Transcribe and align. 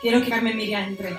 Quiero 0.00 0.22
que 0.22 0.30
Carmen 0.30 0.56
Miriam 0.56 0.82
entre. 0.84 1.16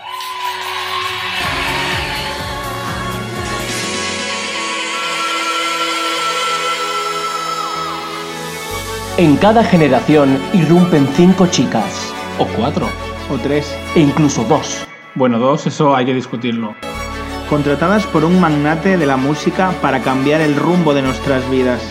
En 9.18 9.36
cada 9.36 9.64
generación 9.64 10.40
irrumpen 10.54 11.08
cinco 11.16 11.48
chicas, 11.48 12.14
O 12.38 12.46
cuatro. 12.56 12.88
O 13.30 13.38
tres. 13.38 13.76
e 13.96 14.00
incluso 14.00 14.44
dos. 14.46 14.86
Bueno, 15.16 15.40
dos, 15.40 15.68
eso 15.68 15.96
hay 15.96 16.06
que 16.06 16.14
discutirlo. 16.14 16.74
Contratadas 17.50 18.06
por 18.08 18.24
un 18.24 18.40
magnate 18.40 18.98
de 18.98 19.06
la 19.06 19.18
música 19.18 19.74
para 19.82 20.00
cambiar 20.02 20.40
el 20.40 20.56
rumbo 20.56 20.94
de 20.94 21.02
nuestras 21.02 21.48
vidas. 21.50 21.82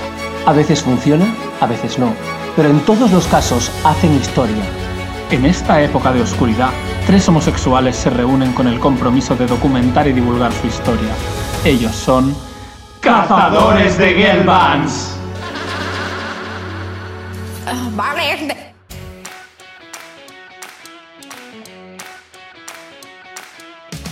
A 0.46 0.52
veces 0.52 0.82
funciona, 0.82 1.26
a 1.60 1.66
veces 1.66 1.98
no, 1.98 2.14
pero 2.56 2.70
en 2.70 2.80
todos 2.80 3.10
los 3.12 3.26
casos 3.26 3.70
hacen 3.84 4.14
historia. 4.16 4.64
En 5.30 5.44
esta 5.44 5.82
época 5.82 6.12
de 6.12 6.22
oscuridad, 6.22 6.70
tres 7.06 7.28
homosexuales 7.28 7.96
se 7.96 8.08
reúnen 8.10 8.52
con 8.52 8.66
el 8.66 8.80
compromiso 8.80 9.36
de 9.36 9.46
documentar 9.46 10.08
y 10.08 10.12
divulgar 10.12 10.52
su 10.52 10.66
historia. 10.66 11.10
Ellos 11.64 11.94
son... 11.94 12.34
¡Cazadores 13.00 13.98
de 13.98 14.14
Gelbans! 14.14 15.14
Vale. 17.94 18.56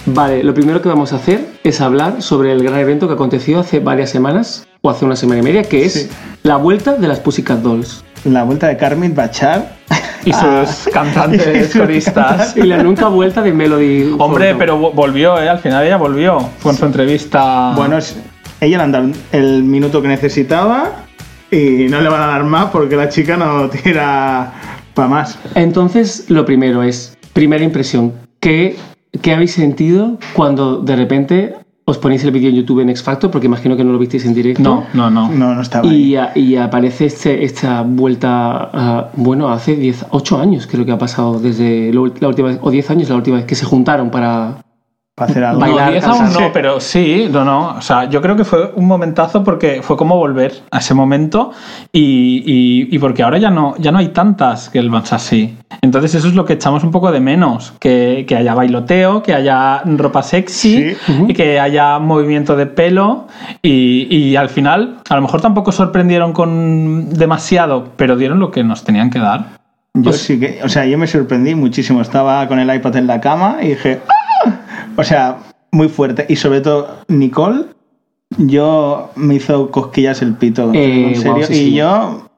Vale, 0.06 0.44
lo 0.44 0.54
primero 0.54 0.80
que 0.82 0.88
vamos 0.88 1.12
a 1.12 1.16
hacer 1.16 1.48
es 1.64 1.80
hablar 1.80 2.22
sobre 2.22 2.52
el 2.52 2.62
gran 2.62 2.78
evento 2.78 3.08
que 3.08 3.14
aconteció 3.14 3.58
hace 3.60 3.80
varias 3.80 4.10
semanas, 4.10 4.66
o 4.82 4.90
hace 4.90 5.04
una 5.04 5.16
semana 5.16 5.40
y 5.40 5.42
media, 5.42 5.64
que 5.64 5.84
es 5.84 5.94
Sí. 5.94 6.08
la 6.44 6.56
vuelta 6.56 6.94
de 6.94 7.08
las 7.08 7.18
Pussycat 7.20 7.58
Dolls. 7.60 8.04
La 8.24 8.44
vuelta 8.44 8.68
de 8.68 8.76
Carmen 8.76 9.14
Bachar. 9.14 9.76
Y 10.24 10.32
sus 10.32 10.88
cantantes 10.92 11.66
sus 11.72 11.80
coristas. 11.80 12.56
Y 12.56 12.62
la 12.62 12.82
nunca 12.82 13.08
vuelta 13.08 13.42
de 13.42 13.52
Melody. 13.52 14.14
Hombre, 14.18 14.54
pero 14.56 14.78
vo- 14.80 14.92
volvió, 14.94 15.40
¿eh? 15.40 15.48
Al 15.48 15.58
final 15.58 15.84
ella 15.84 15.96
volvió. 15.96 16.40
Fue 16.58 16.72
en 16.72 16.78
su 16.78 16.84
entrevista... 16.86 17.72
Bueno, 17.76 17.98
ella 18.60 18.78
le 18.78 18.82
han 18.82 18.92
dado 18.92 19.08
el 19.32 19.62
minuto 19.64 20.00
que 20.02 20.08
necesitaba 20.08 21.04
y 21.50 21.86
no 21.88 22.00
le 22.00 22.08
van 22.08 22.22
a 22.22 22.26
dar 22.28 22.44
más 22.44 22.66
porque 22.70 22.96
la 22.96 23.08
chica 23.08 23.36
no 23.36 23.68
tira 23.68 24.52
para 24.94 25.08
más. 25.08 25.38
Entonces, 25.54 26.24
lo 26.28 26.44
primero 26.46 26.82
es, 26.82 27.16
primera 27.34 27.62
impresión, 27.62 28.12
¿qué, 28.40 28.76
qué 29.22 29.34
habéis 29.34 29.52
sentido 29.52 30.18
cuando 30.32 30.78
de 30.78 30.96
repente 30.96 31.54
os 31.88 31.98
ponéis 31.98 32.24
el 32.24 32.32
vídeo 32.32 32.48
en 32.50 32.56
YouTube 32.56 32.80
en 32.80 32.88
X 32.90 33.02
Factor? 33.04 33.30
Porque 33.30 33.46
imagino 33.46 33.76
que 33.76 33.84
no 33.84 33.92
lo 33.92 33.98
visteis 33.98 34.24
en 34.26 34.34
directo. 34.34 34.62
No, 34.62 34.84
no, 34.92 35.08
no. 35.08 35.28
No, 35.30 35.54
no 35.54 35.60
estaba. 35.62 35.86
Y, 35.86 36.16
y 36.34 36.56
aparece 36.56 37.06
este- 37.06 37.44
esta 37.44 37.82
vuelta, 37.82 38.70
ah, 38.72 39.10
bueno, 39.14 39.48
hace 39.50 39.76
10, 39.76 40.06
8 40.10 40.38
años 40.40 40.66
creo 40.66 40.84
que 40.84 40.90
ha 40.90 40.98
pasado 40.98 41.38
desde 41.38 41.92
lo- 41.92 42.12
la 42.18 42.26
última 42.28 42.48
vez, 42.48 42.58
o 42.60 42.72
10 42.72 42.90
años 42.90 43.08
la 43.08 43.14
última 43.14 43.36
vez 43.36 43.46
que 43.46 43.54
se 43.54 43.64
juntaron 43.64 44.10
para... 44.10 44.58
Para 45.16 45.30
hacer 45.30 45.44
algo. 45.44 45.60
Bailar, 45.62 45.86
no, 45.86 45.92
10 45.92 46.04
aún 46.04 46.32
no, 46.34 46.52
pero 46.52 46.78
sí, 46.78 47.26
no, 47.32 47.42
no. 47.42 47.68
O 47.78 47.80
sea, 47.80 48.04
yo 48.04 48.20
creo 48.20 48.36
que 48.36 48.44
fue 48.44 48.70
un 48.76 48.84
momentazo 48.86 49.42
porque 49.42 49.80
fue 49.82 49.96
como 49.96 50.14
volver 50.18 50.52
a 50.70 50.78
ese 50.78 50.92
momento 50.92 51.52
y, 51.90 52.42
y- 52.44 52.94
y 52.94 52.98
porque 52.98 53.22
ahora 53.22 53.38
ya 53.38 53.48
no, 53.48 53.74
ya 53.78 53.92
no 53.92 53.98
hay 53.98 54.08
tantas 54.08 54.68
que 54.68 54.78
el 54.78 54.94
así. 54.94 55.56
Entonces 55.80 56.14
eso 56.16 56.28
es 56.28 56.34
lo 56.34 56.44
que 56.44 56.52
echamos 56.52 56.84
un 56.84 56.90
poco 56.90 57.10
de 57.12 57.20
menos, 57.20 57.72
que, 57.80 58.26
que 58.28 58.36
haya 58.36 58.52
bailoteo, 58.52 59.22
que 59.22 59.32
haya 59.32 59.80
ropa 59.86 60.22
sexy 60.22 60.94
Sí. 61.06 61.12
y 61.28 61.32
que 61.32 61.60
haya 61.60 61.98
movimiento 61.98 62.54
de 62.54 62.66
pelo 62.66 63.26
y, 63.62 64.14
y 64.14 64.36
al 64.36 64.50
final 64.50 64.98
a 65.08 65.14
lo 65.16 65.22
mejor 65.22 65.40
tampoco 65.40 65.72
sorprendieron 65.72 66.34
con 66.34 67.08
demasiado, 67.14 67.88
pero 67.96 68.16
dieron 68.16 68.38
lo 68.38 68.50
que 68.50 68.62
nos 68.64 68.84
tenían 68.84 69.08
que 69.08 69.18
dar. 69.20 69.56
Yo 69.94 70.12
sí 70.12 70.38
que, 70.38 70.60
o 70.62 70.68
sea, 70.68 70.84
yo 70.84 70.98
me 70.98 71.06
sorprendí 71.06 71.54
muchísimo. 71.54 72.02
Estaba 72.02 72.46
con 72.48 72.58
el 72.58 72.74
iPad 72.74 72.96
en 72.96 73.06
la 73.06 73.18
cama 73.18 73.56
y 73.62 73.68
dije, 73.68 74.00
¡Ah! 74.06 74.12
O 74.96 75.04
sea, 75.04 75.38
muy 75.72 75.88
fuerte. 75.88 76.26
Y 76.28 76.36
sobre 76.36 76.60
todo, 76.60 76.98
Nicole, 77.08 77.66
yo 78.38 79.10
me 79.16 79.34
hizo 79.34 79.70
cosquillas 79.70 80.22
el 80.22 80.34
pito. 80.34 80.72
Eh, 80.72 81.08
en 81.08 81.16
serio. 81.16 81.32
guau, 81.34 81.46
sí, 81.46 81.52
y 81.52 81.56
sí. 81.56 81.74
yo, 81.74 82.28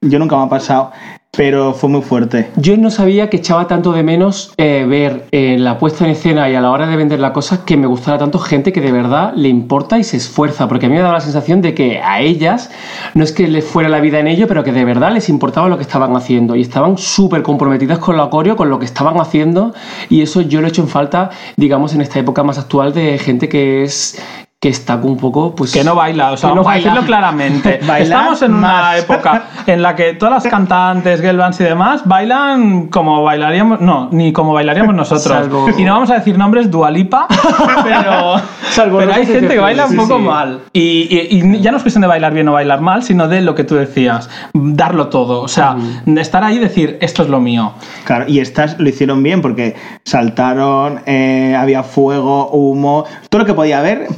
yo 0.00 0.18
nunca 0.18 0.36
me 0.36 0.44
ha 0.44 0.48
pasado, 0.48 0.92
pero 1.38 1.72
fue 1.72 1.88
muy 1.88 2.02
fuerte. 2.02 2.50
Yo 2.56 2.76
no 2.76 2.90
sabía 2.90 3.30
que 3.30 3.36
echaba 3.36 3.68
tanto 3.68 3.92
de 3.92 4.02
menos 4.02 4.52
eh, 4.56 4.84
ver 4.88 5.26
en 5.30 5.62
la 5.62 5.78
puesta 5.78 6.04
en 6.04 6.10
escena 6.10 6.50
y 6.50 6.56
a 6.56 6.60
la 6.60 6.72
hora 6.72 6.88
de 6.88 6.96
vender 6.96 7.20
la 7.20 7.32
cosa 7.32 7.64
que 7.64 7.76
me 7.76 7.86
gustara 7.86 8.18
tanto 8.18 8.40
gente 8.40 8.72
que 8.72 8.80
de 8.80 8.90
verdad 8.90 9.32
le 9.36 9.48
importa 9.48 10.00
y 10.00 10.02
se 10.02 10.16
esfuerza, 10.16 10.66
porque 10.66 10.86
a 10.86 10.88
mí 10.88 10.96
me 10.96 11.00
daba 11.00 11.14
la 11.14 11.20
sensación 11.20 11.62
de 11.62 11.74
que 11.74 12.00
a 12.00 12.20
ellas 12.20 12.72
no 13.14 13.22
es 13.22 13.30
que 13.30 13.46
les 13.46 13.64
fuera 13.64 13.88
la 13.88 14.00
vida 14.00 14.18
en 14.18 14.26
ello, 14.26 14.48
pero 14.48 14.64
que 14.64 14.72
de 14.72 14.84
verdad 14.84 15.12
les 15.12 15.28
importaba 15.28 15.68
lo 15.68 15.76
que 15.76 15.84
estaban 15.84 16.16
haciendo 16.16 16.56
y 16.56 16.62
estaban 16.62 16.98
súper 16.98 17.44
comprometidas 17.44 18.00
con 18.00 18.16
la 18.16 18.30
coreo, 18.30 18.56
con 18.56 18.68
lo 18.68 18.80
que 18.80 18.86
estaban 18.86 19.20
haciendo 19.20 19.74
y 20.08 20.22
eso 20.22 20.40
yo 20.40 20.60
lo 20.60 20.66
he 20.66 20.70
hecho 20.70 20.82
en 20.82 20.88
falta, 20.88 21.30
digamos, 21.56 21.94
en 21.94 22.00
esta 22.00 22.18
época 22.18 22.42
más 22.42 22.58
actual 22.58 22.92
de 22.92 23.16
gente 23.16 23.48
que 23.48 23.84
es 23.84 24.20
que 24.60 24.70
está 24.70 24.96
un 24.96 25.16
poco 25.16 25.54
pues 25.54 25.72
Que 25.72 25.84
no 25.84 25.94
baila, 25.94 26.32
o 26.32 26.36
sea, 26.36 26.50
que 26.50 26.56
no 26.56 26.62
vamos 26.64 26.66
a 26.66 26.74
baila. 26.74 26.90
decirlo 26.90 27.06
claramente. 27.06 27.78
Estamos 28.00 28.42
en 28.42 28.54
una 28.54 28.68
más. 28.72 28.98
época 28.98 29.44
en 29.68 29.82
la 29.82 29.94
que 29.94 30.14
todas 30.14 30.42
las 30.42 30.50
cantantes, 30.52 31.20
girl 31.20 31.36
bands 31.36 31.60
y 31.60 31.64
demás 31.64 32.02
bailan 32.04 32.88
como 32.88 33.22
bailaríamos, 33.22 33.80
no, 33.80 34.08
ni 34.10 34.32
como 34.32 34.52
bailaríamos 34.52 34.94
nosotros. 34.96 35.26
Salvo- 35.46 35.68
Y 35.78 35.84
no 35.84 35.92
vamos 35.94 36.10
a 36.10 36.14
decir 36.14 36.36
nombres 36.36 36.72
Dualipa, 36.72 37.28
pero, 37.84 38.34
Salvo 38.70 38.98
pero 38.98 39.14
hay 39.14 39.26
gente 39.26 39.46
que 39.46 39.54
de- 39.54 39.58
baila 39.60 39.86
un 39.86 39.94
poco 39.96 40.16
sí. 40.16 40.22
mal. 40.24 40.60
Y, 40.72 40.80
y- 41.08 41.28
y 41.38 41.60
ya 41.60 41.70
no 41.70 41.76
es 41.76 41.84
cuestión 41.84 42.00
de 42.02 42.08
bailar 42.08 42.32
bien 42.34 42.48
o 42.48 42.52
bailar 42.54 42.80
mal, 42.80 43.04
sino 43.04 43.28
de 43.28 43.42
lo 43.42 43.54
que 43.54 43.62
tú 43.62 43.76
decías, 43.76 44.28
darlo 44.54 45.06
todo. 45.06 45.40
O 45.40 45.46
sea, 45.48 45.76
estar 46.16 46.42
ahí 46.42 46.56
y 46.56 46.58
decir, 46.58 46.98
esto 47.00 47.22
es 47.22 47.28
lo 47.28 47.38
mío. 47.38 47.74
Claro, 48.04 48.24
y 48.26 48.40
estas 48.40 48.76
lo 48.80 48.88
hicieron 48.88 49.22
bien 49.22 49.40
porque 49.40 49.76
saltaron, 50.04 51.00
eh, 51.06 51.54
había 51.56 51.84
fuego, 51.84 52.48
humo, 52.50 53.04
todo 53.30 53.38
lo 53.42 53.46
que 53.46 53.54
podía 53.54 53.78
haber, 53.78 54.08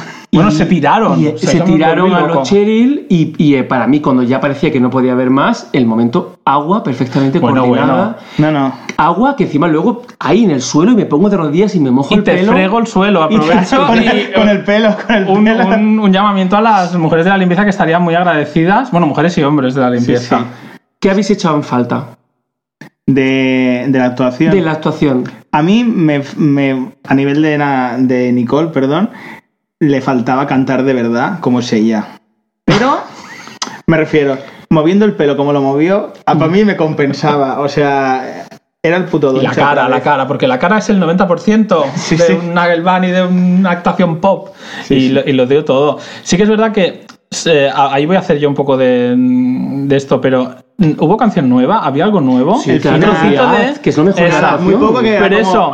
Bueno, 0.32 0.52
se 0.52 0.64
tiraron. 0.64 1.20
Y, 1.20 1.26
o 1.26 1.36
sea, 1.38 1.50
se 1.50 1.60
tiraron 1.62 2.12
a 2.14 2.20
los 2.20 2.48
Cheryl 2.48 3.04
y, 3.08 3.34
y, 3.36 3.56
eh, 3.56 3.64
para 3.64 3.88
mí 3.88 3.98
cuando 3.98 4.22
ya 4.22 4.40
parecía 4.40 4.70
que 4.70 4.78
no 4.78 4.88
podía 4.88 5.10
haber 5.10 5.28
más, 5.28 5.68
el 5.72 5.86
momento 5.86 6.38
agua 6.44 6.84
perfectamente 6.84 7.40
Bueno, 7.40 7.64
coordinada. 7.64 8.18
No, 8.38 8.52
no. 8.52 8.72
Agua 8.96 9.34
que 9.34 9.42
encima 9.44 9.66
luego 9.66 10.02
ahí 10.20 10.44
en 10.44 10.52
el 10.52 10.62
suelo 10.62 10.92
y 10.92 10.94
me 10.94 11.04
pongo 11.06 11.28
de 11.30 11.36
rodillas 11.36 11.74
y 11.74 11.80
me 11.80 11.90
mojo 11.90 12.14
Y 12.14 12.18
el 12.18 12.22
te 12.22 12.34
pelo. 12.36 12.52
frego 12.52 12.78
el 12.78 12.86
suelo, 12.86 13.26
Y 13.28 13.38
te- 13.40 13.44
aprovecho. 13.44 13.86
con, 13.88 14.00
y- 14.00 14.06
el, 14.06 14.32
con 14.32 14.48
el 14.48 14.62
pelo, 14.62 14.96
con 15.04 15.16
el 15.16 15.24
un, 15.28 15.44
pelo. 15.44 15.66
un- 15.66 15.98
un 15.98 16.12
llamamiento 16.12 16.56
a 16.56 16.60
las 16.60 16.94
mujeres 16.96 17.24
de 17.24 17.30
la 17.32 17.36
limpieza 17.36 17.64
que 17.64 17.70
estarían 17.70 18.00
muy 18.02 18.14
agradecidas. 18.14 18.92
Bueno, 18.92 19.08
mujeres 19.08 19.36
y 19.36 19.42
hombres 19.42 19.74
de 19.74 19.80
la 19.80 19.90
limpieza. 19.90 20.38
sí. 20.38 20.44
¿Qué 21.00 21.10
habéis 21.10 21.28
echado 21.30 21.56
en 21.56 21.64
falta 21.64 22.16
De, 23.06 23.86
de 23.88 23.98
la 23.98 24.06
actuación. 24.06 24.52
de 24.54 24.60
la 24.60 24.72
actuación? 24.72 25.24
A 25.52 25.62
mí, 25.62 25.82
me, 25.82 26.22
me- 26.36 26.92
a 27.08 27.14
nivel 27.14 27.42
de, 27.42 27.58
na- 27.58 27.96
de 27.98 28.30
Nicole, 28.32 28.68
perdón, 28.68 29.10
le 29.80 30.00
faltaba 30.00 30.46
cantar 30.46 30.82
de 30.84 30.92
verdad 30.94 31.40
como 31.40 31.60
es 31.60 31.72
ella. 31.72 32.06
Pero, 32.64 32.98
me 33.86 33.96
refiero, 33.96 34.36
moviendo 34.68 35.04
el 35.04 35.14
pelo 35.14 35.36
como 35.36 35.52
lo 35.52 35.60
movió, 35.62 36.12
a 36.26 36.34
para 36.34 36.46
mí 36.50 36.64
me 36.64 36.76
compensaba. 36.76 37.60
O 37.60 37.68
sea, 37.68 38.46
era 38.82 38.96
el 38.96 39.04
puto 39.06 39.36
Y 39.36 39.42
la 39.42 39.50
cara, 39.52 39.88
la 39.88 39.96
vez. 39.96 40.04
cara, 40.04 40.26
porque 40.26 40.46
la 40.46 40.58
cara 40.58 40.78
es 40.78 40.88
el 40.90 41.00
90% 41.00 41.84
Sí, 41.96 42.16
de 42.16 42.24
sí. 42.26 42.32
un 42.34 42.54
Nagelban 42.54 43.04
y 43.04 43.08
de 43.10 43.22
una 43.26 43.70
actuación 43.72 44.20
pop. 44.20 44.50
Sí, 44.84 44.94
y, 44.94 45.00
sí. 45.00 45.08
Lo, 45.10 45.20
y 45.28 45.32
lo 45.32 45.46
dio 45.46 45.64
todo. 45.64 45.98
Sí 46.22 46.36
que 46.36 46.44
es 46.44 46.48
verdad 46.48 46.72
que 46.72 47.06
eh, 47.46 47.70
a- 47.72 47.94
ahí 47.94 48.06
voy 48.06 48.16
a 48.16 48.20
hacer 48.20 48.38
yo 48.38 48.48
un 48.48 48.54
poco 48.54 48.76
de, 48.76 49.14
de 49.16 49.96
esto, 49.96 50.20
pero 50.20 50.56
mm, 50.78 50.92
¿hubo 50.98 51.16
canción 51.16 51.48
nueva? 51.48 51.78
¿Había 51.84 52.04
algo 52.04 52.20
nuevo? 52.20 52.58
Sí, 52.60 52.72
El 52.72 52.80
trocito 52.80 53.12
Fiat, 53.14 53.76
que 53.78 53.90
es 53.90 53.96
lo 53.98 54.04
mejor 54.04 54.20
de 54.22 54.28
la 54.28 54.36
Esa. 54.36 54.40
canción. 54.50 54.64
Muy 54.78 54.86
poco 54.88 55.00
que 55.00 55.18
Pero 55.20 55.38
como- 55.38 55.50
eso, 55.50 55.72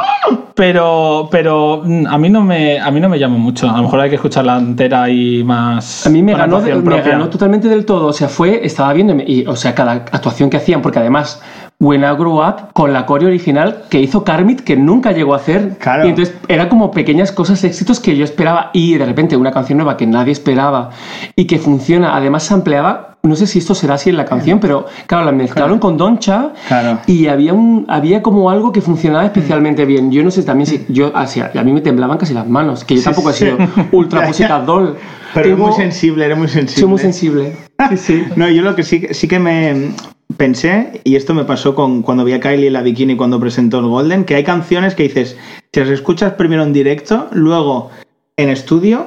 pero, 0.57 1.29
pero 1.31 1.83
mm, 1.85 2.07
a 2.07 2.17
mí 2.17 2.31
no 2.31 2.43
me 2.43 2.81
a 2.81 2.91
mí 2.91 2.99
no 2.99 3.11
me 3.11 3.19
llama 3.19 3.37
mucho. 3.37 3.69
A 3.69 3.77
lo 3.77 3.83
mejor 3.83 4.01
hay 4.01 4.09
que 4.09 4.17
escucharla 4.17 4.57
entera 4.57 5.09
y 5.11 5.45
más. 5.45 6.07
A 6.07 6.11
mí 6.11 6.23
me 6.23 6.35
ganó, 6.35 6.61
me 6.61 7.03
ganó 7.03 7.29
totalmente 7.29 7.69
del 7.69 7.85
todo. 7.85 8.07
O 8.07 8.13
sea, 8.15 8.29
fue, 8.29 8.65
estaba 8.65 8.93
viendo, 8.95 9.15
y, 9.27 9.47
o 9.47 9.55
sea, 9.55 9.75
cada 9.75 9.93
actuación 9.93 10.49
que 10.49 10.57
hacían, 10.57 10.81
porque 10.81 10.99
además, 10.99 11.43
When 11.79 12.03
I 12.05 12.15
Grew 12.17 12.41
Up, 12.43 12.73
con 12.73 12.93
la 12.95 13.05
coreo 13.05 13.29
original 13.29 13.85
que 13.91 14.01
hizo 14.01 14.25
Carmit, 14.25 14.61
que 14.63 14.77
nunca 14.77 15.13
llegó 15.13 15.35
a 15.35 15.37
hacer. 15.37 15.77
Claro. 15.79 16.07
Y 16.07 16.09
entonces 16.11 16.35
era 16.49 16.71
como 16.71 16.91
pequeñas 16.91 17.33
cosas, 17.33 17.63
éxitos 17.65 18.01
que 18.01 18.17
yo 18.17 18.25
esperaba, 18.25 18.71
y 18.73 18.95
de 18.95 19.05
repente 19.05 19.37
una 19.37 19.51
canción 19.53 19.77
nueva 19.79 19.97
que 19.99 20.07
nadie 20.07 20.33
esperaba 20.33 20.91
y 21.37 21.47
que 21.47 21.59
funciona. 21.59 22.17
Además, 22.17 22.45
se 22.45 22.55
ampliaba. 22.55 23.17
No 23.23 23.35
sé 23.35 23.47
si 23.49 23.59
esto 23.59 23.75
será 23.75 23.95
así 23.95 24.09
en 24.09 24.17
la 24.17 24.25
canción, 24.25 24.61
pero 24.61 24.87
claro, 25.07 25.25
la 25.27 25.33
mezclaron 25.33 25.81
con 25.81 25.97
Doncha 25.97 26.53
Claro. 26.69 27.01
y 27.09 27.27
había 27.27 27.53
un 27.55 27.85
había 27.89 28.23
como 28.23 28.51
algo 28.51 28.71
que 28.71 28.81
funcionaba 28.81 29.25
especialmente 29.25 29.85
bien. 29.85 30.13
Yo 30.13 30.23
no 30.23 30.31
sé 30.31 30.45
también 30.45 30.67
si 30.69 30.87
yo 30.89 31.11
así, 31.13 31.41
a 31.41 31.51
mí 31.65 31.73
me 31.73 31.81
temblaban 31.81 32.19
casi 32.19 32.33
las 32.35 32.47
manos, 32.49 32.85
que 32.85 32.95
yo 32.95 33.03
tampoco 33.03 33.31
he 33.31 33.33
sí. 33.33 33.47
sido 33.47 33.59
ultra 33.91 34.21
música 34.29 34.61
doll. 34.61 34.95
Pero 35.35 35.47
era 35.49 35.57
Tengo- 35.57 35.67
muy 35.67 35.77
sensible, 35.77 36.25
era 36.25 36.37
muy 36.37 36.47
sensible. 36.47 36.81
soy 36.81 36.89
muy 36.89 36.99
sensible. 37.01 37.57
Sí, 37.91 37.97
sí. 37.97 38.25
No, 38.37 38.49
yo 38.49 38.63
lo 38.63 38.77
que 38.77 38.85
sí, 38.85 39.09
sí 39.11 39.27
que 39.27 39.41
me 39.41 39.91
pensé, 40.37 41.01
y 41.05 41.17
esto 41.17 41.35
me 41.35 41.45
pasó 41.45 41.75
con 41.75 42.03
cuando 42.03 42.25
vi 42.25 42.33
a 42.33 42.41
Kylie 42.41 42.69
en 42.69 42.73
la 42.73 42.83
bikini 42.83 43.17
cuando 43.17 43.41
presentó 43.41 43.79
el 43.81 43.87
Golden, 43.87 44.25
que 44.25 44.35
hay 44.35 44.45
canciones 44.45 44.95
que 44.95 45.05
dices, 45.05 45.37
si 45.73 45.81
las 45.81 45.89
escuchas 45.91 46.33
primero 46.35 46.63
en 46.63 46.73
directo, 46.73 47.29
luego 47.33 47.91
en 48.37 48.49
estudio, 48.51 49.07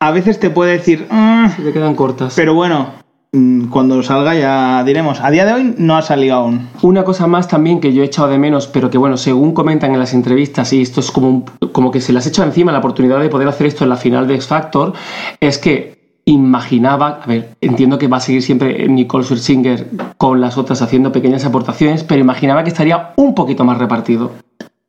a 0.00 0.10
veces 0.10 0.40
te 0.40 0.50
puede 0.50 0.72
decir, 0.72 1.06
"Mm", 1.10 1.50
se 1.56 1.62
te 1.62 1.72
quedan 1.72 1.94
cortas. 1.94 2.34
pero 2.34 2.54
bueno, 2.54 2.88
mm, 3.32 3.66
cuando 3.68 4.02
salga 4.02 4.34
ya 4.34 4.82
diremos. 4.84 5.20
A 5.20 5.30
día 5.30 5.44
de 5.44 5.52
hoy 5.52 5.74
no 5.78 5.96
ha 5.96 6.02
salido 6.02 6.34
aún. 6.36 6.68
Una 6.82 7.04
cosa 7.04 7.26
más 7.26 7.48
también 7.48 7.80
que 7.80 7.92
yo 7.92 8.02
he 8.02 8.06
echado 8.06 8.28
de 8.28 8.38
menos, 8.38 8.66
pero 8.66 8.90
que 8.90 8.98
bueno, 8.98 9.16
según 9.16 9.52
comentan 9.54 9.92
en 9.92 9.98
las 10.00 10.12
entrevistas, 10.14 10.72
y 10.72 10.82
esto 10.82 11.00
es 11.00 11.10
como, 11.10 11.28
un- 11.28 11.44
como 11.72 11.90
que 11.90 12.00
se 12.00 12.12
les 12.12 12.26
echa 12.26 12.44
encima 12.44 12.72
la 12.72 12.78
oportunidad 12.78 13.20
de 13.20 13.28
poder 13.28 13.48
hacer 13.48 13.66
esto 13.68 13.84
en 13.84 13.90
la 13.90 13.96
final 13.96 14.26
de 14.26 14.34
X 14.34 14.46
Factor, 14.48 14.92
es 15.40 15.58
que 15.58 15.91
imaginaba, 16.24 17.20
a 17.22 17.26
ver, 17.26 17.50
entiendo 17.60 17.98
que 17.98 18.06
va 18.08 18.18
a 18.18 18.20
seguir 18.20 18.42
siempre 18.42 18.88
Nicole 18.88 19.24
Scherzinger 19.24 19.86
con 20.18 20.40
las 20.40 20.56
otras 20.56 20.80
haciendo 20.82 21.10
pequeñas 21.12 21.44
aportaciones, 21.44 22.04
pero 22.04 22.20
imaginaba 22.20 22.62
que 22.62 22.70
estaría 22.70 23.12
un 23.16 23.34
poquito 23.34 23.64
más 23.64 23.78
repartido. 23.78 24.32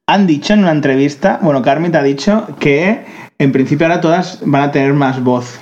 Han 0.08 0.28
dicho 0.28 0.54
en 0.54 0.60
una 0.60 0.72
entrevista, 0.72 1.40
bueno, 1.42 1.62
Carmen 1.62 1.96
ha 1.96 2.04
dicho 2.04 2.46
que 2.60 3.06
en 3.40 3.52
principio 3.52 3.88
ahora 3.88 4.02
todas 4.02 4.40
van 4.46 4.64
a 4.64 4.72
tener 4.72 4.94
más 4.94 5.24
voz. 5.24 5.60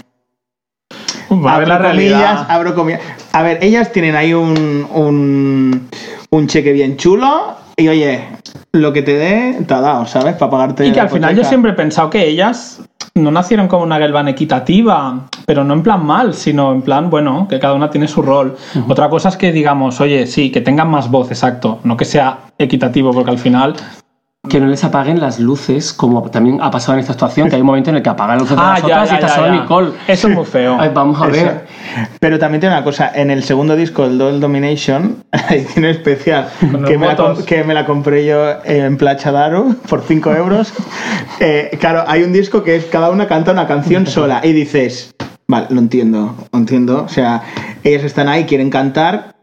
Va 1.31 1.55
a 1.55 1.59
ver 1.59 1.67
la 1.69 1.75
Abro 1.75 1.87
realidad. 1.87 2.19
comillas, 2.19 2.49
abro 2.49 2.75
comillas. 2.75 3.01
A 3.31 3.41
ver, 3.43 3.59
ellas 3.63 3.91
tienen 3.93 4.15
ahí 4.15 4.33
un, 4.33 4.85
un, 4.93 5.87
un 6.29 6.47
cheque 6.47 6.73
bien 6.73 6.97
chulo 6.97 7.55
y 7.77 7.87
oye, 7.87 8.27
lo 8.73 8.91
que 8.91 9.01
te 9.01 9.13
dé, 9.13 9.63
te 9.65 9.73
ha 9.73 9.79
dado, 9.79 10.05
¿sabes? 10.05 10.35
Para 10.35 10.51
pagarte. 10.51 10.85
Y 10.85 10.91
que 10.91 10.97
la 10.97 11.03
al 11.03 11.09
final 11.09 11.35
yo 11.35 11.45
siempre 11.45 11.71
he 11.71 11.75
pensado 11.75 12.09
que 12.09 12.27
ellas 12.27 12.81
no 13.15 13.31
nacieron 13.31 13.67
como 13.67 13.83
una 13.83 13.97
Gelban 13.97 14.27
equitativa, 14.27 15.27
pero 15.45 15.63
no 15.63 15.73
en 15.73 15.83
plan 15.83 16.05
mal, 16.05 16.33
sino 16.33 16.71
en 16.71 16.81
plan, 16.81 17.09
bueno, 17.09 17.47
que 17.49 17.59
cada 17.59 17.73
una 17.73 17.89
tiene 17.89 18.07
su 18.07 18.21
rol. 18.21 18.55
Otra 18.87 19.09
cosa 19.09 19.29
es 19.29 19.37
que 19.37 19.51
digamos, 19.51 19.99
oye, 19.99 20.27
sí, 20.27 20.51
que 20.51 20.61
tengan 20.61 20.89
más 20.89 21.11
voz, 21.11 21.29
exacto, 21.29 21.79
no 21.83 21.97
que 21.97 22.05
sea 22.05 22.39
equitativo, 22.57 23.11
porque 23.11 23.31
al 23.31 23.39
final... 23.39 23.75
Que 24.51 24.59
no 24.59 24.67
les 24.67 24.83
apaguen 24.83 25.21
las 25.21 25.39
luces, 25.39 25.93
como 25.93 26.21
también 26.29 26.59
ha 26.61 26.69
pasado 26.69 26.93
en 26.95 26.99
esta 26.99 27.13
actuación, 27.13 27.47
que 27.47 27.55
hay 27.55 27.61
un 27.61 27.67
momento 27.67 27.89
en 27.89 27.95
el 27.95 28.03
que 28.03 28.09
apagan 28.09 28.37
las 28.37 28.41
luces 28.41 28.57
de 28.57 28.61
Ah, 28.61 28.73
las 28.73 28.81
ya, 28.81 28.85
otras 28.87 29.07
ya, 29.09 29.13
y 29.13 29.15
está 29.15 29.27
ya, 29.29 29.33
solo 29.35 29.47
ya. 29.47 29.61
Nicole. 29.61 29.91
Eso 30.07 30.27
es 30.27 30.35
muy 30.35 30.45
feo. 30.45 30.77
Ay, 30.77 30.91
vamos 30.93 31.21
a 31.21 31.27
Eso. 31.29 31.45
ver. 31.45 31.65
Pero 32.19 32.37
también 32.37 32.59
tiene 32.59 32.75
una 32.75 32.83
cosa, 32.83 33.11
en 33.15 33.31
el 33.31 33.43
segundo 33.43 33.77
disco, 33.77 34.03
el 34.03 34.17
Double 34.17 34.39
Domination, 34.39 35.23
edición 35.49 35.85
especial, 35.85 36.49
Con 36.59 36.83
que 36.83 36.97
me, 36.97 37.07
la, 37.07 37.35
que 37.45 37.63
me 37.63 37.73
la 37.73 37.85
compré 37.85 38.25
yo 38.25 38.43
en 38.65 38.97
Placha 38.97 39.31
Daru 39.31 39.75
por 39.87 40.01
5 40.01 40.31
euros. 40.35 40.73
Eh, 41.39 41.75
claro, 41.79 42.03
hay 42.07 42.21
un 42.21 42.33
disco 42.33 42.63
que 42.63 42.75
es 42.75 42.85
cada 42.85 43.09
una 43.09 43.27
canta 43.27 43.51
una 43.51 43.65
canción 43.65 44.05
sola 44.05 44.41
y 44.43 44.51
dices, 44.53 45.15
vale, 45.47 45.65
lo 45.71 45.79
entiendo, 45.79 46.35
lo 46.51 46.59
entiendo. 46.59 47.03
O 47.03 47.09
sea, 47.09 47.41
ellas 47.83 48.03
están 48.03 48.27
ahí, 48.27 48.43
quieren 48.45 48.69
cantar. 48.69 49.33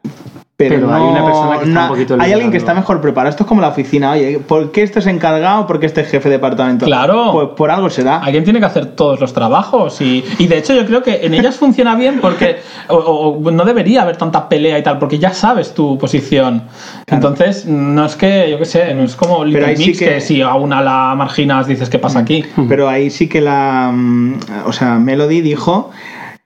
Pero, 0.59 0.75
Pero 0.75 0.93
hay 0.93 1.03
una 1.05 1.25
persona 1.25 1.59
que 1.61 1.69
está 1.69 1.83
un 1.85 1.89
poquito 1.89 2.17
Hay 2.19 2.33
alguien 2.33 2.51
que 2.51 2.57
está 2.57 2.75
mejor 2.75 3.01
preparado. 3.01 3.31
Esto 3.31 3.45
es 3.45 3.49
como 3.49 3.61
la 3.61 3.69
oficina. 3.69 4.11
Oye, 4.11 4.41
¿por 4.41 4.73
qué 4.73 4.83
este 4.83 4.99
es 4.99 5.07
encargado? 5.07 5.69
¿Por 5.69 5.79
qué 5.79 5.87
este 5.87 6.01
es 6.01 6.09
jefe 6.11 6.29
de 6.29 6.35
departamento? 6.35 6.85
Claro. 6.85 7.31
Pues 7.31 7.49
por 7.57 7.71
algo 7.71 7.89
será. 7.89 8.17
Alguien 8.17 8.43
tiene 8.43 8.59
que 8.59 8.67
hacer 8.67 8.87
todos 8.87 9.21
los 9.21 9.33
trabajos 9.33 10.01
y, 10.01 10.25
y 10.41 10.49
de 10.49 10.59
hecho 10.59 10.75
yo 10.75 10.85
creo 10.85 11.01
que 11.05 11.25
en 11.25 11.35
ellas 11.35 11.55
funciona 11.57 11.95
bien 11.95 12.19
porque 12.21 12.57
o- 12.89 13.39
no 13.53 13.65
debería 13.65 14.03
haber 14.03 14.17
tanta 14.17 14.49
pelea 14.49 14.77
y 14.81 14.83
tal 14.83 14.99
porque 14.99 15.21
ya 15.21 15.33
sabes 15.33 15.75
tu 15.75 15.97
posición. 15.97 16.65
Entonces 17.07 17.65
no 17.65 18.05
es 18.05 18.17
que, 18.17 18.51
yo 18.51 18.59
qué 18.59 18.65
sé, 18.65 18.95
no 18.95 19.05
es 19.05 19.15
como 19.15 19.45
Little 19.45 19.65
ahí 19.65 19.77
sí 19.77 19.93
que- 19.97 20.21
si 20.21 20.43
a 20.43 20.55
una 20.55 20.83
la 20.83 21.15
marginas 21.15 21.69
dices 21.69 21.89
qué 21.89 22.01
pasa 22.01 22.19
aquí. 22.19 22.45
Pero 22.69 22.89
ahí 22.89 23.11
sí 23.11 23.29
que 23.29 23.41
la. 23.41 23.93
mm, 23.95 24.35
O 24.67 24.73
sea, 24.73 24.95
Melody 24.99 25.41
dijo 25.41 25.93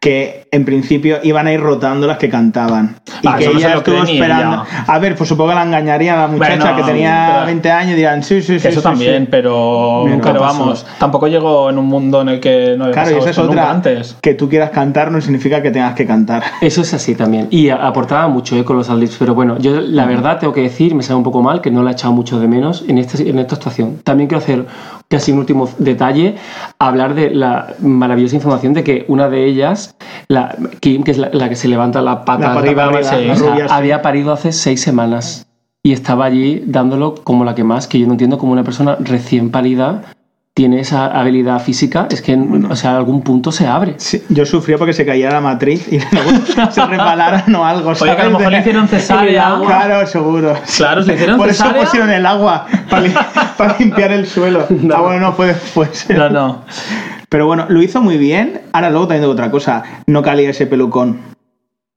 que 0.03 0.49
en 0.51 0.65
principio 0.65 1.19
iban 1.23 1.47
a 1.47 1.53
ir 1.53 1.61
rotando 1.61 2.09
las 2.09 2.19
que 2.19 2.29
cantaban. 2.29 2.97
Y 3.23 3.29
Ah, 3.29 3.37
que 3.39 3.45
no 3.47 3.53
ella 3.53 3.69
cree 3.69 3.99
estuvo 3.99 4.03
esperando. 4.03 4.65
A 4.89 4.99
ver, 4.99 5.15
pues 5.15 5.29
supongo 5.29 5.51
que 5.51 5.55
la 5.55 5.63
engañaría 5.63 6.15
a 6.15 6.23
la 6.23 6.27
muchacha 6.27 6.57
Bueno, 6.73 6.77
que 6.77 6.83
tenía 6.93 7.31
pero- 7.35 7.47
20 7.47 7.71
años 7.71 7.93
y 7.93 7.97
dirán, 7.97 8.23
sí, 8.25 8.43
sí, 8.43 8.59
sí. 8.59 8.67
Eso 8.67 8.81
sí, 8.81 8.83
también, 8.83 9.23
sí. 9.23 9.29
pero, 9.31 10.05
Nunca 10.09 10.31
pero 10.33 10.41
vamos, 10.41 10.85
tampoco 10.99 11.29
llegó 11.29 11.71
en 11.71 11.79
un 11.79 11.87
mundo 11.87 12.21
en 12.21 12.31
el 12.31 12.41
que 12.41 12.75
no 12.77 12.87
había 12.87 12.95
Claro, 12.95 13.11
y 13.13 13.21
esa 13.21 13.31
es 13.31 13.39
otra. 13.39 13.71
antes. 13.71 14.17
Que 14.21 14.35
tú 14.35 14.49
quieras 14.49 14.71
cantar 14.71 15.13
no 15.13 15.21
significa 15.21 15.63
que 15.63 15.71
tengas 15.71 15.95
que 15.95 16.05
cantar. 16.05 16.43
Eso 16.61 16.81
es 16.83 16.93
así 16.95 17.15
también. 17.15 17.47
Y 17.53 17.69
aportaba 17.69 18.27
mucho 18.27 18.57
eh, 18.57 18.65
con 18.65 18.77
los 18.77 18.91
adlibs, 18.91 19.15
pero 19.21 19.37
bueno, 19.37 19.57
yo 19.61 19.81
la 19.81 20.05
verdad 20.07 20.41
tengo 20.41 20.53
que 20.53 20.63
decir, 20.63 20.97
me 20.97 21.05
sabe 21.05 21.19
un 21.19 21.23
poco 21.25 21.43
mal, 21.43 21.61
que 21.61 21.71
no 21.71 21.85
la 21.85 21.91
he 21.91 21.93
echado 21.93 22.13
mucho 22.13 22.41
de 22.41 22.49
menos 22.49 22.85
en, 22.89 22.99
este, 22.99 23.31
en 23.31 23.39
esta 23.39 23.55
actuación. 23.55 23.99
También 24.03 24.29
quiero 24.29 24.43
hacer 24.43 24.67
casi 25.13 25.31
un 25.31 25.39
último 25.39 25.69
detalle, 25.79 26.37
hablar 26.79 27.15
de 27.15 27.31
la 27.31 27.75
maravillosa 27.81 28.35
información 28.35 28.73
de 28.73 28.83
que 28.83 29.05
una 29.09 29.29
de 29.29 29.45
ellas, 29.45 29.95
la, 30.29 30.57
Kim, 30.81 31.05
que 31.05 31.11
es 31.11 31.19
la, 31.19 31.29
la 31.33 31.49
que 31.49 31.57
se 31.57 31.69
levanta 31.69 32.01
la 32.01 32.25
pata, 32.25 32.49
La 32.49 32.55
pata 32.55 32.59
arriba, 32.61 32.87
para 32.87 32.99
arriba, 32.99 33.11
sí, 33.11 33.27
la 33.27 33.33
o 33.33 33.37
sea, 33.37 33.51
rubia, 33.51 33.69
sí. 33.69 33.75
había 33.75 34.03
parido 34.03 34.33
hace 34.33 34.53
seis 34.53 34.81
semanas 34.81 35.47
y 35.83 35.93
estaba 35.93 36.25
allí 36.25 36.63
dándolo 36.67 37.15
como 37.15 37.45
la 37.45 37.55
que 37.55 37.63
más, 37.63 37.87
que 37.87 37.99
yo 37.99 38.07
no 38.07 38.13
entiendo 38.13 38.39
cómo 38.39 38.53
una 38.53 38.65
persona 38.65 38.97
recién 39.01 39.51
parida 39.51 40.03
tiene 40.55 40.81
esa 40.81 41.07
habilidad 41.07 41.61
física, 41.63 42.07
es 42.11 42.21
que 42.21 42.33
en, 42.33 42.67
o 42.71 42.77
sea, 42.77 42.93
a 42.93 42.97
algún 42.99 43.23
punto 43.23 43.51
se 43.51 43.67
abre. 43.67 43.95
Sí, 43.97 44.23
yo 44.29 44.45
sufría 44.45 44.77
porque 44.77 44.93
se 44.93 45.07
caía 45.07 45.31
la 45.31 45.41
matriz 45.41 45.91
y 45.91 45.99
luego 46.13 46.31
se 46.71 46.85
resbalaran 46.87 47.55
o 47.55 47.65
algo. 47.65 47.91
Oye, 47.91 47.99
que 47.99 48.11
a 48.11 48.15
lo 48.15 48.17
¿sabes? 48.17 48.33
mejor 48.39 48.53
le 48.53 48.59
hicieron 48.61 48.89
cesárea. 48.89 49.57
Claro, 49.65 50.07
seguro. 50.07 50.55
Claro, 50.77 51.03
se 51.03 51.09
le 51.09 51.15
hicieron 51.15 51.39
Por 51.39 51.49
eso 51.49 51.63
cesárea. 51.65 51.85
pusieron 51.85 52.11
el 52.11 52.27
agua, 52.27 52.67
para, 52.91 53.03
li- 53.03 53.15
para 53.57 53.79
limpiar 53.79 54.13
el 54.13 54.27
suelo. 54.27 54.67
Ah, 54.95 55.01
bueno, 55.01 55.21
no 55.21 55.33
fue 55.33 55.47
después. 55.49 56.07
No, 56.11 56.29
no. 56.29 56.63
Pero 57.31 57.47
bueno, 57.47 57.65
lo 57.71 57.81
hizo 57.83 58.03
muy 58.03 58.19
bien. 58.19 58.61
Ahora 58.75 58.91
luego 58.91 59.07
también 59.07 59.23
digo 59.23 59.33
otra 59.33 59.51
cosa. 59.51 59.83
No 60.07 60.21
calía 60.23 60.51
ese 60.51 60.67
pelucón. 60.67 61.19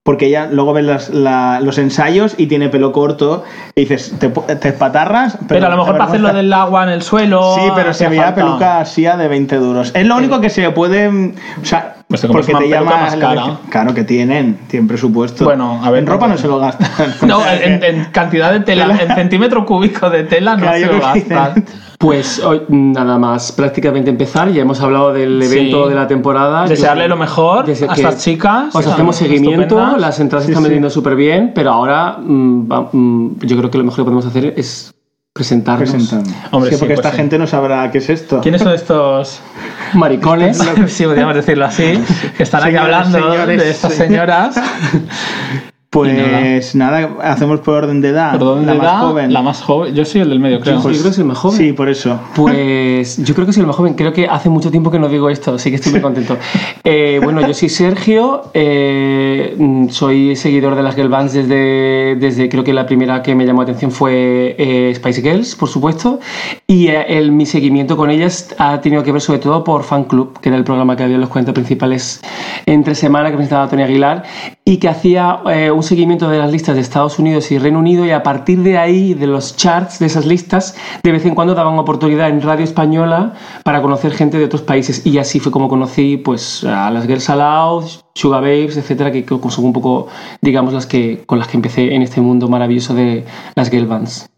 Porque 0.05 0.27
ella 0.27 0.47
luego 0.51 0.71
ves 0.73 0.85
las- 0.85 1.09
la- 1.09 1.59
los 1.61 1.79
ensayos 1.79 2.35
y 2.37 2.45
tiene 2.45 2.69
pelo 2.69 2.91
corto 2.91 3.43
y 3.73 3.81
dices, 3.81 4.13
te, 4.19 4.29
te 4.29 4.67
espatarras. 4.67 5.35
Pero, 5.47 5.65
a 5.65 5.69
lo 5.71 5.77
mejor 5.77 5.93
para 5.93 6.03
hacer 6.03 6.19
lo 6.19 6.27
avergüenza. 6.27 6.43
del 6.43 6.53
agua 6.53 6.83
en 6.83 6.89
el 6.89 7.01
suelo. 7.01 7.55
Sí, 7.55 7.61
pero 7.75 7.91
se 7.91 8.07
veía 8.07 8.25
falta. 8.25 8.35
peluca 8.35 8.79
así 8.81 9.01
de 9.01 9.27
20 9.27 9.55
duros. 9.55 9.91
Es 9.95 10.05
lo 10.05 10.15
único 10.15 10.39
que 10.39 10.51
se 10.51 10.69
puede. 10.69 11.07
O 11.07 11.65
sea, 11.65 11.95
Pues 12.07 12.21
te 12.21 12.27
porque 12.27 12.51
una 12.51 12.59
te 12.59 12.69
llama. 12.69 12.91
más 12.97 13.15
cara. 13.15 13.57
Claro 13.71 13.95
que 13.95 14.03
tienen, 14.03 14.59
tienen 14.67 14.87
presupuesto. 14.87 15.43
Bueno, 15.43 15.81
a 15.83 15.89
ver, 15.89 16.01
En 16.03 16.07
ropa 16.07 16.27
no 16.27 16.37
se 16.37 16.47
lo 16.47 16.59
gastan. 16.59 16.87
No, 17.27 17.41
en, 17.49 17.83
en 17.83 18.05
cantidad 18.11 18.51
de 18.51 18.59
tela, 18.59 18.95
en 19.01 19.15
centímetro 19.15 19.65
cúbico 19.65 20.11
de 20.11 20.23
tela 20.25 20.55
no 20.55 20.61
Claro, 20.61 20.77
se 20.77 20.85
lo 20.85 21.01
gastan. 21.01 21.65
Pues 22.05 22.39
hoy, 22.43 22.61
nada 22.69 23.17
más, 23.17 23.51
prácticamente 23.51 24.09
empezar. 24.11 24.51
Ya 24.51 24.61
hemos 24.61 24.79
hablado 24.81 25.11
del 25.11 25.41
evento 25.41 25.83
Sí. 25.85 25.89
de 25.89 25.95
la 25.95 26.07
temporada. 26.07 26.65
Desearle 26.67 27.03
Yo- 27.03 27.09
lo 27.09 27.15
mejor 27.17 27.67
a 27.67 27.71
estas 27.71 28.23
chicas. 28.23 28.75
Os 28.75 28.85
hacemos 28.85 29.15
seguimiento, 29.15 29.61
estupendas. 29.63 29.99
las 30.01 30.19
entradas 30.19 30.45
Sí, 30.45 30.51
están 30.51 30.63
vendiendo 30.63 30.89
súper 30.89 31.15
bien, 31.15 31.51
pero 31.55 31.71
ahora 31.71 32.17
mm, 32.19 32.71
va- 32.71 32.89
mm, 32.91 33.39
yo 33.41 33.57
creo 33.57 33.71
que 33.71 33.77
lo 33.79 33.83
mejor 33.85 33.97
que 33.97 34.03
podemos 34.03 34.25
hacer 34.25 34.53
es 34.55 34.93
presentarnos. 35.33 35.89
Presentando. 35.89 36.29
Hombre, 36.51 36.69
Sí, 36.69 36.75
sí, 36.75 36.79
porque 36.79 36.93
pues 36.93 36.99
esta 37.05 37.11
sí. 37.11 37.17
gente 37.17 37.37
no 37.39 37.47
sabrá 37.47 37.89
qué 37.91 37.97
es 37.97 38.09
esto. 38.09 38.39
¿Quiénes 38.41 38.61
son 38.61 38.73
estos? 38.73 39.41
Maricones. 39.93 40.57
sí, 40.87 41.05
podríamos 41.05 41.35
decirlo 41.35 41.65
así. 41.65 41.99
Que 42.37 42.43
están 42.43 42.63
aquí 42.63 42.75
hablando 42.75 43.17
señores, 43.17 43.59
de 43.63 43.69
estas 43.69 43.93
señoras. 43.93 44.55
Pues 45.95 46.75
nada. 46.75 47.09
hacemos 47.23 47.61
por 47.61 47.75
orden 47.75 48.01
de 48.01 48.09
edad. 48.09 48.31
¿Por 48.31 48.41
dónde 48.41 48.65
la 48.65 48.73
más 48.73 48.85
da? 48.85 48.99
joven. 48.99 49.33
La 49.33 49.41
más 49.41 49.61
joven. 49.61 49.95
Yo 49.95 50.03
soy 50.03 50.21
el 50.21 50.29
del 50.29 50.41
medio, 50.41 50.59
creo. 50.59 50.75
Yo 50.75 50.81
creo 50.89 51.03
que 51.03 51.09
es 51.09 51.17
el 51.17 51.23
más 51.23 51.37
joven. 51.37 51.57
Sí, 51.57 51.71
por 51.71 51.87
eso. 51.87 52.19
Pues 52.35 53.17
yo 53.23 53.33
creo 53.33 53.47
que 53.47 53.53
soy 53.53 53.61
el 53.61 53.67
más 53.67 53.77
joven. 53.77 53.93
Creo 53.93 54.11
que 54.11 54.27
hace 54.27 54.49
mucho 54.49 54.69
tiempo 54.69 54.91
que 54.91 54.99
no 54.99 55.07
digo 55.07 55.29
esto, 55.29 55.55
así 55.55 55.69
que 55.69 55.77
estoy 55.77 55.93
muy 55.93 56.01
contento. 56.01 56.37
Eh, 56.83 57.21
bueno, 57.23 57.47
yo 57.47 57.53
soy 57.53 57.69
Sergio, 57.69 58.43
eh, 58.53 59.55
soy 59.89 60.35
seguidor 60.35 60.75
de 60.75 60.83
las 60.83 60.95
girl 60.95 61.07
bands 61.07 61.31
desde, 61.31 62.15
desde 62.19 62.49
creo 62.49 62.63
que 62.63 62.73
la 62.73 62.85
primera 62.85 63.23
que 63.23 63.33
me 63.33 63.45
llamó 63.45 63.61
la 63.61 63.69
atención 63.69 63.91
fue 63.91 64.55
eh, 64.57 64.93
Spice 64.95 65.21
Girls, 65.21 65.55
por 65.55 65.69
supuesto, 65.69 66.19
y 66.67 66.87
eh, 66.87 67.05
el, 67.17 67.31
mi 67.31 67.45
seguimiento 67.45 67.95
con 67.95 68.09
ellas 68.09 68.53
ha 68.57 68.81
tenido 68.81 69.01
que 69.01 69.11
ver 69.13 69.21
sobre 69.21 69.39
todo 69.39 69.63
por 69.63 69.83
Fan 69.83 70.03
Club, 70.03 70.39
que 70.41 70.49
era 70.49 70.57
el 70.57 70.65
programa 70.65 70.97
que 70.97 71.03
había 71.03 71.15
en 71.15 71.21
los 71.21 71.29
40 71.29 71.53
principales 71.53 72.21
entre 72.65 72.95
semana 72.95 73.29
que 73.29 73.37
presentaba 73.37 73.69
Tony 73.69 73.83
Aguilar 73.83 74.23
y 74.65 74.77
que 74.77 74.89
hacía 74.89 75.39
eh, 75.49 75.71
un 75.71 75.84
seguimiento 75.85 76.29
de 76.29 76.39
las 76.39 76.51
listas 76.51 76.75
de 76.75 76.81
Estados 76.81 77.19
Unidos 77.19 77.51
y 77.51 77.57
Reino 77.57 77.79
Unido 77.79 78.05
y 78.05 78.11
a 78.11 78.23
partir 78.23 78.61
de 78.63 78.77
ahí, 78.77 79.13
de 79.13 79.27
los 79.27 79.55
charts 79.55 79.99
de 79.99 80.07
esas 80.07 80.25
listas, 80.25 80.75
de 81.03 81.11
vez 81.11 81.25
en 81.25 81.35
cuando 81.35 81.55
daban 81.55 81.79
oportunidad 81.79 82.29
en 82.29 82.41
radio 82.41 82.63
española 82.63 83.33
para 83.63 83.81
conocer 83.81 84.11
gente 84.11 84.37
de 84.37 84.45
otros 84.45 84.61
países 84.61 85.05
y 85.05 85.17
así 85.17 85.39
fue 85.39 85.51
como 85.51 85.69
conocí 85.69 86.17
pues 86.17 86.63
a 86.63 86.91
las 86.91 87.07
Girls 87.07 87.29
Aloud, 87.29 87.85
Sugar 88.13 88.41
Babes, 88.41 88.77
etcétera, 88.77 89.11
que 89.11 89.25
son 89.49 89.65
un 89.65 89.73
poco, 89.73 90.07
digamos, 90.41 90.73
las 90.73 90.85
que 90.85 91.23
con 91.25 91.39
las 91.39 91.47
que 91.47 91.57
empecé 91.57 91.93
en 91.93 92.01
este 92.01 92.21
mundo 92.21 92.47
maravilloso 92.49 92.93
de 92.93 93.25
las 93.55 93.69
girl 93.69 93.87
bands. 93.87 94.34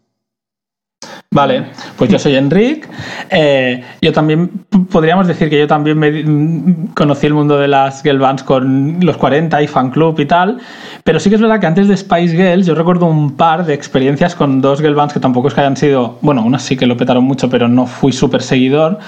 Vale, 1.30 1.66
pues 1.98 2.10
yo 2.10 2.18
soy 2.18 2.36
Enric. 2.36 2.88
Eh, 3.28 3.84
yo 4.00 4.12
también 4.14 4.48
podríamos 4.90 5.26
decir 5.26 5.50
que 5.50 5.58
yo 5.58 5.66
también 5.66 5.98
me, 5.98 6.10
mm, 6.10 6.94
conocí 6.94 7.26
el 7.26 7.34
mundo 7.34 7.58
de 7.58 7.68
las 7.68 8.02
girl 8.02 8.18
bands 8.18 8.42
con 8.42 8.96
los 9.00 9.18
40 9.18 9.60
y 9.62 9.66
fan 9.66 9.90
club 9.90 10.18
y 10.20 10.24
tal. 10.24 10.58
Pero 11.04 11.20
sí 11.20 11.28
que 11.28 11.36
es 11.36 11.42
verdad 11.42 11.60
que 11.60 11.66
antes 11.66 11.86
de 11.86 11.98
Spice 11.98 12.34
Girls 12.34 12.66
yo 12.66 12.74
recuerdo 12.74 13.04
un 13.04 13.36
par 13.36 13.66
de 13.66 13.74
experiencias 13.74 14.34
con 14.34 14.62
dos 14.62 14.80
girl 14.80 14.94
bands 14.94 15.12
que 15.12 15.20
tampoco 15.20 15.48
es 15.48 15.54
que 15.54 15.60
hayan 15.60 15.76
sido, 15.76 16.18
bueno, 16.22 16.42
unas 16.42 16.62
sí 16.62 16.78
que 16.78 16.86
lo 16.86 16.96
petaron 16.96 17.24
mucho, 17.24 17.50
pero 17.50 17.68
no 17.68 17.86
fui 17.86 18.12
súper 18.12 18.40
seguidor. 18.40 18.98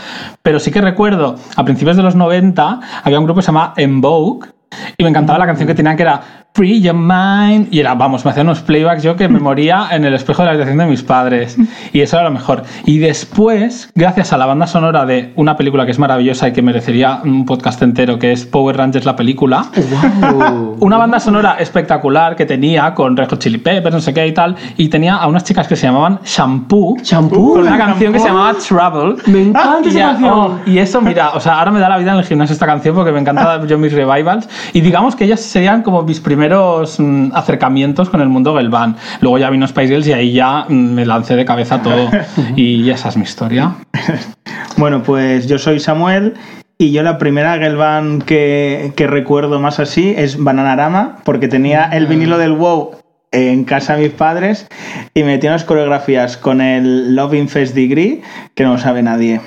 Pero 0.43 0.61
sí 0.61 0.71
que 0.71 0.83
recuerdo, 0.83 1.37
a 1.57 1.65
principios 1.65 1.97
de 1.97 2.03
los 2.03 2.17
90 2.17 2.81
había 3.03 3.19
un 3.19 3.25
grupo 3.25 3.39
que 3.39 3.45
se 3.45 3.49
llama 3.49 3.73
En 3.79 4.03
Vogue 4.03 4.51
y 4.97 5.03
me 5.03 5.11
encantaba 5.11 5.39
la 5.39 5.47
canción 5.47 5.67
que 5.67 5.75
tenían 5.75 5.97
que 5.97 6.03
era 6.03 6.40
Free 6.53 6.81
Your 6.83 6.95
Mind. 6.97 7.69
Y 7.71 7.79
era, 7.81 7.95
vamos, 7.95 8.25
me 8.25 8.33
hacían 8.33 8.47
unos 8.47 8.61
playbacks 8.61 9.03
yo 9.03 9.15
que 9.17 9.29
me 9.29 9.39
moría 9.39 9.87
en 9.93 10.05
el 10.05 10.15
espejo 10.15 10.43
de 10.43 10.47
la 10.47 10.51
habitación 10.53 10.79
de 10.79 10.87
mis 10.87 11.03
padres. 11.03 11.57
Y 11.93 12.01
eso 12.01 12.17
era 12.17 12.25
lo 12.25 12.33
mejor. 12.33 12.65
Y 12.85 12.99
después, 12.99 13.91
gracias 13.95 14.33
a 14.33 14.37
la 14.39 14.47
banda 14.47 14.67
sonora 14.67 15.07
de 15.07 15.33
una 15.37 15.57
película 15.57 15.85
que 15.85 15.93
es 15.93 15.99
maravillosa 15.99 16.49
y 16.49 16.53
que 16.53 16.61
merecería 16.63 17.21
un 17.25 17.47
podcast 17.47 17.81
entero, 17.83 18.19
que 18.19 18.33
es 18.33 18.45
Power 18.47 18.77
Rangers 18.77 19.05
la 19.07 19.15
película, 19.17 19.67
Wow. 20.21 20.77
una 20.81 20.97
banda 20.97 21.21
sonora 21.21 21.57
espectacular 21.59 22.35
que 22.37 22.47
tenía 22.47 22.95
con 22.95 23.17
Red 23.17 23.29
Hot 23.31 23.39
Chili 23.41 23.59
Peppers, 23.59 23.95
no 23.95 24.01
sé 24.01 24.13
qué 24.13 24.27
y 24.27 24.33
tal, 24.35 24.57
y 24.77 24.89
tenía 24.89 25.17
a 25.17 25.27
unas 25.29 25.45
chicas 25.45 25.69
que 25.69 25.77
se 25.77 25.87
llamaban 25.87 26.19
Shampoo, 26.25 26.97
Shampoo. 27.03 27.55
con 27.55 27.61
una 27.63 27.79
canción 27.79 28.13
que 28.13 28.19
se 28.19 28.27
llamaba 28.29 28.55
Trouble. 28.55 29.23
Me 29.27 29.43
encanta 29.49 29.89
Y 29.89 29.91
esa 29.91 30.01
canción. 30.11 30.33
oh, 30.33 30.59
y 30.67 30.79
eso, 30.79 31.01
mira, 31.01 31.31
o 31.31 31.41
sea, 31.41 31.59
ahora 31.61 31.71
me 31.71 31.81
da 31.81 31.89
la 31.89 31.99
vida 31.99 32.13
en 32.13 32.19
el 32.19 32.25
gimnasio 32.25 32.53
esta 32.55 32.67
canción 32.67 32.95
porque 32.95 33.13
me 33.13 33.21
encanta 33.21 33.65
yo 33.67 33.79
mis 33.79 33.93
revivals. 33.93 34.49
Y 34.73 34.81
digamos 34.81 35.15
que 35.17 35.25
ellas 35.25 35.41
serían 35.41 35.83
como 35.83 36.03
mis 36.03 36.21
primeros 36.41 36.99
mm, 36.99 37.33
acercamientos 37.35 38.09
con 38.09 38.23
el 38.23 38.31
mundo 38.31 38.55
del. 38.55 38.71
Luego 39.21 39.37
ya 39.37 39.51
vino 39.51 39.69
Spice 39.69 39.89
Girls 39.89 40.07
y 40.07 40.13
ahí 40.15 40.33
ya 40.33 40.65
mm, 40.67 40.73
me 40.73 41.05
lancé 41.05 41.37
de 41.37 41.45
cabeza 41.45 41.83
todo. 41.83 42.09
y 42.57 42.89
esa 42.89 43.11
es 43.11 43.17
mi 43.17 43.25
historia. 43.25 43.75
Bueno, 44.77 45.03
pues 45.03 45.47
yo 45.47 45.59
soy 45.59 45.79
Samuel 45.79 46.35
y 46.79 46.93
yo 46.93 47.03
la 47.03 47.19
primera 47.19 47.59
girl 47.59 47.77
band 47.77 48.23
que, 48.23 48.95
que 48.97 49.07
recuerdo 49.07 49.61
más 49.61 49.79
así 49.79 50.15
es 50.17 50.43
Bananarama, 50.43 51.17
porque 51.25 51.49
tenía 51.49 51.85
el 51.85 52.07
vinilo 52.07 52.39
del 52.39 52.53
WoW 52.53 52.93
en 53.31 53.65
casa 53.65 53.97
de 53.97 54.05
mis 54.05 54.13
padres 54.13 54.69
y 55.13 55.21
me 55.21 55.33
metía 55.33 55.51
unas 55.51 55.65
coreografías 55.65 56.39
con 56.39 56.63
el 56.63 57.15
Love 57.15 57.35
Infest 57.35 57.75
Degree 57.75 58.23
que 58.55 58.65
no 58.65 58.79
sabe 58.79 59.03
nadie. 59.03 59.43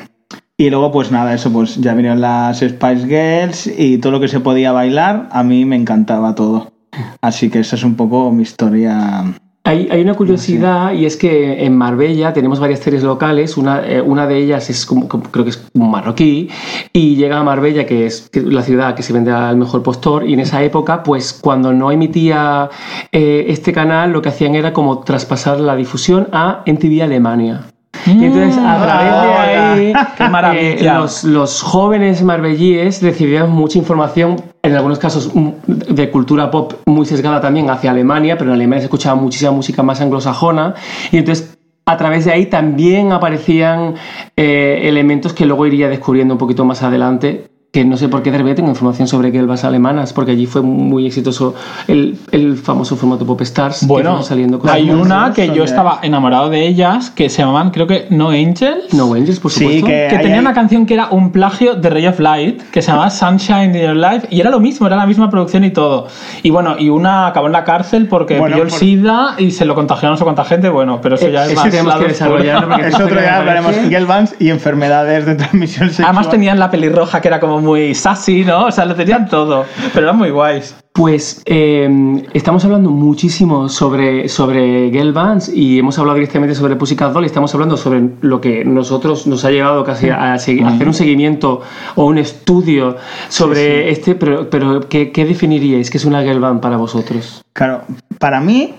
Y 0.56 0.70
luego, 0.70 0.92
pues 0.92 1.12
nada, 1.12 1.34
eso, 1.34 1.52
pues 1.52 1.78
ya 1.78 1.96
vinieron 1.96 2.22
las 2.22 2.60
Spice 2.60 3.08
Girls 3.08 3.66
y 3.66 3.98
todo 3.98 4.12
lo 4.12 4.20
que 4.20 4.28
se 4.28 4.40
podía 4.40 4.72
bailar, 4.72 5.30
a 5.32 5.42
mí 5.42 5.66
me 5.66 5.76
encantaba 5.76 6.36
todo. 6.36 6.73
Así 7.22 7.50
que 7.50 7.60
esa 7.60 7.76
es 7.76 7.84
un 7.84 7.96
poco 7.96 8.32
mi 8.32 8.44
historia. 8.44 9.24
Hay, 9.66 9.88
hay 9.90 10.02
una 10.02 10.14
curiosidad 10.14 10.92
y 10.92 11.06
es 11.06 11.16
que 11.16 11.64
en 11.66 11.78
Marbella 11.78 12.34
tenemos 12.34 12.60
varias 12.60 12.80
series 12.82 13.02
locales. 13.02 13.56
Una, 13.56 13.82
eh, 13.88 14.02
una 14.02 14.28
de 14.28 14.38
ellas 14.38 14.70
es 14.70 14.86
como, 14.86 15.08
como- 15.08 15.24
creo 15.32 15.46
que 15.46 15.52
es 15.52 15.58
como 15.58 15.90
marroquí 15.90 16.50
y 16.92 17.16
llega 17.16 17.40
a 17.40 17.44
Marbella, 17.44 17.86
que 17.86 18.06
es 18.06 18.30
la 18.34 18.62
ciudad 18.62 18.94
que 18.94 19.04
se 19.04 19.14
vende 19.14 19.32
al 19.32 19.56
mejor 19.56 19.82
postor. 19.82 20.28
Y 20.28 20.34
en 20.34 20.42
esa 20.42 20.62
época, 20.64 21.02
pues 21.02 21.32
cuando 21.32 21.72
no 21.72 21.92
emitía 21.92 22.70
eh, 23.14 23.46
este 23.48 23.72
canal, 23.72 24.12
lo 24.12 24.22
que 24.22 24.28
hacían 24.30 24.54
era 24.56 24.74
como 24.74 25.00
traspasar 25.00 25.62
la 25.62 25.78
difusión 25.78 26.28
a 26.34 26.62
NTV 26.66 27.02
Alemania. 27.02 27.62
Y 28.06 28.26
entonces, 28.26 28.58
a 28.58 28.84
través 28.84 29.14
de 29.14 29.34
ahí, 29.34 29.94
¡Qué 30.18 30.28
maravilla! 30.28 30.96
eh, 30.96 31.00
los, 31.00 31.24
los 31.24 31.62
jóvenes 31.62 32.22
marbellíes 32.22 33.02
recibían 33.02 33.50
mucha 33.52 33.78
información, 33.78 34.42
en 34.64 34.76
algunos 34.76 34.98
casos 34.98 35.30
mm, 35.34 35.50
de 35.68 36.10
cultura 36.10 36.50
pop 36.50 36.74
muy 36.86 37.06
sesgada 37.06 37.42
también 37.42 37.70
hacia 37.70 37.92
Alemania, 37.92 38.38
pero 38.38 38.52
en 38.52 38.56
Alemania 38.56 38.82
se 38.82 38.86
escuchaba 38.86 39.20
muchísima 39.20 39.52
música 39.52 39.84
más 39.84 40.02
anglosajona. 40.02 40.74
Y 41.12 41.18
entonces, 41.18 41.58
a 41.86 41.98
través 41.98 42.26
de 42.26 42.32
ahí 42.32 42.46
también 42.46 43.12
aparecían 43.12 43.96
eh, 44.38 44.82
elementos 44.84 45.34
que 45.34 45.46
luego 45.46 45.68
iría 45.68 45.90
descubriendo 45.90 46.34
un 46.34 46.38
poquito 46.38 46.64
más 46.64 46.82
adelante. 46.82 47.53
Que 47.74 47.84
no 47.84 47.98
sé 47.98 48.08
por 48.08 48.22
qué 48.22 48.30
de 48.30 48.38
repente 48.38 48.58
tengo 48.58 48.70
información 48.70 49.08
sobre 49.08 49.32
gelbas 49.32 49.64
alemanas, 49.64 50.14
porque 50.14 50.30
allí 50.34 50.46
fue 50.46 50.62
muy 50.62 51.08
exitoso 51.08 51.56
el, 51.88 52.20
el 52.32 52.56
famoso 52.56 52.96
formato 52.96 53.26
Pop 53.26 53.42
Stars. 53.42 53.80
que 53.80 53.86
Bueno, 53.88 54.12
fueron 54.12 54.24
saliendo 54.28 54.60
cosas 54.60 54.76
hay 54.76 54.92
una 54.92 55.34
que 55.34 55.48
yo 55.56 55.64
estaba 55.64 55.98
enamorado 56.04 56.52
de 56.52 56.68
ellas 56.68 57.10
que 57.10 57.30
se 57.30 57.40
llamaban, 57.42 57.72
creo 57.72 57.88
que 57.88 58.06
No 58.12 58.30
Angels. 58.30 58.94
No 58.94 59.16
Angels, 59.16 59.40
por 59.40 59.50
Sí, 59.50 59.62
supuesto. 59.64 59.88
que- 59.88 59.92
que 60.08 60.16
Ahí 60.18 60.22
tenía 60.22 60.36
hay- 60.36 60.42
una 60.42 60.54
canción 60.54 60.86
que 60.86 60.94
era 60.94 61.08
un 61.10 61.32
plagio 61.32 61.74
de 61.74 61.90
Ray 61.90 62.06
of 62.06 62.20
Light, 62.20 62.62
que 62.70 62.84
se 62.84 62.92
llamaba 62.92 63.10
Sunshine 63.10 63.74
in 63.76 63.82
Your 63.82 63.96
Life, 63.96 64.28
y 64.30 64.40
era 64.40 64.52
lo 64.52 64.60
mismo, 64.60 64.86
era 64.86 64.96
la 64.96 65.08
misma 65.08 65.32
producción 65.32 65.64
y 65.64 65.72
todo. 65.72 66.06
Y 66.44 66.52
bueno, 66.52 66.76
y 66.78 66.90
una 66.90 67.26
acabó 67.26 67.48
en 67.48 67.54
la 67.54 67.64
cárcel 67.64 68.08
porque 68.08 68.38
Bueno, 68.38 68.54
pilló 68.54 68.66
el 68.66 68.70
por- 68.70 68.78
SIDA 68.78 69.34
y 69.40 69.50
se 69.50 69.66
lo 69.66 69.74
contagió 69.74 70.10
a 70.10 70.12
no 70.12 70.18
sé 70.18 70.24
cuánta 70.24 70.46
gente, 70.46 70.70
bueno, 70.70 71.02
pero 71.02 71.16
eso 71.16 71.26
Eh, 71.26 71.32
ya 71.32 71.46
es 71.46 71.54
eso 71.54 71.62
más 71.62 71.72
tenemos 71.72 71.96
que 71.96 72.08
desarrollarlo 72.10 72.70
porque 72.70 72.88
Es 72.90 72.94
otro 73.00 73.20
ya 73.20 73.38
hablaremos 73.38 73.74
bands 74.08 74.36
y 74.38 74.52
enfermedades 74.52 75.26
de 75.26 75.34
transmisión 75.34 75.88
sexual. 75.88 76.10
Además 76.10 76.30
tenían 76.30 76.60
la 76.60 76.70
pelirroja 76.70 77.20
que 77.20 77.30
era 77.30 77.40
como 77.40 77.63
muy 77.64 77.96
sassy, 77.96 78.44
¿no? 78.44 78.66
O 78.66 78.72
sea, 78.72 78.86
lo 78.86 78.96
tenían 78.96 79.28
todo, 79.28 79.66
pero 79.94 80.08
eran 80.08 80.18
muy 80.18 80.30
guays. 80.30 80.76
Pues 80.94 81.42
eh, 81.46 81.90
estamos 82.34 82.64
hablando 82.66 82.92
muchísimo 82.92 83.68
sobre, 83.68 84.30
sobre 84.30 84.92
girl 84.92 85.12
bands 85.12 85.50
y 85.50 85.80
hemos 85.80 85.98
hablado 85.98 86.16
directamente 86.16 86.54
sobre 86.54 86.76
Pussycat 86.76 87.12
Doll 87.12 87.24
y 87.24 87.28
estamos 87.28 87.52
hablando 87.56 87.78
sobre 87.78 88.12
lo 88.22 88.40
que 88.40 88.64
nosotros 88.64 89.26
nos 89.26 89.44
ha 89.44 89.50
llevado 89.50 89.84
casi 89.84 90.10
a, 90.10 90.18
a 90.18 90.34
hacer 90.36 90.88
un 90.88 90.94
seguimiento 90.94 91.62
o 91.96 92.06
un 92.06 92.20
estudio 92.20 92.98
sobre 93.30 93.90
este, 93.90 94.14
pero, 94.14 94.52
pero 94.52 94.88
¿qué, 94.88 95.12
qué 95.12 95.26
definiríais 95.26 95.90
que 95.90 95.98
es 95.98 96.06
una 96.06 96.22
girl 96.22 96.40
band 96.40 96.62
para 96.62 96.78
vosotros? 96.78 97.44
Claro, 97.54 97.82
para 98.20 98.40
mí, 98.40 98.76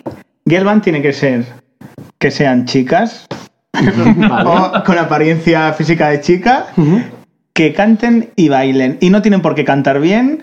girl 0.46 0.64
band 0.64 0.82
tiene 0.82 1.02
que 1.02 1.12
ser 1.12 1.44
que 2.18 2.30
sean 2.30 2.64
chicas 2.64 3.26
Vale. 3.74 4.48
o 4.48 4.84
con 4.84 4.98
apariencia 4.98 5.72
física 5.72 6.10
de 6.10 6.20
chica. 6.20 6.66
Que 7.54 7.72
canten 7.72 8.30
y 8.36 8.48
bailen. 8.48 8.98
Y 9.00 9.10
no 9.10 9.22
tienen 9.22 9.40
por 9.40 9.54
qué 9.54 9.64
cantar 9.64 10.00
bien 10.00 10.42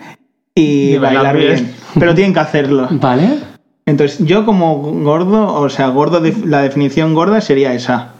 y 0.54 0.96
bailar 0.96 1.34
bailar 1.34 1.36
bien. 1.36 1.54
bien. 1.54 1.74
pero 1.98 2.14
tienen 2.14 2.32
que 2.32 2.40
hacerlo. 2.40 2.88
¿Vale? 2.90 3.38
Entonces, 3.84 4.24
yo 4.26 4.44
como 4.44 4.78
gordo, 4.78 5.54
o 5.54 5.68
sea, 5.68 5.88
gordo, 5.88 6.22
la 6.46 6.62
definición 6.62 7.14
gorda 7.14 7.40
sería 7.40 7.74
esa. 7.74 8.14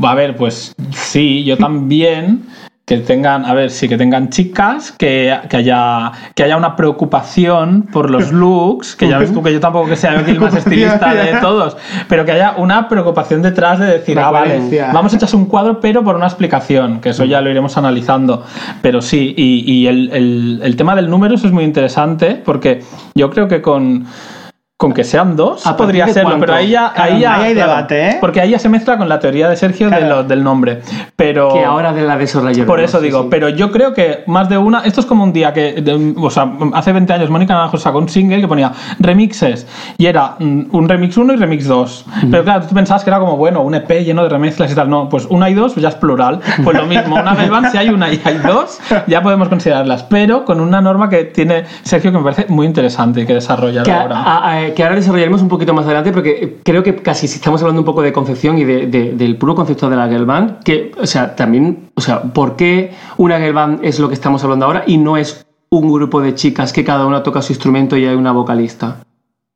A 0.00 0.14
ver, 0.14 0.36
pues 0.36 0.74
sí, 0.92 1.42
yo 1.44 1.56
también. 1.56 2.44
Que 2.88 2.96
tengan, 2.96 3.44
a 3.44 3.52
ver, 3.52 3.70
sí, 3.70 3.86
que 3.86 3.98
tengan 3.98 4.30
chicas, 4.30 4.92
que, 4.92 5.36
que 5.50 5.56
haya, 5.58 6.10
que 6.34 6.42
haya 6.42 6.56
una 6.56 6.74
preocupación 6.74 7.82
por 7.92 8.08
los 8.10 8.32
looks, 8.32 8.96
que 8.96 9.06
ya 9.08 9.18
ves 9.18 9.30
tú 9.32 9.42
que 9.42 9.52
yo 9.52 9.60
tampoco 9.60 9.88
que 9.90 9.96
sea 9.96 10.14
el 10.14 10.40
más 10.40 10.54
estilista 10.54 11.12
de 11.12 11.34
todos, 11.40 11.76
pero 12.08 12.24
que 12.24 12.32
haya 12.32 12.54
una 12.56 12.88
preocupación 12.88 13.42
detrás 13.42 13.78
de 13.78 13.86
decir, 13.98 14.16
Una 14.16 14.28
ah, 14.28 14.30
vale, 14.30 14.58
vamos 14.94 15.12
a 15.12 15.16
echarse 15.16 15.36
un 15.36 15.44
cuadro, 15.44 15.80
pero 15.80 16.02
por 16.02 16.16
una 16.16 16.26
explicación, 16.26 17.00
que 17.02 17.10
eso 17.10 17.24
ya 17.26 17.42
lo 17.42 17.50
iremos 17.50 17.76
analizando. 17.76 18.42
Pero 18.80 19.02
sí, 19.02 19.34
y, 19.36 19.70
y 19.70 19.86
el, 19.86 20.10
el- 20.12 20.60
el 20.64 20.76
tema 20.76 20.96
del 20.96 21.10
número 21.10 21.34
eso 21.34 21.46
es 21.46 21.52
muy 21.52 21.64
interesante, 21.64 22.40
porque 22.42 22.82
yo 23.14 23.28
creo 23.28 23.48
que 23.48 23.60
con, 23.60 24.06
con 24.78 24.92
que 24.92 25.02
sean 25.02 25.34
dos 25.34 25.66
¿A 25.66 25.70
partir 25.70 25.86
podría 25.86 26.06
de 26.06 26.12
serlo, 26.12 26.28
cuánto? 26.30 26.46
pero 26.46 26.54
ahí 26.56 26.70
ya, 26.70 26.92
Claro, 26.94 27.12
ahí 27.14 27.20
ya- 27.20 27.34
ahí 27.34 27.42
hay 27.48 27.54
claro, 27.54 27.70
debate, 27.72 28.08
¿eh? 28.10 28.16
Porque 28.20 28.40
ahí 28.40 28.50
ya 28.50 28.60
se 28.60 28.68
mezcla 28.68 28.96
con 28.96 29.08
la 29.08 29.18
teoría 29.18 29.48
de 29.48 29.56
Sergio 29.56 29.90
de 29.90 29.96
Claro. 29.98 30.16
lo- 30.18 30.22
del 30.22 30.44
nombre. 30.44 30.82
Pero 31.16 31.52
Que 31.52 31.64
ahora 31.64 31.92
de 31.92 32.02
la 32.02 32.16
desarrollo. 32.16 32.64
por 32.64 32.78
eso 32.78 33.00
digo, 33.00 33.28
pero 33.28 33.48
yo 33.48 33.72
creo 33.72 33.92
que 33.92 34.22
más 34.28 34.48
de 34.48 34.56
una. 34.56 34.84
Esto 34.84 35.00
es 35.00 35.06
como 35.06 35.24
un 35.24 35.32
día 35.32 35.52
que. 35.52 35.72
de- 35.82 36.14
o 36.16 36.30
sea, 36.30 36.48
hace 36.74 36.92
20 36.92 37.12
años 37.12 37.28
Mónica 37.28 37.54
Naranjo 37.54 37.76
sacó 37.76 37.98
un 37.98 38.08
single 38.08 38.40
que 38.40 38.46
ponía 38.46 38.70
remixes. 39.00 39.66
Y 39.98 40.06
era 40.06 40.36
mm, 40.38 40.66
un 40.70 40.88
remix 40.88 41.16
1 41.16 41.32
y 41.32 41.36
remix 41.36 41.66
2. 41.66 42.04
Pero 42.30 42.44
claro, 42.44 42.62
tú 42.68 42.72
pensabas 42.72 43.02
que 43.02 43.10
era 43.10 43.18
como, 43.18 43.36
bueno, 43.36 43.62
un 43.62 43.74
EP 43.74 44.04
lleno 44.04 44.22
de 44.22 44.28
remezclas 44.28 44.70
y 44.70 44.76
tal. 44.76 44.88
No, 44.88 45.08
pues 45.08 45.26
una 45.28 45.50
y 45.50 45.54
dos 45.54 45.72
pues 45.72 45.82
ya 45.82 45.88
es 45.88 45.96
plural. 45.96 46.38
Pues 46.62 46.76
lo 46.76 46.86
mismo, 46.86 47.16
una 47.16 47.34
girl 47.34 47.50
band, 47.50 47.70
si 47.72 47.78
hay 47.78 47.88
una 47.88 48.12
y 48.12 48.20
hay 48.24 48.38
dos, 48.38 48.78
ya 49.08 49.22
podemos 49.22 49.48
considerarlas. 49.48 50.04
Pero 50.04 50.44
con 50.44 50.60
una 50.60 50.80
norma 50.80 51.08
que 51.08 51.24
tiene 51.24 51.64
Sergio 51.82 52.12
que 52.12 52.18
me 52.18 52.22
parece 52.22 52.46
muy 52.48 52.64
interesante 52.64 53.26
que 53.26 53.34
desarrollar 53.34 53.90
ahora. 53.90 54.18
a- 54.22 54.52
a- 54.52 54.67
que 54.74 54.82
ahora 54.82 54.94
desarrollaremos 54.96 55.42
un 55.42 55.48
poquito 55.48 55.74
más 55.74 55.84
adelante, 55.86 56.12
porque 56.12 56.58
creo 56.62 56.82
que 56.82 56.96
casi 56.96 57.28
si 57.28 57.36
estamos 57.36 57.60
hablando 57.62 57.80
un 57.82 57.86
poco 57.86 58.02
de 58.02 58.12
concepción 58.12 58.58
y 58.58 58.64
de- 58.64 58.86
de- 58.86 59.12
del 59.12 59.36
puro 59.36 59.54
concepto 59.54 59.88
de 59.90 59.96
la 59.96 60.08
girl 60.08 60.24
band, 60.26 60.62
que, 60.62 60.92
o 61.00 61.06
sea, 61.06 61.34
también, 61.36 61.90
o 61.94 62.00
sea, 62.00 62.22
¿por 62.22 62.56
qué 62.56 62.92
una 63.16 63.38
girl 63.38 63.52
band 63.54 63.80
es 63.84 63.98
lo 64.00 64.08
que 64.08 64.14
estamos 64.14 64.42
hablando 64.44 64.66
ahora 64.66 64.84
y 64.86 64.98
no 64.98 65.16
es 65.16 65.44
un 65.70 65.92
grupo 65.92 66.20
de 66.20 66.34
chicas 66.34 66.72
que 66.72 66.84
cada 66.84 67.06
una 67.06 67.22
toca 67.22 67.42
su 67.42 67.52
instrumento 67.52 67.96
y 67.96 68.06
hay 68.06 68.14
una 68.14 68.32
vocalista? 68.32 68.98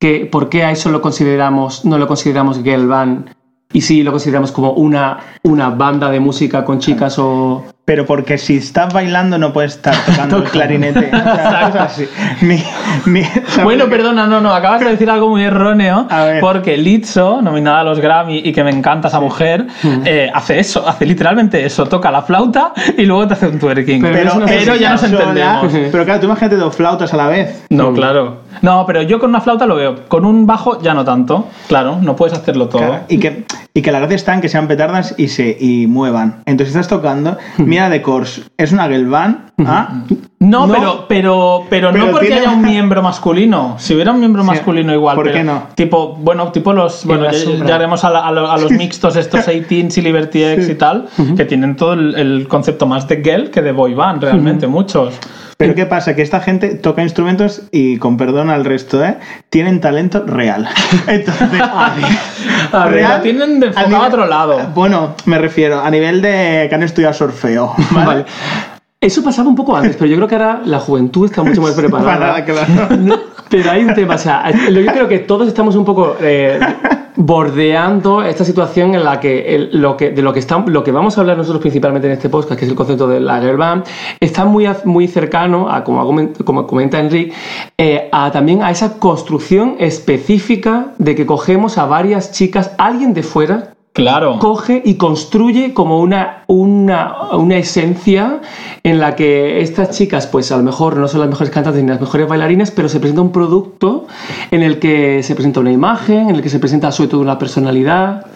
que 0.00 0.26
¿Por 0.26 0.49
qué 0.49 0.64
a 0.64 0.73
eso 0.73 0.90
lo 0.90 1.00
consideramos, 1.00 1.85
no 1.85 1.97
lo 1.97 2.09
consideramos 2.09 2.62
girl 2.62 2.88
band 2.88 3.26
y 3.73 3.81
sí 3.83 4.02
lo 4.02 4.11
consideramos 4.11 4.50
como 4.52 4.73
una, 4.73 5.19
una 5.45 5.71
banda 5.71 6.11
de 6.11 6.19
música 6.21 6.64
con 6.64 6.81
chicas 6.81 7.19
o... 7.19 7.64
Pero 7.85 8.07
porque 8.07 8.39
si 8.39 8.59
estás 8.59 8.93
bailando 8.95 9.39
no 9.39 9.53
puedes 9.53 9.73
estar 9.75 9.95
tocando 10.07 10.37
el 10.39 10.45
clarinete. 10.45 11.11
O 11.12 11.35
sea, 11.35 11.62
cosas 11.67 11.93
así. 11.93 12.09
Ni- 12.43 12.62
ni- 13.07 13.27
Bueno, 13.65 13.87
perdona, 13.89 14.27
no, 14.27 14.41
no, 14.41 14.55
acabas 14.55 14.81
de 14.81 14.91
decir 14.91 15.11
algo 15.11 15.29
muy 15.29 15.43
erróneo, 15.43 16.07
A 16.09 16.25
ver. 16.25 16.41
porque 16.41 16.77
Lizzo, 16.77 17.43
nominada 17.43 17.81
a 17.81 17.85
los 17.85 17.99
Grammy 17.99 18.39
y 18.45 18.53
que 18.53 18.62
me 18.62 18.71
encanta 18.71 19.09
esa 19.09 19.19
mujer, 19.21 19.67
eh, 20.05 20.31
hace 20.33 20.61
eso, 20.61 20.87
hace 20.89 21.07
literalmente 21.07 21.65
eso, 21.65 21.87
toca 21.87 22.11
la 22.12 22.23
flauta 22.23 22.73
y 22.97 23.05
luego 23.05 23.27
te 23.27 23.35
hace 23.35 23.49
un 23.49 23.59
twerking. 23.59 24.01
Pero 24.01 24.15
Pero, 24.35 24.47
pero 24.47 24.77
ya 24.77 24.91
nos 24.93 25.03
entendemos. 25.03 25.73
Pero 25.91 26.05
claro, 26.05 26.21
tú 26.21 26.27
imagínate 26.27 26.57
dos 26.57 26.77
flautas 26.77 27.12
a 27.12 27.17
la 27.17 27.27
vez. 27.27 27.65
No, 27.69 27.91
Mm. 27.91 27.95
claro. 27.95 28.37
No, 28.61 28.85
pero 28.87 29.02
yo 29.02 29.18
con 29.18 29.30
una 29.30 29.40
flauta 29.40 29.66
lo 29.66 29.75
veo, 29.76 30.04
con 30.09 30.25
un 30.25 30.47
bajo 30.47 30.80
ya 30.82 30.94
no 30.94 31.04
tanto. 31.04 31.47
Claro, 31.68 31.99
no 32.00 32.14
puedes 32.16 32.37
hacerlo 32.37 32.68
todo. 32.68 32.80
Claro, 32.80 33.04
y, 33.09 33.18
que, 33.18 33.44
y 33.75 33.82
que 33.82 33.90
la 33.92 33.99
gracia 34.00 34.16
está 34.16 34.35
en 34.35 34.40
que 34.40 34.49
sean 34.49 34.68
petardas 34.68 35.14
y 35.16 35.28
se 35.28 35.56
y 35.59 35.87
muevan. 35.87 36.42
Entonces 36.47 36.75
estás 36.76 36.88
tocando, 36.88 37.38
mira 37.59 37.88
de 37.88 38.02
Course, 38.02 38.42
es 38.56 38.73
una 38.73 38.87
girl 38.88 39.06
band, 39.06 39.52
¿ah? 39.66 40.02
No, 40.38 40.66
No. 40.66 40.75
pero, 40.75 41.04
pero, 41.09 41.64
pero, 41.71 41.92
Pero 41.92 42.06
no 42.06 42.11
porque 42.12 42.26
tiene- 42.26 42.40
haya 42.42 42.50
un 42.50 42.62
miembro 42.62 43.02
masculino. 43.02 43.76
Si 43.78 43.94
hubiera 43.94 44.11
un 44.12 44.18
miembro 44.18 44.42
Sí. 44.42 44.49
masculino 44.49 44.92
igual. 44.92 45.14
¿Por 45.16 45.26
pero 45.26 45.37
qué 45.38 45.44
no? 45.44 45.62
Tipo, 45.75 46.16
bueno, 46.16 46.50
tipo 46.52 46.73
los. 46.73 47.04
Bueno, 47.04 47.25
ya, 47.25 47.32
sombra. 47.32 47.68
ya 47.68 47.75
haremos 47.76 48.04
a, 48.04 48.11
la- 48.11 48.26
a 48.26 48.32
lo- 48.32 48.50
a 48.50 48.59
los 48.59 48.71
mixtos 48.73 49.14
estos 49.16 49.47
18 49.47 50.00
y 50.00 50.02
Liberty 50.02 50.42
X 50.44 50.68
y 50.68 50.75
tal, 50.75 51.06
que 51.37 51.44
tienen 51.44 51.76
todo 51.76 51.92
el, 51.92 52.14
el 52.16 52.49
concepto 52.49 52.87
más 52.87 53.06
de 53.09 53.23
girl 53.23 53.50
que 53.50 53.62
de 53.62 53.73
boy 53.73 53.94
band, 53.94 54.23
realmente, 54.23 54.66
muchos. 54.66 55.14
Pero 55.62 55.75
¿qué 55.75 55.87
pasa? 55.87 56.14
Que 56.16 56.23
esta 56.23 56.40
gente 56.40 56.75
toca 56.75 57.02
instrumentos 57.02 57.62
y, 57.71 57.97
con 57.99 58.16
perdón 58.16 58.50
al 58.50 58.64
resto, 58.64 59.04
¿eh? 59.04 59.16
tienen 59.50 59.81
talento 59.81 60.25
real. 60.26 60.69
Entonces, 61.07 61.61
A 62.73 62.85
ver, 62.85 62.92
real, 62.95 63.16
lo 63.19 63.23
tienen 63.23 63.61
de 63.61 63.69
a 63.69 63.81
a 63.81 64.07
otro 64.09 64.26
lado. 64.26 64.59
Bueno, 64.75 65.14
me 65.26 65.38
refiero 65.38 65.81
a 65.81 65.90
nivel 65.90 66.23
de 66.23 66.66
que 66.69 66.75
han 66.75 66.83
estudiado 66.83 67.14
surfeo. 67.14 67.75
¿vale? 67.90 68.07
Vale. 68.07 68.25
Eso 69.00 69.23
pasaba 69.25 69.49
un 69.49 69.57
poco 69.57 69.76
antes, 69.76 69.97
pero 69.97 70.07
yo 70.09 70.16
creo 70.16 70.28
que 70.28 70.37
ahora 70.37 70.61
la 70.64 70.78
juventud 70.78 71.25
está 71.26 71.42
mucho 71.42 71.61
más 71.61 71.73
preparada. 71.73 72.04
Para 72.19 72.26
nada, 72.26 72.45
claro. 72.45 73.23
Pero 73.49 73.71
hay 73.71 73.85
un 73.85 73.95
tema, 73.95 74.14
o 74.14 74.19
sea, 74.19 74.45
lo- 74.71 74.81
yo 74.81 74.92
creo 74.92 75.09
que 75.09 75.19
todos 75.19 75.49
estamos 75.49 75.75
un 75.76 75.85
poco 75.85 76.16
eh, 76.21 76.59
bordeando 77.16 78.23
esta 78.23 78.45
situación 78.45 78.95
en 78.95 79.04
la 79.04 79.21
que, 79.21 79.69
lo, 79.73 79.97
que 79.97 80.11
de 80.11 80.23
lo 80.23 80.33
que, 80.33 80.38
estamos, 80.38 80.71
lo 80.71 80.83
que 80.83 80.92
vamos 80.92 81.16
a 81.16 81.21
hablar 81.21 81.37
nosotros 81.37 81.61
principalmente 81.61 82.09
en 82.09 82.14
este 82.14 82.28
podcast, 82.28 82.59
que 82.59 82.64
es 82.64 82.71
el 82.71 82.76
concepto 82.76 83.07
de 83.07 83.21
la 83.21 83.40
girl 83.40 83.83
está 84.21 84.45
muy, 84.45 84.66
muy 84.85 85.09
cercano, 85.09 85.71
a, 85.71 85.85
como, 85.85 86.33
como 86.45 86.66
comenta 86.66 86.99
Enrique, 86.99 87.33
eh, 87.76 88.09
a, 88.12 88.31
también 88.31 88.62
a 88.62 88.71
esa 88.71 88.99
construcción 88.99 89.76
específica 89.78 90.92
de 90.99 91.14
que 91.14 91.26
cogemos 91.26 91.78
a 91.78 91.87
varias 91.87 92.33
chicas, 92.33 92.73
alguien 92.78 93.14
de 93.14 93.23
fuera, 93.23 93.72
Claro. 93.92 94.38
coge 94.38 94.80
y 94.84 94.94
construye 94.94 95.75
como 95.75 96.00
una, 96.00 96.44
una, 96.46 97.32
una 97.32 97.56
esencia 97.56 98.40
en 98.82 98.99
la 98.99 99.14
que 99.16 99.61
estas 99.61 99.90
chicas, 99.90 100.26
pues 100.26 100.50
a 100.50 100.56
lo 100.56 100.62
mejor 100.62 100.96
no 100.96 101.08
son 101.08 101.20
las 101.20 101.28
mejores 101.28 101.52
cantantes 101.52 101.82
ni 101.82 101.90
las 101.90 102.00
mejores 102.00 102.26
bailarinas, 102.26 102.70
pero 102.70 102.88
se 102.88 103.00
presenta 103.00 103.20
un 103.20 103.32
producto 103.32 104.06
en 104.50 104.62
el 104.62 104.78
que 104.78 105.22
se 105.22 105.34
presenta 105.34 105.61
una 105.61 105.72
imagen, 105.72 106.30
en 106.30 106.37
el 106.37 106.42
que 106.42 106.49
se 106.49 106.58
presenta 106.58 106.90
sobre 106.90 107.11
todo 107.11 107.20
una 107.20 107.38
personalidad. 107.38 108.26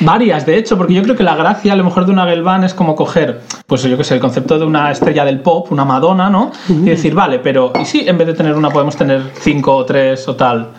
Varias, 0.00 0.46
de 0.46 0.56
hecho, 0.58 0.76
porque 0.76 0.94
yo 0.94 1.02
creo 1.02 1.16
que 1.16 1.22
la 1.22 1.36
gracia 1.36 1.72
a 1.72 1.76
lo 1.76 1.84
mejor 1.84 2.06
de 2.06 2.12
una 2.12 2.24
girl 2.26 2.42
band 2.42 2.64
es 2.64 2.74
como 2.74 2.94
coger, 2.96 3.40
pues 3.66 3.82
yo 3.82 3.96
qué 3.96 4.04
sé, 4.04 4.14
el 4.14 4.20
concepto 4.20 4.58
de 4.58 4.64
una 4.64 4.90
estrella 4.90 5.24
del 5.24 5.40
pop, 5.40 5.70
una 5.70 5.84
Madonna, 5.84 6.28
¿no? 6.28 6.50
Y 6.68 6.90
decir, 6.90 7.14
vale, 7.14 7.38
pero 7.38 7.72
¿y 7.80 7.84
si 7.84 8.08
en 8.08 8.18
vez 8.18 8.26
de 8.26 8.34
tener 8.34 8.54
una 8.54 8.70
podemos 8.70 8.96
tener 8.96 9.30
cinco 9.34 9.76
o 9.76 9.84
tres 9.84 10.26
o 10.28 10.34
tal? 10.34 10.70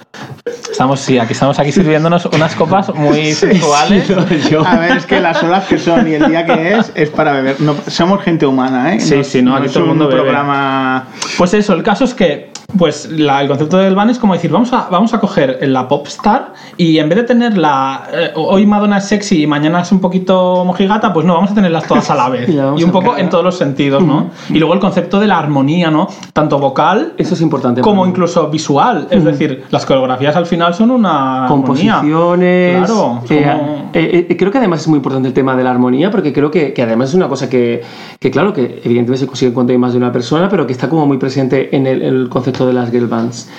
Estamos, 0.73 1.01
sí, 1.01 1.19
aquí 1.19 1.33
estamos 1.33 1.59
aquí 1.59 1.71
sirviéndonos 1.71 2.25
unas 2.25 2.55
copas 2.55 2.91
muy 2.95 3.31
sensuales. 3.33 4.09
A 4.65 4.79
ver, 4.79 4.97
es 4.97 5.05
que 5.05 5.19
las 5.19 5.43
olas 5.43 5.65
que 5.67 5.77
son 5.77 6.07
y 6.07 6.15
el 6.15 6.27
día 6.27 6.47
que 6.47 6.73
es, 6.73 6.91
es 6.95 7.11
para 7.11 7.31
beber. 7.31 7.61
No, 7.61 7.75
somos 7.85 8.23
gente 8.23 8.47
humana, 8.47 8.95
¿eh? 8.95 8.99
Sí, 8.99 9.23
sí, 9.23 9.43
no, 9.43 9.55
aquí 9.55 9.67
todo 9.67 9.79
el 9.79 9.83
un 9.83 9.89
mundo 9.89 10.07
bebe. 10.07 10.21
programa... 10.21 11.05
Pues 11.37 11.53
eso, 11.53 11.73
el 11.73 11.83
caso 11.83 12.05
es 12.05 12.15
que 12.15 12.52
pues 12.77 13.09
la- 13.11 13.41
el 13.41 13.47
concepto 13.47 13.77
del 13.77 13.93
van 13.95 14.09
es 14.09 14.17
como 14.19 14.33
decir, 14.33 14.51
vamos 14.51 14.73
a, 14.73 14.87
vamos 14.89 15.13
a 15.13 15.19
coger 15.19 15.59
la 15.67 15.87
pop 15.87 16.07
star 16.07 16.53
y 16.77 16.97
en 16.97 17.07
vez 17.09 17.19
de 17.19 17.23
tener 17.23 17.57
la 17.57 18.03
eh, 18.11 18.31
hoy 18.35 18.65
Madonna 18.65 18.97
es 18.97 19.05
sexy 19.05 19.43
y 19.43 19.47
mañana 19.47 19.81
es 19.81 19.91
un 19.91 19.99
poquito 19.99 20.63
mojigata, 20.65 21.13
pues 21.13 21.25
no, 21.25 21.35
vamos 21.35 21.51
a 21.51 21.53
tenerlas 21.55 21.87
todas 21.87 22.09
a 22.09 22.15
la 22.15 22.29
vez. 22.29 22.49
Y 22.77 22.83
un 22.83 22.91
poco 22.91 23.17
en 23.17 23.29
todos 23.29 23.43
los 23.43 23.57
sentidos, 23.57 24.03
¿no? 24.03 24.29
Y 24.49 24.57
luego 24.59 24.73
el 24.73 24.79
concepto 24.79 25.19
de 25.19 25.27
la 25.27 25.37
armonía, 25.37 25.91
¿no? 25.91 26.07
Tanto 26.33 26.57
vocal 26.59 27.13
Eso 27.17 27.33
es 27.35 27.41
importante. 27.41 27.81
como 27.81 28.05
incluso 28.07 28.49
visual. 28.49 29.07
Es 29.11 29.23
decir, 29.23 29.63
las 29.69 29.85
coreografías 29.85 30.35
al 30.35 30.45
final 30.45 30.73
son 30.73 30.91
una 30.91 31.45
armonía. 31.45 31.47
composiciones. 32.01 32.77
Claro, 32.85 33.21
eh, 33.29 33.43
como- 33.59 33.89
eh, 33.93 34.27
eh, 34.29 34.37
creo 34.37 34.51
que 34.51 34.57
además 34.57 34.81
es 34.81 34.87
muy 34.87 34.97
importante 34.97 35.27
el 35.27 35.33
tema 35.33 35.55
de 35.55 35.63
la 35.63 35.71
armonía, 35.71 36.09
porque 36.11 36.33
creo 36.33 36.49
que, 36.51 36.73
que 36.73 36.81
además 36.81 37.09
es 37.09 37.15
una 37.15 37.27
cosa 37.27 37.49
que, 37.49 37.81
que, 38.19 38.31
claro, 38.31 38.53
que 38.53 38.81
evidentemente 38.83 39.17
se 39.17 39.27
consigue 39.27 39.53
cuando 39.53 39.71
hay 39.73 39.77
más 39.77 39.91
de 39.93 39.97
una 39.97 40.11
persona, 40.11 40.49
pero 40.49 40.65
que 40.65 40.73
está 40.73 40.89
como 40.89 41.05
muy 41.05 41.17
presente 41.17 41.75
en 41.75 41.87
el, 41.87 42.01
en 42.01 42.15
el 42.15 42.29
concepto 42.29 42.62
de 42.67 42.73
las 42.73 42.91
girl 42.91 43.07
bands. 43.07 43.49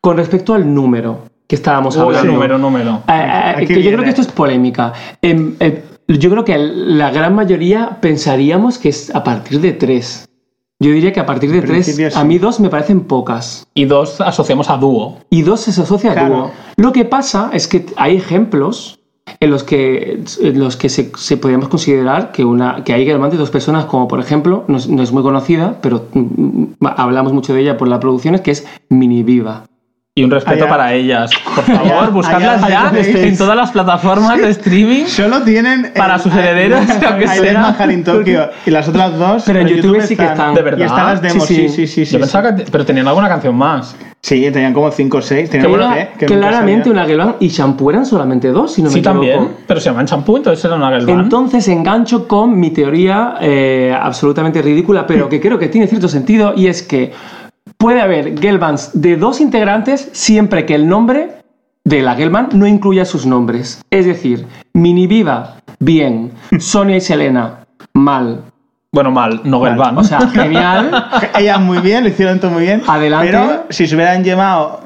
Con 0.00 0.16
respecto 0.16 0.54
al 0.54 0.72
número 0.72 1.22
que 1.46 1.56
estábamos 1.56 1.96
hablando. 1.96 2.32
número, 2.32 2.58
número. 2.58 3.02
Eh, 3.08 3.54
eh, 3.58 3.66
que 3.66 3.82
yo 3.82 3.90
creo 3.92 4.02
que 4.02 4.10
esto 4.10 4.22
es 4.22 4.28
polémica. 4.28 4.92
Em, 5.22 5.54
eh, 5.60 5.84
yo 6.08 6.30
creo 6.30 6.44
que 6.44 6.56
la 6.58 7.10
gran 7.10 7.34
mayoría 7.34 7.98
pensaríamos 8.00 8.78
que 8.78 8.88
es 8.88 9.14
a 9.14 9.22
partir 9.24 9.60
de 9.60 9.72
tres. 9.72 10.28
Yo 10.78 10.90
diría 10.90 11.12
que 11.12 11.20
a 11.20 11.26
partir 11.26 11.50
de 11.50 11.62
tres, 11.62 11.86
sí. 11.86 12.04
a 12.14 12.24
mí 12.24 12.38
dos 12.38 12.60
me 12.60 12.68
parecen 12.68 13.04
pocas. 13.04 13.66
Y 13.72 13.86
dos 13.86 14.20
asociamos 14.20 14.68
a 14.68 14.76
dúo. 14.76 15.18
Y 15.30 15.42
dos 15.42 15.60
se 15.60 15.70
asocia 15.70 16.12
a 16.12 16.28
dúo. 16.28 16.50
Lo 16.76 16.92
que 16.92 17.06
pasa 17.06 17.50
es 17.52 17.66
que 17.66 17.86
hay 17.96 18.16
ejemplos 18.16 18.95
en 19.40 19.50
los 19.50 19.64
que, 19.64 20.22
en 20.40 20.58
los 20.58 20.76
que 20.76 20.88
se, 20.88 21.10
se 21.16 21.36
podríamos 21.36 21.68
considerar 21.68 22.32
que, 22.32 22.44
una, 22.44 22.84
que 22.84 22.92
hay 22.92 23.04
de 23.04 23.36
dos 23.36 23.50
personas, 23.50 23.84
como 23.86 24.08
por 24.08 24.20
ejemplo, 24.20 24.64
no 24.68 24.76
es, 24.76 24.88
no 24.88 25.02
es 25.02 25.12
muy 25.12 25.22
conocida, 25.22 25.76
pero 25.82 26.06
mm, 26.12 26.64
hablamos 26.96 27.32
mucho 27.32 27.52
de 27.54 27.60
ella 27.60 27.76
por 27.76 27.88
las 27.88 27.98
producciones, 27.98 28.40
que 28.40 28.52
es 28.52 28.66
Mini 28.88 29.22
Viva. 29.22 29.64
Y 30.18 30.24
un 30.24 30.30
respeto 30.30 30.64
Allá. 30.64 30.68
para 30.70 30.94
ellas. 30.94 31.30
Por 31.54 31.64
favor, 31.64 31.92
Allá- 31.92 32.08
buscadlas 32.08 32.62
allá 32.62 32.90
ya 32.90 33.22
en 33.22 33.36
todas 33.36 33.54
las 33.54 33.70
plataformas 33.70 34.38
de 34.38 34.48
streaming. 34.48 35.04
Solo 35.04 35.42
tienen... 35.42 35.92
Para 35.94 36.14
el- 36.14 36.20
sus 36.22 36.32
herederos, 36.32 36.80
aunque 37.06 37.28
sea. 37.28 37.92
In 37.92 38.02
Tokyo. 38.02 38.48
Y 38.64 38.70
las 38.70 38.88
otras 38.88 39.18
dos... 39.18 39.42
Pero 39.44 39.60
en 39.60 39.68
YouTube 39.68 40.00
sí 40.00 40.16
que 40.16 40.24
están. 40.24 40.54
De 40.54 40.62
verdad. 40.62 40.78
Y 40.78 40.82
están 40.84 41.06
las 41.06 41.20
demos, 41.20 41.46
Sí, 41.46 41.54
sí, 41.54 41.68
sí. 41.68 41.68
sí, 41.68 41.86
sí. 41.86 42.06
sí, 42.06 42.12
Yo 42.14 42.20
pensaba 42.20 42.56
que. 42.56 42.62
Pero 42.62 42.86
tenían 42.86 43.06
alguna 43.08 43.28
canción 43.28 43.54
más. 43.56 43.94
Sí, 44.26 44.50
tenían 44.50 44.74
como 44.74 44.90
5 44.90 45.18
o 45.18 45.22
6. 45.22 45.42
Que 45.48 45.58
Tenían 45.60 45.70
era 45.72 45.86
por 45.88 45.96
qué, 45.96 46.08
que 46.18 46.26
nunca 46.34 46.48
claramente 46.48 46.90
una 46.90 47.06
girl 47.06 47.18
band 47.18 47.34
y 47.38 47.46
Shampoo 47.46 47.90
eran 47.90 48.04
solamente 48.04 48.48
dos, 48.48 48.72
si 48.72 48.82
no 48.82 48.88
me 48.88 48.94
Sí, 48.94 48.98
equivoco. 48.98 49.20
también. 49.20 49.48
Pero 49.68 49.78
se 49.78 49.88
llaman 49.88 50.06
champú, 50.06 50.36
entonces 50.36 50.64
era 50.64 50.74
una 50.74 50.90
girl 50.90 51.06
band. 51.06 51.20
Entonces 51.22 51.68
engancho 51.68 52.26
con 52.26 52.58
mi 52.58 52.70
teoría 52.70 53.36
eh, 53.40 53.96
absolutamente 53.96 54.60
ridícula, 54.62 55.06
pero 55.06 55.28
que 55.28 55.40
creo 55.40 55.60
que 55.60 55.68
tiene 55.68 55.86
cierto 55.86 56.08
sentido, 56.08 56.54
y 56.56 56.66
es 56.66 56.82
que 56.82 57.12
puede 57.78 58.00
haber 58.00 58.36
girl 58.40 58.58
bands 58.58 58.90
de 59.00 59.16
dos 59.16 59.40
integrantes 59.40 60.08
siempre 60.10 60.66
que 60.66 60.74
el 60.74 60.88
nombre 60.88 61.30
de 61.84 62.02
la 62.02 62.16
girl 62.16 62.30
band 62.30 62.52
no 62.54 62.66
incluya 62.66 63.04
sus 63.04 63.26
nombres. 63.26 63.80
Es 63.90 64.06
decir, 64.06 64.44
Mini 64.74 65.06
Viva, 65.06 65.58
bien. 65.78 66.32
Sonia 66.58 66.96
y 66.96 67.00
Selena, 67.00 67.60
mal. 67.94 68.40
Bueno, 68.96 69.10
mal, 69.10 69.42
no 69.44 69.60
girl 69.60 69.76
band. 69.76 69.98
O 69.98 70.04
sea, 70.04 70.20
genial. 70.26 70.90
Ellas 71.38 71.60
muy 71.60 71.78
bien, 71.80 72.02
lo 72.02 72.08
hicieron 72.08 72.40
todo 72.40 72.50
muy 72.52 72.62
bien. 72.62 72.82
Adelante. 72.86 73.26
Pero 73.30 73.64
si 73.68 73.86
se 73.86 73.94
hubieran 73.94 74.24
llamado 74.24 74.80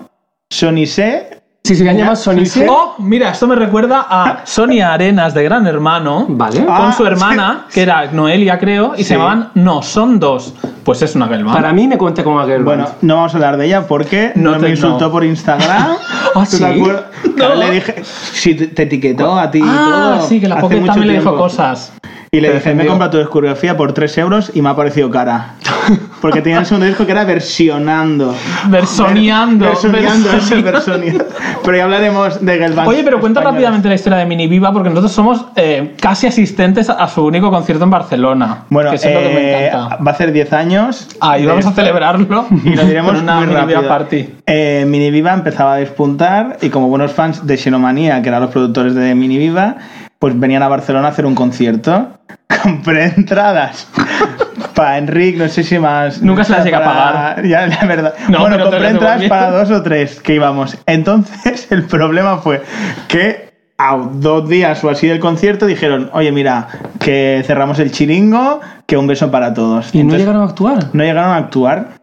Sony 0.51 0.85
C, 0.85 1.40
Si 1.62 1.77
se 1.77 1.83
hubieran 1.83 1.99
llamado 1.99 2.16
Sony 2.16 2.38
sí, 2.40 2.46
sí. 2.46 2.61
C, 2.61 2.66
Oh, 2.68 2.96
mira, 2.99 3.31
esto 3.31 3.46
me 3.46 3.55
recuerda 3.55 4.05
a 4.11 4.40
Sonia 4.46 4.92
Arenas 4.94 5.33
de 5.33 5.44
Gran 5.44 5.64
Hermano. 5.64 6.27
vale. 6.29 6.64
Ah, 6.68 6.79
Con 6.81 6.92
su 6.94 7.07
hermana, 7.07 7.66
que 7.73 7.83
era 7.83 8.07
Noelia, 8.11 8.59
creo, 8.59 8.94
y 8.96 8.99
Sí. 8.99 9.05
se 9.05 9.14
llamaban 9.14 9.51
No, 9.55 9.81
son 9.81 10.18
dos. 10.18 10.55
Pues 10.83 11.03
es 11.03 11.14
una 11.14 11.29
girl 11.29 11.44
band. 11.44 11.57
Para 11.59 11.73
mí 11.73 11.87
me 11.87 11.96
cuenta 11.96 12.25
como 12.25 12.35
una 12.37 12.46
girl 12.46 12.64
bueno, 12.64 12.87
no 13.03 13.14
vamos 13.14 13.33
a 13.33 13.37
hablar 13.37 13.57
de 13.59 13.66
ella 13.66 13.87
porque 13.87 14.33
No 14.35 14.51
no, 14.51 14.57
te- 14.57 14.62
me 14.64 14.70
insultó 14.70 15.05
no. 15.05 15.12
por 15.12 15.23
Instagram. 15.25 15.87
¿Ah, 16.35 16.44
¿Tú 16.51 16.57
sí? 16.57 16.59
te 16.59 16.66
acuerdas? 16.66 17.05
Claro, 17.37 17.55
No. 17.55 17.61
le 17.61 17.70
dije, 17.70 18.03
si 18.03 18.55
te 18.57 18.66
te 18.66 18.83
etiquetó 18.83 19.38
a 19.38 19.49
ti 19.53 19.59
y 19.59 19.62
ah, 19.64 20.14
todo. 20.18 20.27
sí, 20.27 20.40
que 20.40 20.49
la 20.49 20.59
Pocket 20.59 20.85
también 20.85 21.07
le 21.07 21.18
dijo 21.20 21.37
cosas. 21.37 21.92
Y 22.33 22.40
le 22.40 22.53
dije, 22.53 22.75
me 22.77 22.85
he 22.85 22.87
comprado 22.87 23.11
tu 23.11 23.19
discografía 23.19 23.77
por 23.77 23.93
3 23.93 24.19
euros 24.19 24.53
y 24.55 24.62
me 24.62 24.69
ha 24.69 24.77
parecido 24.77 25.11
cara. 25.11 25.57
Porque 26.21 26.40
tenía 26.40 26.61
el 26.61 26.66
segundo 26.66 26.87
disco 26.87 27.05
que 27.05 27.11
era 27.11 27.25
versionando. 27.25 28.33
Versoneando. 28.69 29.64
Es 29.64 29.83
Versoneando. 29.83 30.62
versoneando. 30.62 31.25
Pero 31.64 31.77
ya 31.77 31.85
hablaremos 31.85 32.45
de 32.45 32.83
Oye, 32.87 33.03
pero 33.03 33.19
cuenta 33.19 33.40
rápidamente 33.40 33.88
la 33.88 33.97
historia 33.97 34.19
de 34.19 34.27
Mini 34.27 34.47
Viva, 34.47 34.73
porque 34.73 34.90
nosotros 34.90 35.11
somos 35.11 35.47
eh, 35.57 35.97
casi 36.01 36.29
asistentes 36.29 36.88
a 36.88 37.09
su 37.09 37.25
único 37.25 37.51
concierto 37.51 37.83
en 37.83 37.90
Barcelona. 37.90 38.64
Bueno, 38.69 38.90
que 38.90 38.97
lo 38.97 39.03
que 39.21 39.29
me 39.35 39.40
eh, 39.40 39.66
encanta. 39.66 39.97
va 39.97 40.11
a 40.11 40.14
hacer 40.14 40.31
10 40.31 40.53
años. 40.53 41.09
Ahí 41.21 41.43
de 41.43 41.49
vamos 41.49 41.66
a 41.66 41.73
celebrarlo. 41.73 42.47
Y 42.64 42.77
lo 42.77 42.85
diremos 42.85 43.12
con 43.14 43.23
una 43.23 43.40
muy 43.40 43.47
Mini. 43.49 43.66
Viva 43.66 43.88
party. 43.88 44.29
Eh, 44.47 44.85
Mini 44.87 45.11
Viva 45.11 45.33
empezaba 45.33 45.75
a 45.75 45.77
despuntar 45.79 46.59
y 46.61 46.69
como 46.69 46.88
buenos 46.88 47.12
fans 47.12 47.45
de 47.47 47.57
Xenomanía, 47.57 48.23
que 48.23 48.29
eran 48.29 48.43
los 48.43 48.51
productores 48.51 48.95
de 48.95 49.14
Mini 49.16 49.38
Viva, 49.38 49.79
pues 50.20 50.38
venían 50.38 50.62
a 50.62 50.68
Barcelona 50.68 51.09
a 51.09 51.11
hacer 51.11 51.26
un 51.26 51.35
concierto. 51.35 52.20
Compré 52.62 53.06
entradas 53.16 53.88
para 54.74 54.98
Enric, 54.98 55.37
no 55.37 55.48
sé 55.48 55.64
si 55.64 55.78
más. 55.78 56.22
Nunca 56.22 56.44
se 56.44 56.52
las 56.52 56.64
llega 56.64 56.78
a 56.78 56.85
pagar. 56.85 57.46
Ya, 57.46 57.66
la 57.66 57.85
verdad. 57.87 58.14
No, 58.28 58.40
bueno, 58.40 58.62
compré 58.62 58.88
entradas 58.88 59.24
para 59.24 59.50
dos 59.50 59.70
o 59.70 59.83
tres 59.83 60.20
que 60.20 60.35
íbamos. 60.35 60.76
Entonces, 60.87 61.66
el 61.70 61.85
problema 61.85 62.38
fue 62.38 62.62
que 63.09 63.50
a 63.78 63.96
dos 63.96 64.48
días 64.48 64.85
o 64.85 64.90
así 64.90 65.06
del 65.06 65.20
concierto 65.20 65.64
dijeron, 65.64 66.11
oye, 66.12 66.30
mira, 66.33 66.68
que 66.98 67.42
cerramos 67.46 67.78
el 67.78 67.90
chiringo, 67.90 68.61
que 68.87 68.98
un 68.98 69.06
beso 69.06 69.30
para 69.30 69.54
todos. 69.54 69.94
¿Y 69.94 70.04
no 70.04 70.16
llegaron 70.16 70.42
a 70.42 70.44
actuar? 70.46 70.87
no 70.92 71.02
llegaron 71.02 71.33
a 71.33 71.37
actuar. 71.37 71.99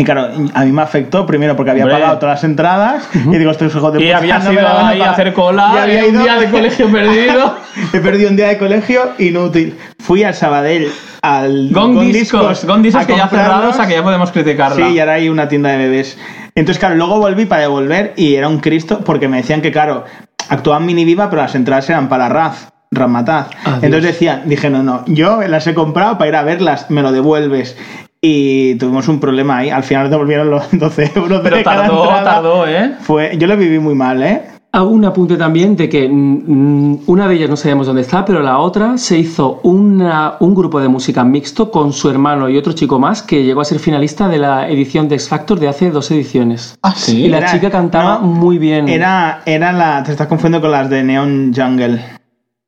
Y 0.00 0.04
claro, 0.04 0.28
a 0.54 0.64
mí 0.64 0.70
me 0.70 0.82
afectó 0.82 1.26
primero 1.26 1.56
porque 1.56 1.72
había 1.72 1.82
Hombre. 1.82 1.98
pagado 1.98 2.18
todas 2.20 2.36
las 2.36 2.44
entradas 2.44 3.08
y 3.14 3.36
digo, 3.36 3.50
estos 3.50 3.74
hijos 3.74 3.92
de 3.92 4.00
Y 4.00 4.04
puta 4.06 4.18
había 4.18 4.38
no 4.38 4.52
ido 4.52 4.60
ahí 4.60 4.68
a 4.68 4.98
pagar". 5.00 5.08
hacer 5.10 5.32
cola, 5.32 5.72
Y 5.74 5.78
había 5.78 6.06
y 6.06 6.08
un 6.10 6.14
ido- 6.14 6.22
día 6.22 6.34
de 6.36 6.46
colegio 6.52 6.92
perdido. 6.92 7.54
He 7.92 7.98
perdido 7.98 8.30
un 8.30 8.36
día 8.36 8.46
de 8.46 8.58
colegio 8.58 9.00
inútil. 9.18 9.76
Fui 9.98 10.22
a 10.22 10.32
Sabadell 10.32 10.88
al 11.22 11.70
Gong 11.72 11.98
Discos, 12.12 12.64
Gong 12.64 12.82
Discos 12.82 13.06
que 13.06 13.16
ya 13.16 13.24
ha 13.24 13.28
cerrado, 13.28 13.48
comprarlos. 13.50 13.74
o 13.74 13.76
sea 13.76 13.88
que 13.88 13.94
ya 13.94 14.02
podemos 14.04 14.30
criticarla. 14.30 14.76
Sí, 14.86 14.92
y 14.94 15.00
ahora 15.00 15.14
hay 15.14 15.28
una 15.28 15.48
tienda 15.48 15.70
de 15.70 15.78
bebés. 15.78 16.16
Entonces, 16.54 16.78
claro, 16.78 16.94
luego 16.94 17.18
volví 17.18 17.46
para 17.46 17.62
devolver 17.62 18.12
y 18.16 18.36
era 18.36 18.46
un 18.46 18.60
Cristo 18.60 19.00
porque 19.04 19.26
me 19.26 19.38
decían 19.38 19.60
que, 19.62 19.72
claro, 19.72 20.04
actuaban 20.48 20.86
mini 20.86 21.04
viva, 21.04 21.28
pero 21.28 21.42
las 21.42 21.56
entradas 21.56 21.90
eran 21.90 22.08
para 22.08 22.28
Raz, 22.28 22.68
Ramataz. 22.92 23.48
Adiós. 23.64 23.82
Entonces 23.82 24.12
decían, 24.12 24.42
dije, 24.46 24.70
no, 24.70 24.84
no, 24.84 25.02
yo 25.06 25.42
las 25.42 25.66
he 25.66 25.74
comprado 25.74 26.18
para 26.18 26.28
ir 26.28 26.36
a 26.36 26.42
verlas, 26.44 26.88
me 26.88 27.02
lo 27.02 27.10
devuelves. 27.10 27.76
Y 28.20 28.74
tuvimos 28.76 29.06
un 29.08 29.20
problema 29.20 29.58
ahí. 29.58 29.70
Al 29.70 29.84
final 29.84 30.10
devolvieron 30.10 30.50
los 30.50 30.64
12 30.72 31.12
euros 31.14 31.42
de 31.44 31.50
Pero 31.50 31.62
cada 31.64 31.82
tardó, 31.82 32.02
entrada. 32.04 32.24
tardó, 32.24 32.66
¿eh? 32.66 32.92
Fue, 33.00 33.36
yo 33.38 33.46
lo 33.46 33.56
viví 33.56 33.78
muy 33.78 33.94
mal, 33.94 34.22
¿eh? 34.22 34.42
Hago 34.70 34.90
un 34.90 35.02
apunte 35.06 35.36
también 35.38 35.76
de 35.76 35.88
que 35.88 36.06
mm, 36.10 36.98
una 37.06 37.26
de 37.26 37.36
ellas 37.36 37.48
no 37.48 37.56
sabemos 37.56 37.86
dónde 37.86 38.02
está, 38.02 38.24
pero 38.26 38.42
la 38.42 38.58
otra 38.58 38.98
se 38.98 39.18
hizo 39.18 39.60
una- 39.62 40.34
un 40.40 40.54
grupo 40.54 40.78
de 40.78 40.88
música 40.88 41.24
mixto 41.24 41.70
con 41.70 41.92
su 41.94 42.10
hermano 42.10 42.50
y 42.50 42.58
otro 42.58 42.74
chico 42.74 42.98
más 42.98 43.22
que 43.22 43.44
llegó 43.44 43.62
a 43.62 43.64
ser 43.64 43.78
finalista 43.78 44.28
de 44.28 44.36
la 44.38 44.68
edición 44.68 45.08
de 45.08 45.14
X 45.14 45.28
Factor 45.30 45.58
de 45.58 45.68
hace 45.68 45.90
dos 45.90 46.10
ediciones. 46.10 46.76
Ah, 46.82 46.92
sí. 46.94 47.24
Y 47.24 47.28
la 47.28 47.38
Era- 47.38 47.50
chica 47.50 47.70
cantaba 47.70 48.18
no, 48.20 48.26
muy 48.26 48.58
bien. 48.58 48.88
Era, 48.90 49.40
era 49.46 49.72
la. 49.72 50.02
Te 50.02 50.10
estás 50.12 50.26
confundiendo 50.26 50.60
con 50.60 50.70
las 50.72 50.90
de 50.90 51.02
Neon 51.02 51.52
Jungle. 51.56 52.02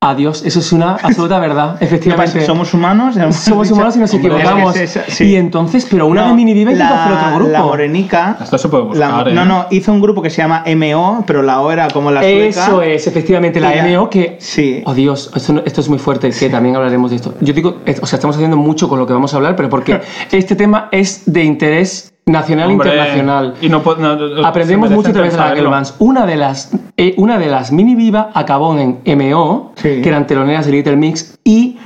Adiós, 0.02 0.42
eso 0.46 0.60
es 0.60 0.72
una 0.72 0.92
absoluta 1.02 1.38
verdad, 1.38 1.78
¿Qué 1.78 1.84
efectivamente. 1.84 2.32
pasa? 2.32 2.46
¿Somos 2.46 2.72
humanos? 2.72 3.16
Somos 3.36 3.68
dicho. 3.68 3.74
humanos 3.74 3.96
y 3.96 3.98
nos 3.98 4.14
equivocamos. 4.14 4.74
es 4.74 4.96
esa, 4.96 5.04
sí. 5.06 5.24
Y 5.24 5.36
entonces, 5.36 5.86
pero 5.90 6.06
una 6.06 6.22
No, 6.22 6.28
de 6.28 6.34
Mini 6.36 6.54
Viva 6.54 6.72
hizo 6.72 6.82
hacer 6.82 7.12
otro 7.12 7.34
grupo. 7.34 7.50
La 7.50 7.62
morenica. 7.62 8.38
Esto 8.42 8.56
se 8.56 8.68
puede 8.70 8.84
la- 8.96 9.08
buscar, 9.08 9.28
¿eh? 9.28 9.34
No, 9.34 9.44
no, 9.44 9.66
hizo 9.70 9.92
un 9.92 10.00
grupo 10.00 10.22
que 10.22 10.30
se 10.30 10.38
llama 10.40 10.64
MO, 10.74 11.22
pero 11.26 11.42
la 11.42 11.60
O 11.60 11.70
era 11.70 11.88
como 11.90 12.10
la 12.10 12.22
sueca. 12.22 12.48
Eso 12.48 12.80
es, 12.80 13.06
efectivamente, 13.06 13.60
la 13.60 13.74
MO 13.86 14.08
que... 14.08 14.38
Sí. 14.40 14.82
Oh 14.86 14.94
Dios, 14.94 15.30
esto, 15.36 15.52
no- 15.52 15.62
esto 15.66 15.82
es 15.82 15.88
muy 15.90 15.98
fuerte, 15.98 16.30
que 16.30 16.48
también 16.48 16.76
hablaremos 16.76 17.10
de 17.10 17.16
esto. 17.16 17.34
Yo 17.42 17.52
digo, 17.52 17.76
o 18.00 18.06
sea, 18.06 18.16
estamos 18.16 18.36
haciendo 18.36 18.56
mucho 18.56 18.88
con 18.88 18.98
lo 18.98 19.06
que 19.06 19.12
vamos 19.12 19.34
a 19.34 19.36
hablar, 19.36 19.54
pero 19.54 19.68
porque 19.68 20.00
este 20.32 20.56
tema 20.56 20.88
es 20.92 21.24
de 21.26 21.44
interés 21.44 22.09
nacional 22.30 22.70
e 22.70 22.72
Hombre, 22.72 22.88
internacional. 22.90 23.54
Y 23.60 23.68
no, 23.68 23.82
no- 23.98 24.16
no- 24.16 24.46
Aprendemos 24.46 24.90
mucho 24.90 25.10
a 25.10 25.12
través 25.12 25.36
de 25.36 25.42
Girl 25.56 25.68
Bands. 25.68 25.94
Una 25.98 26.26
de 26.26 26.36
las, 26.36 26.70
eh, 26.96 27.14
una 27.18 27.38
de 27.38 27.46
las 27.46 27.72
mini 27.72 27.94
viva 27.94 28.30
acabó 28.34 28.76
en 28.78 29.00
MO, 29.04 29.72
Sí. 29.76 30.00
que 30.02 30.08
eran 30.08 30.26
teloneras 30.26 30.66
de 30.66 30.72
Little 30.72 30.96
Mix, 30.96 31.38
y 31.44 31.78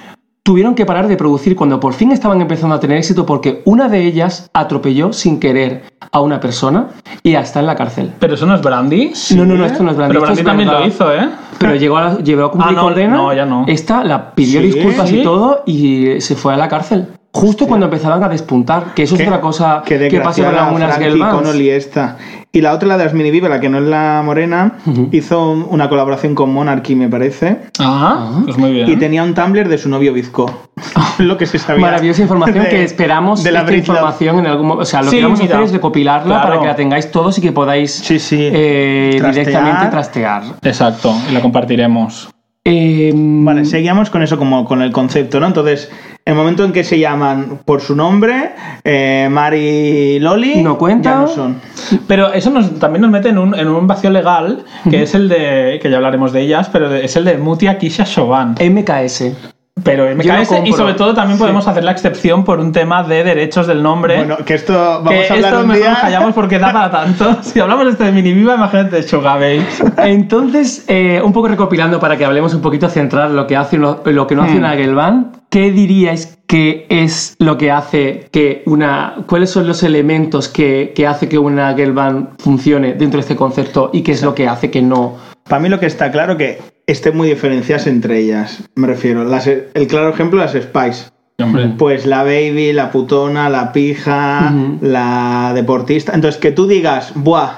tuvieron 0.43 0.75
que 0.75 0.85
parar 0.85 1.09
de 1.09 1.17
producir 1.17 1.57
cuando 1.57 1.81
por 1.81 1.95
fin 1.95 2.13
estaban 2.13 2.39
empezando 2.43 2.75
a 2.75 2.81
tener 2.81 2.99
éxito 2.99 3.25
porque 3.25 3.63
una 3.65 3.89
de 3.89 4.05
ellas 4.05 4.51
atropelló 4.53 5.13
sin 5.15 5.41
querer 5.41 5.85
a 6.13 6.21
una 6.21 6.39
persona 6.39 6.89
y 7.23 7.33
ya 7.33 7.41
está 7.41 7.61
en 7.61 7.67
la 7.67 7.75
cárcel. 7.77 8.13
Pero 8.19 8.35
eso 8.35 8.45
no 8.45 8.55
es 8.55 8.61
Brandy. 8.61 9.13
No, 9.37 9.47
no, 9.47 9.55
no, 9.55 9.65
esto 9.65 9.83
no 9.83 9.91
es 9.93 9.97
Brandy, 9.97 10.13
Pero 10.13 10.21
Brandy 10.21 10.41
es 10.41 10.47
también 10.47 10.69
verdad. 10.69 10.83
lo 10.83 10.87
hizo, 10.89 11.15
¿eh? 11.15 11.29
Pero 11.59 11.75
llegó 11.77 11.97
a, 11.97 12.19
llegó 12.19 12.45
a 12.45 12.51
cumplir 12.51 12.73
Ah, 12.73 12.77
no, 12.77 12.83
condena. 12.83 13.17
no, 13.17 13.33
ya 13.33 13.47
no. 13.47 13.65
Esta 13.67 14.05
la 14.05 14.33
pidió 14.35 14.61
Sí, 14.61 14.67
disculpas 14.67 15.09
sí. 15.09 15.21
y 15.21 15.23
todo 15.23 15.63
y 15.65 16.21
se 16.21 16.35
fue 16.35 16.53
a 16.53 16.59
la 16.59 16.69
cárcel. 16.69 17.07
Justo 17.37 17.67
cuando 17.67 17.87
empezaban 17.87 18.23
a 18.23 18.29
despuntar, 18.29 18.95
que 18.95 19.03
eso 19.03 19.17
es 19.17 19.23
otra 19.23 19.41
cosa 19.41 19.83
qué 19.85 19.99
que 20.09 20.21
pasa 20.21 20.45
con 20.45 20.55
algunas 20.55 20.97
esta. 21.01 22.17
Y 22.53 22.61
la 22.61 22.73
otra, 22.73 22.87
la 22.87 22.97
de 22.97 23.05
las 23.07 23.13
mini 23.13 23.33
Viva, 23.33 23.49
la 23.49 23.59
que 23.59 23.69
no 23.69 23.79
es 23.79 23.85
la 23.85 24.23
morena, 24.25 24.75
hizo 25.11 25.51
un- 25.51 25.67
una 25.69 25.89
colaboración 25.89 26.37
con 26.37 26.53
Monarchy, 26.55 26.95
me 26.95 27.09
parece. 27.09 27.59
Ah, 27.81 28.41
pues 28.45 28.57
muy 28.57 28.71
bien. 28.71 28.89
Y 28.89 28.95
tenía 28.97 29.25
un 29.25 29.35
Tumblr 29.35 29.69
de 29.69 29.79
su 29.79 29.89
novio 29.89 30.13
Bizco. 30.13 30.69
lo 31.19 31.37
que 31.37 31.47
se 31.47 31.59
sabía. 31.59 31.81
Maravillosa 31.85 32.23
información 32.23 32.63
de- 32.65 32.71
que 32.71 32.85
esperamos 32.85 33.43
de 33.43 33.51
la 33.51 33.61
esta 33.61 33.73
Love. 33.73 33.79
información 33.81 34.39
en 34.39 34.47
algún 34.47 34.67
momento. 34.69 34.83
O 34.83 34.87
sea, 34.87 35.03
lo 35.03 35.11
Sí, 35.11 35.17
que 35.17 35.23
vamos 35.25 35.41
a 35.41 35.45
hacer 35.45 35.61
es 35.63 35.73
recopilarla 35.73 36.27
Claro. 36.37 36.49
para 36.49 36.61
que 36.61 36.67
la 36.69 36.77
tengáis 36.77 37.11
todos 37.11 37.37
y 37.39 37.41
que 37.41 37.51
podáis 37.51 37.91
Sí, 37.91 38.21
sí. 38.21 38.39
eh, 38.41 39.17
Trastear. 39.19 39.47
directamente 39.47 39.87
trastear. 39.91 40.43
Exacto, 40.63 41.13
y 41.29 41.33
la 41.35 41.41
compartiremos. 41.41 42.31
Eh, 42.65 43.13
Vale, 43.15 43.65
seguíamos 43.65 44.09
con 44.09 44.23
eso 44.23 44.39
como 44.39 44.65
con 44.65 44.81
el 44.83 44.93
concepto, 44.93 45.39
¿no? 45.41 45.47
Entonces, 45.49 45.91
el 46.27 46.35
momento 46.35 46.65
en 46.65 46.73
que 46.73 46.85
se 46.85 46.99
llaman 46.99 47.61
por 47.65 47.81
su 47.83 47.95
nombre, 47.95 48.53
eh, 48.83 49.29
Mari 49.31 49.59
y 49.59 50.19
Loli, 50.21 50.63
No 50.63 50.79
cuenta. 50.79 51.11
ya 51.11 51.19
no 51.21 51.29
son. 51.29 51.61
Pero 52.09 52.33
eso 52.33 52.51
nos, 52.51 52.79
también 52.79 53.03
nos 53.03 53.11
mete 53.11 53.29
en 53.29 53.39
un, 53.39 53.55
en 53.55 53.69
un 53.69 53.87
vacío 53.87 54.09
legal, 54.11 54.65
que 54.89 55.03
es 55.03 55.15
el 55.15 55.29
de, 55.29 55.79
que 55.83 55.91
ya 55.91 55.97
hablaremos 55.97 56.33
de 56.33 56.41
ellas, 56.41 56.71
pero 56.73 56.95
es 56.95 57.15
el 57.17 57.25
de 57.27 57.37
Mutia 57.37 57.77
Kisha 57.79 58.05
Shoban. 58.05 58.55
MKS. 58.59 59.54
Pero 59.85 60.13
lo 60.13 60.23
y 60.65 60.73
sobre 60.73 60.95
todo 60.95 61.15
también 61.15 61.39
podemos 61.39 61.69
hacer 61.69 61.85
la 61.85 61.93
excepción 61.93 62.43
por 62.45 62.59
un 62.59 62.73
tema 62.73 63.03
de 63.03 63.23
derechos 63.23 63.67
del 63.67 63.83
nombre. 63.83 64.17
Bueno, 64.17 64.39
que 64.45 64.55
esto 64.55 64.73
vamos 64.73 65.11
que 65.13 65.29
a 65.29 65.35
hablar 65.35 65.53
esto 65.53 65.61
un 65.61 65.69
mejor 65.69 65.83
día. 65.83 65.91
nos 65.91 65.99
callamos 66.01 66.35
porque 66.35 66.59
da 66.59 66.73
para 66.73 66.91
tanto. 66.91 67.37
Si 67.43 67.61
hablamos 67.61 67.85
de 67.85 67.91
este 67.93 68.05
de 68.05 68.13
Mini 68.13 68.33
Viva, 68.33 68.55
imagínate 68.55 69.03
Sugar 69.03 69.39
Babes. 69.39 69.83
Entonces, 69.99 70.85
eh, 70.89 71.21
un 71.23 71.33
poco 71.33 71.49
recopilando 71.49 72.01
para 72.01 72.17
que 72.17 72.25
hablemos 72.25 72.55
un 72.55 72.63
poquito, 72.63 72.89
centrar 72.89 73.31
lo 73.31 73.47
que 73.47 73.57
hace 73.57 73.77
lo, 73.77 74.03
lo 74.05 74.27
que 74.27 74.35
no 74.35 74.43
hace 74.43 74.55
Hmm. 74.55 74.59
una 74.59 74.73
girl 74.77 74.95
band, 74.95 75.37
¿qué 75.51 75.71
diríais 75.71 76.39
que 76.47 76.87
es 76.89 77.37
lo 77.39 77.59
que 77.59 77.71
hace 77.71 78.29
que 78.33 78.63
una... 78.67 79.15
¿Cuáles 79.27 79.51
son 79.51 79.67
los 79.67 79.83
elementos 79.83 80.49
que, 80.49 80.93
que 80.95 81.07
hace 81.07 81.29
que 81.29 81.39
una 81.39 81.75
girl 81.75 81.93
band 81.93 82.29
funcione 82.39 82.95
dentro 82.95 83.19
de 83.19 83.23
este 83.23 83.37
concepto 83.37 83.91
y 83.93 84.03
qué 84.03 84.13
es 84.13 84.23
lo 84.23 84.35
que 84.35 84.49
hace 84.49 84.71
que 84.71 84.81
no... 84.83 85.17
Para 85.49 85.61
mí 85.61 85.69
lo 85.69 85.79
que 85.79 85.87
está 85.87 86.11
claro 86.11 86.37
que 86.37 86.59
estén 86.87 87.17
muy 87.17 87.29
diferenciadas 87.29 87.87
entre 87.87 88.19
ellas. 88.19 88.63
Me 88.75 88.87
refiero, 88.87 89.25
las- 89.25 89.47
el 89.47 89.87
claro 89.89 90.11
ejemplo 90.11 90.39
las 90.41 90.53
Spice. 90.53 91.07
Hombre. 91.43 91.73
Pues 91.77 92.07
la 92.07 92.23
baby, 92.23 92.73
la 92.73 92.93
putona, 92.93 93.49
la 93.51 93.73
pija, 93.73 94.53
la 94.81 95.53
deportista. 95.55 96.13
Entonces, 96.15 96.41
que 96.41 96.53
tú 96.53 96.69
digas, 96.69 97.11
buah, 97.17 97.55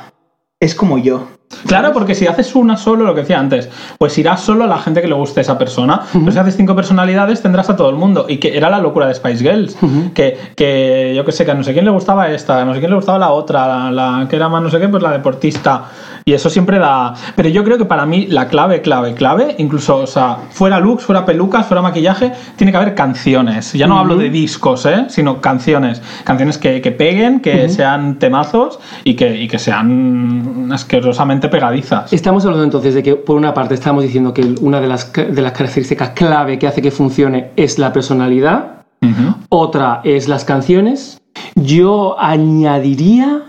es 0.59 0.75
como 0.75 0.97
yo. 0.97 1.29
Claro, 1.67 1.93
porque 1.93 2.15
si 2.15 2.27
haces 2.27 2.57
una 2.57 2.77
solo, 2.77 3.05
lo 3.05 3.15
que 3.15 3.21
decía 3.21 3.39
antes, 3.39 3.69
pues 3.99 4.17
irás 4.19 4.41
solo 4.41 4.65
a 4.65 4.67
la 4.67 4.79
gente 4.79 5.01
que 5.03 5.07
le 5.09 5.15
guste 5.15 5.43
esa 5.43 5.59
persona. 5.59 6.01
Pero 6.12 6.33
si 6.33 6.39
haces 6.39 6.57
cinco 6.57 6.75
personalidades, 6.75 7.41
tendrás 7.43 7.69
a 7.71 7.77
todo 7.77 7.91
el 7.91 7.97
mundo. 7.97 8.25
Y 8.29 8.39
que 8.39 8.57
era 8.57 8.69
la 8.71 8.81
locura 8.81 9.07
de 9.07 9.15
Spice 9.15 9.45
Girls. 9.45 9.77
que, 10.15 10.37
que 10.57 11.12
yo 11.15 11.25
que 11.25 11.33
sé, 11.33 11.45
que 11.45 11.51
a 11.51 11.55
no 11.55 11.62
sé 11.62 11.73
quién 11.73 11.85
le 11.85 11.91
gustaba 11.91 12.31
esta, 12.31 12.62
a 12.62 12.65
no 12.65 12.73
sé 12.73 12.81
quién 12.81 12.91
le 12.91 12.97
gustaba 12.97 13.19
la 13.19 13.31
otra, 13.31 13.69
la, 13.69 13.93
la 13.93 14.27
que 14.29 14.37
era 14.37 14.49
más 14.49 14.62
no 14.62 14.71
sé 14.71 14.81
qué, 14.81 14.89
pues 14.89 15.03
la 15.03 15.12
deportista. 15.12 15.85
Y 16.29 16.33
eso 16.33 16.51
siempre 16.51 16.81
da. 16.81 17.15
Pero 17.37 17.49
yo 17.51 17.62
creo 17.62 17.79
que 17.79 17.85
para 17.85 18.05
mí 18.05 18.27
la 18.27 18.49
clave, 18.49 18.83
clave, 18.83 19.15
clave, 19.15 19.55
incluso, 19.59 19.99
o 19.99 20.09
sea, 20.09 20.39
fuera 20.51 20.81
looks, 20.81 21.05
fuera 21.05 21.25
pelucas, 21.25 21.67
fuera 21.67 21.83
maquillaje, 21.83 22.33
tiene 22.57 22.73
que 22.73 22.79
haber 22.79 22.97
canciones. 22.97 23.73
Ya 23.75 23.87
no 23.87 23.97
hablo 23.97 24.17
de 24.17 24.29
discos, 24.29 24.87
¿eh? 24.87 25.05
Sino 25.09 25.41
canciones. 25.41 26.03
Canciones 26.25 26.59
que, 26.59 26.81
que 26.81 26.91
peguen, 26.91 27.39
que 27.39 27.69
sean 27.69 28.19
temazos 28.19 28.81
y 29.05 29.15
que, 29.15 29.41
y 29.41 29.47
que 29.47 29.61
sean 29.61 30.69
asquerosamente 30.73 31.49
pegadizas. 31.49 32.12
Estamos 32.12 32.45
hablando 32.45 32.65
entonces 32.65 32.95
de 32.95 33.05
que, 33.05 33.15
por 33.15 33.37
una 33.37 33.55
parte, 33.55 33.75
estamos 33.75 34.03
diciendo 34.03 34.35
que 34.35 34.57
una 34.61 34.81
de 34.81 34.89
las, 34.89 35.12
de 35.12 35.43
las 35.43 35.53
características 35.53 36.11
clave 36.11 36.59
que 36.59 36.67
hace 36.67 36.83
que 36.83 36.91
funcione 36.91 37.53
es 37.55 37.79
la 37.79 37.93
personalidad, 37.93 38.83
otra 39.49 40.01
es 40.03 40.27
las 40.27 40.45
canciones. 40.45 41.21
Yo 41.55 42.17
añadiría. 42.19 43.43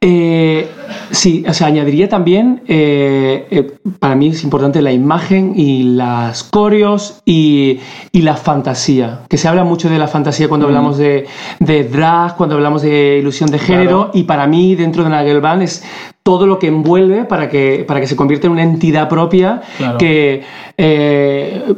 eh, 0.00 0.68
sí, 1.10 1.44
o 1.48 1.52
sea, 1.54 1.66
añadiría 1.68 2.08
también. 2.08 2.62
eh, 2.66 3.46
eh, 3.50 3.72
para 3.98 4.14
mí 4.14 4.28
es 4.28 4.44
importante 4.44 4.80
la 4.82 4.92
imagen 4.92 5.54
y 5.56 5.82
las 5.82 6.44
coreos 6.44 7.22
y, 7.24 7.80
y 8.12 8.22
la 8.22 8.36
fantasía. 8.36 9.20
Que 9.28 9.36
se 9.36 9.48
habla 9.48 9.64
mucho 9.64 9.88
de 9.90 9.98
la 9.98 10.08
fantasía 10.08 10.48
cuando 10.48 10.66
hablamos 10.66 10.98
de, 10.98 11.26
de 11.58 11.84
drag, 11.84 12.36
cuando 12.36 12.54
hablamos 12.56 12.82
de 12.82 13.18
ilusión 13.18 13.50
de 13.50 13.58
género. 13.58 14.04
Claro. 14.04 14.10
Y 14.14 14.22
para 14.24 14.46
mí, 14.46 14.74
dentro 14.74 15.02
de 15.04 15.10
band, 15.40 15.62
es 15.62 15.82
todo 16.30 16.46
lo 16.46 16.60
que 16.60 16.68
envuelve 16.68 17.24
para 17.24 17.48
que, 17.48 17.84
para 17.88 17.98
que 18.00 18.06
se 18.06 18.14
convierta 18.14 18.46
en 18.46 18.52
una 18.52 18.62
entidad 18.62 19.08
propia 19.08 19.62
Claro. 19.78 19.98
que 19.98 20.42
eh, 20.78 21.74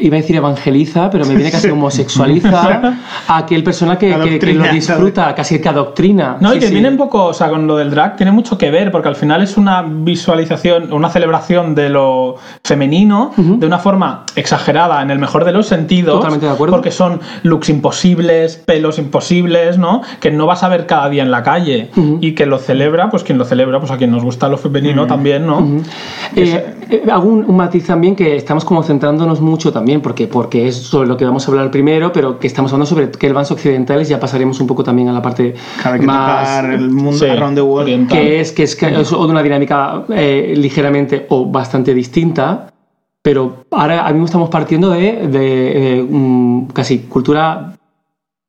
iba 0.00 0.16
a 0.16 0.20
decir 0.20 0.36
evangeliza, 0.36 1.10
pero 1.10 1.26
me 1.26 1.34
viene 1.34 1.50
casi 1.50 1.68
homosexualiza 1.68 2.80
a 3.28 3.36
aquel 3.36 3.62
persona 3.62 3.98
que, 3.98 4.08
que- 4.24 4.38
que 4.38 4.54
lo 4.54 4.64
disfruta, 4.72 5.34
casi 5.34 5.60
que 5.60 5.68
adoctrina. 5.68 6.38
No, 6.40 6.52
Sí, 6.52 6.56
y 6.56 6.60
que 6.60 6.66
sí. 6.68 6.72
viene 6.72 6.88
un 6.88 6.96
poco, 6.96 7.26
o 7.26 7.34
sea, 7.34 7.50
con 7.50 7.66
lo 7.66 7.76
del 7.76 7.90
drag 7.90 8.16
tiene 8.16 8.32
mucho 8.32 8.56
que 8.56 8.70
ver, 8.70 8.90
porque 8.90 9.08
al 9.08 9.16
final 9.16 9.42
es 9.42 9.58
una 9.58 9.82
visualización, 9.86 10.92
una 10.92 11.10
celebración 11.10 11.74
de 11.74 11.90
lo 11.90 12.36
femenino 12.64 13.32
de 13.36 13.66
una 13.66 13.78
forma 13.78 14.24
exagerada, 14.36 15.02
en 15.02 15.10
el 15.10 15.18
mejor 15.18 15.44
de 15.44 15.52
los 15.52 15.66
sentidos. 15.66 16.14
Totalmente 16.16 16.46
de 16.46 16.52
acuerdo. 16.52 16.74
Porque 16.74 16.90
son 16.90 17.20
looks 17.42 17.68
imposibles, 17.68 18.56
pelos 18.56 18.98
imposibles, 18.98 19.76
¿no? 19.78 20.00
Que 20.20 20.30
no 20.30 20.46
vas 20.46 20.62
a 20.62 20.68
ver 20.68 20.86
cada 20.86 21.08
día 21.10 21.22
en 21.22 21.30
la 21.30 21.42
calle. 21.42 21.90
Y 22.20 22.32
que 22.32 22.46
lo 22.46 22.58
celebra, 22.58 23.10
pues 23.10 23.22
quien 23.24 23.38
lo 23.38 23.44
celebra, 23.44 23.78
pues 23.80 23.89
a 23.90 23.96
quien 23.96 24.10
nos 24.10 24.22
gusta 24.22 24.48
lo 24.48 24.56
femenino 24.58 25.06
también, 25.06 25.46
¿no? 25.46 25.66
Eh, 26.36 26.74
eh, 26.90 27.02
hago 27.10 27.28
un, 27.28 27.44
un 27.46 27.56
matiz 27.56 27.86
también 27.86 28.14
que 28.16 28.36
estamos 28.36 28.64
como 28.64 28.82
centrándonos 28.82 29.40
mucho 29.40 29.72
también, 29.72 30.00
porque, 30.00 30.26
porque 30.26 30.68
es 30.68 30.76
sobre 30.76 31.08
lo 31.08 31.16
que 31.16 31.24
vamos 31.24 31.46
a 31.46 31.50
hablar 31.50 31.70
primero, 31.70 32.12
pero 32.12 32.38
que 32.38 32.46
estamos 32.46 32.72
hablando 32.72 32.86
sobre 32.86 33.10
que 33.10 33.32
bands 33.32 33.50
occidentales, 33.50 34.08
ya 34.08 34.18
pasaremos 34.20 34.60
un 34.60 34.66
poco 34.66 34.82
también 34.84 35.08
a 35.08 35.12
la 35.12 35.22
parte 35.22 35.54
Claro, 35.82 36.00
que 36.00 36.06
más 36.06 36.64
el 36.64 36.90
mundo 36.90 37.12
Sí, 37.18 37.26
around 37.26 37.56
the 37.56 37.62
world. 37.62 37.82
oriental. 37.84 38.18
que 38.18 38.40
es 38.40 38.52
que 38.52 38.62
es, 38.64 38.76
que 38.76 39.00
es 39.00 39.12
una 39.12 39.42
dinámica 39.42 40.02
eh, 40.10 40.54
ligeramente 40.56 41.26
o 41.28 41.46
bastante 41.46 41.94
distinta, 41.94 42.68
pero 43.22 43.64
ahora 43.70 44.08
mismo 44.12 44.24
estamos 44.26 44.48
partiendo 44.48 44.90
de, 44.90 45.26
de, 45.28 46.06
mm, 46.08 46.66
casi 46.68 47.00
cultura 47.00 47.72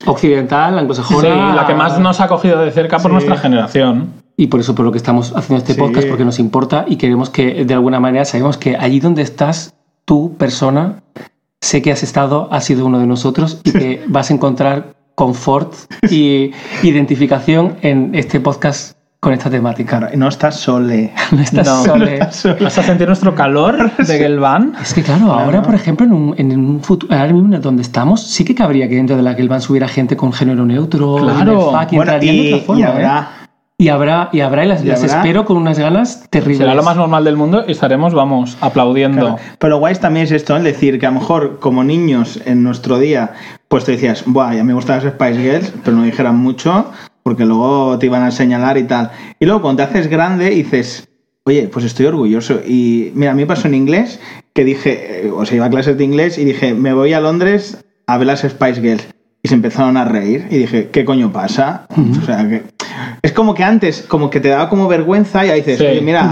occidental, 0.06 0.74
Sí, 0.74 0.80
anglosajona. 0.80 1.56
la 1.56 1.68
que 1.68 1.74
más 1.76 2.00
nos 2.00 2.20
ha 2.22 2.28
cogido 2.28 2.60
de 2.62 2.72
cerca 2.72 2.98
por 2.98 3.12
Sí. 3.12 3.14
nuestra 3.14 3.38
generación. 3.38 4.21
Y 4.42 4.48
por 4.48 4.60
eso 4.60 4.74
por 4.74 4.84
lo 4.86 4.92
que 4.92 4.98
estamos 4.98 5.34
haciendo 5.36 5.58
este 5.58 5.76
Sí. 5.76 5.80
podcast, 5.80 6.08
porque 6.08 6.26
nos 6.26 6.40
importa 6.40 6.86
y 6.88 6.96
queremos 6.96 7.30
que 7.30 7.64
de 7.64 7.74
alguna 7.76 8.00
manera 8.00 8.26
sabemos 8.26 8.58
que 8.58 8.76
allí 8.76 9.00
donde 9.00 9.22
estás, 9.22 9.76
tú, 10.04 10.34
persona, 10.36 11.04
sé 11.62 11.84
que 11.84 11.92
has 11.92 12.02
estado, 12.02 12.48
has 12.52 12.64
sido 12.66 12.88
uno 12.88 12.98
de 12.98 13.06
nosotros 13.06 13.62
y 13.64 13.72
que 13.72 14.02
vas 14.08 14.32
a 14.32 14.34
encontrar 14.34 14.96
confort 15.14 15.74
y 16.10 16.52
identificación 16.82 17.76
en 17.84 18.16
este 18.16 18.40
podcast 18.40 18.98
con 19.20 19.32
esta 19.34 19.52
temática. 19.52 20.10
No 20.16 20.28
estás 20.28 20.56
sole. 20.56 21.14
No 21.32 21.40
estás 21.42 21.68
No. 21.68 21.84
sole. 21.84 22.18
Vas 22.18 22.78
a 22.80 22.82
sentir 22.82 23.06
nuestro 23.08 23.36
calor 23.36 23.96
de 23.96 24.18
Gelban. 24.18 24.74
Es 24.82 24.96
que 24.96 25.04
claro, 25.04 25.32
ahora 25.34 25.62
por 25.62 25.76
ejemplo 25.76 26.08
en 26.08 26.14
un, 26.14 26.34
en 26.40 26.58
un 26.60 26.82
futuro, 26.82 27.14
ahora 27.16 27.32
mismo 27.32 27.56
donde 27.60 27.84
estamos, 27.84 28.24
sí 28.24 28.44
que 28.44 28.56
cabría 28.56 28.90
que 28.90 28.96
dentro 28.96 29.16
de 29.16 29.22
la 29.22 29.36
que 29.36 29.48
van 29.48 29.62
hubiera 29.70 29.88
gente 29.88 30.18
con 30.18 30.34
género 30.34 30.66
neutro, 30.66 31.18
Claro. 31.18 31.72
y 31.92 31.96
Bueno, 31.96 32.14
entraría 32.14 32.32
de 32.32 32.38
y, 32.38 32.54
otra 32.54 32.66
forma, 32.66 32.80
y 32.82 33.04
¿eh? 33.04 33.41
Y 33.82 33.90
habrá, 33.90 34.30
y 34.32 34.42
habrá, 34.42 34.64
y 34.64 34.68
las, 34.68 34.84
Y 34.84 34.88
las 34.90 35.02
habrá. 35.02 35.18
espero 35.18 35.44
con 35.44 35.58
unas 35.58 35.80
ganas 35.80 36.30
terribles. 36.30 36.60
Será 36.60 36.76
lo 36.76 36.84
más 36.84 36.96
normal 36.96 37.24
del 37.24 37.36
mundo 37.36 37.64
y 37.68 37.72
estaremos, 37.72 38.14
vamos, 38.14 38.56
aplaudiendo. 38.62 39.22
Claro. 39.22 39.38
Pero 39.58 39.72
lo 39.72 39.80
guay 39.80 39.96
también 39.96 40.26
es 40.26 40.32
esto, 40.32 40.56
el 40.56 40.64
decir 40.64 41.00
que 41.00 41.08
a 41.08 41.10
lo 41.10 41.20
mejor 41.20 41.58
como 41.60 41.84
niños 41.84 42.40
en 42.46 42.62
nuestro 42.62 43.00
día, 43.00 43.34
pues 43.70 43.84
te 43.84 43.94
decías, 43.94 44.24
Buah, 44.28 44.54
ya 44.54 44.64
me 44.64 44.76
gustan 44.76 45.04
las 45.04 45.12
Spice 45.12 45.42
Girls, 45.42 45.74
pero 45.84 45.98
no 45.98 46.04
dijeran 46.04 46.38
mucho, 46.38 46.92
porque 47.24 47.44
luego 47.44 47.98
te 47.98 48.06
iban 48.06 48.22
a 48.22 48.30
señalar 48.30 48.78
y 48.78 48.84
tal. 48.84 49.10
Y 49.40 49.48
luego 49.48 49.64
cuando 49.64 49.84
te 49.84 49.90
haces 49.90 50.08
grande 50.08 50.52
dices, 50.52 51.10
oye, 51.46 51.68
pues 51.68 51.84
estoy 51.84 52.06
orgulloso. 52.06 52.60
Y 52.64 53.12
mira, 53.16 53.32
a 53.32 53.34
mí 53.34 53.46
pasó 53.46 53.68
en 53.68 53.74
inglés 53.74 54.20
que 54.54 54.64
dije, 54.64 55.26
eh, 55.26 55.32
o 55.32 55.44
sea, 55.44 55.56
iba 55.56 55.66
a 55.66 55.72
clases 55.72 55.98
de 55.98 56.04
inglés 56.04 56.38
y 56.38 56.46
dije, 56.46 56.76
me 56.76 56.94
voy 56.94 57.14
a 57.14 57.20
Londres 57.20 57.84
a 58.06 58.20
ver 58.20 58.28
las 58.28 58.42
Spice 58.42 58.80
Girls. 58.80 59.08
Y 59.44 59.48
se 59.48 59.56
empezaron 59.56 59.98
a 59.98 60.06
reír 60.06 60.48
y 60.52 60.58
dije, 60.60 60.90
¿qué 60.92 61.04
coño 61.04 61.32
pasa? 61.32 61.88
O 62.22 62.26
sea, 62.26 62.48
que 62.48 62.64
es 63.24 63.32
como 63.32 63.56
que 63.56 63.64
antes, 63.64 64.04
como 64.08 64.30
que 64.30 64.40
te 64.40 64.50
daba 64.50 64.70
como 64.70 64.88
vergüenza 64.88 65.44
y 65.46 65.50
ahí 65.50 65.62
dices, 65.62 65.80
Sí. 65.80 65.86
oye, 65.86 66.02
mira, 66.02 66.32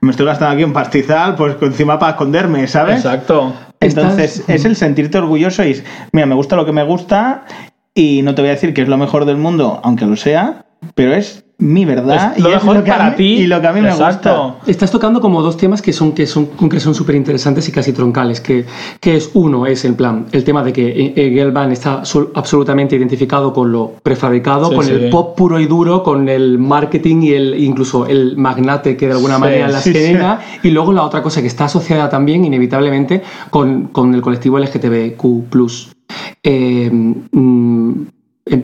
me 0.00 0.10
estoy 0.12 0.26
gastando 0.26 0.54
aquí 0.54 0.62
un 0.64 0.72
pastizal, 0.72 1.34
pues 1.34 1.56
encima 1.60 1.98
para 1.98 2.12
esconderme, 2.12 2.66
¿sabes? 2.68 2.96
Exacto. 2.98 3.52
Entonces 3.80 4.38
Estás- 4.38 4.54
es 4.54 4.64
el 4.64 4.76
sentirte 4.76 5.18
orgulloso 5.18 5.64
y 5.64 5.72
es, 5.72 5.84
mira, 6.12 6.26
me 6.26 6.34
gusta 6.36 6.54
lo 6.54 6.64
que 6.64 6.72
me 6.72 6.84
gusta 6.84 7.44
y 7.92 8.22
no 8.22 8.34
te 8.36 8.42
voy 8.42 8.50
a 8.50 8.54
decir 8.54 8.72
que 8.72 8.82
es 8.82 8.88
lo 8.88 8.98
mejor 8.98 9.24
del 9.24 9.36
mundo, 9.36 9.80
aunque 9.82 10.06
lo 10.06 10.14
sea, 10.16 10.64
pero 10.94 11.12
es 11.12 11.43
mi 11.64 11.84
verdad 11.84 12.34
Es 12.36 12.42
lo 12.42 12.50
y 12.50 12.52
mejor 12.52 12.70
es 12.70 12.78
lo 12.80 12.84
que 12.84 12.90
para 12.90 13.10
mí- 13.10 13.16
ti. 13.16 13.24
y 13.24 13.46
lo 13.46 13.60
que 13.60 13.66
a 13.66 13.72
mí 13.72 13.80
me 13.80 13.88
gusta. 13.90 14.56
Estás 14.66 14.90
tocando 14.90 15.20
como 15.20 15.42
dos 15.42 15.56
temas 15.56 15.80
que 15.82 15.92
son 15.92 16.12
que 16.12 16.26
son 16.26 16.46
que 16.46 16.78
son 16.78 16.94
súper 16.94 17.14
interesantes 17.16 17.68
y 17.68 17.72
casi 17.72 17.92
troncales. 17.92 18.40
Que, 18.40 18.64
que 19.00 19.16
es 19.16 19.30
uno 19.34 19.66
es 19.66 19.84
el 19.84 19.94
plan, 19.94 20.26
el 20.32 20.44
tema 20.44 20.62
de 20.62 20.72
que 20.72 21.50
Band 21.52 21.72
está 21.72 22.04
sol- 22.04 22.30
absolutamente 22.34 22.96
identificado 22.96 23.52
con 23.52 23.72
lo 23.72 23.92
prefabricado, 24.02 24.68
Sí, 24.70 24.74
con 24.76 24.84
sí. 24.84 24.92
el 24.92 25.08
pop 25.10 25.36
puro 25.36 25.58
y 25.58 25.66
duro, 25.66 26.02
con 26.02 26.28
el 26.28 26.58
marketing 26.58 27.22
y 27.22 27.32
el 27.32 27.54
incluso 27.62 28.06
el 28.06 28.36
magnate 28.36 28.96
que 28.96 29.06
de 29.06 29.12
alguna 29.12 29.36
Sí, 29.36 29.40
manera 29.40 29.68
las 29.68 29.82
sí, 29.84 29.92
sí. 29.92 29.98
genera. 29.98 30.40
Y 30.62 30.70
luego 30.70 30.92
la 30.92 31.02
otra 31.02 31.22
cosa 31.22 31.40
que 31.40 31.46
está 31.48 31.64
asociada 31.64 32.08
también 32.10 32.44
inevitablemente 32.44 33.22
con, 33.50 33.88
con 33.88 34.14
el 34.14 34.20
colectivo 34.20 34.58
LGTBQ+. 34.58 35.94
Eh, 36.42 36.90
mm, 36.92 37.90
eh, 38.02 38.04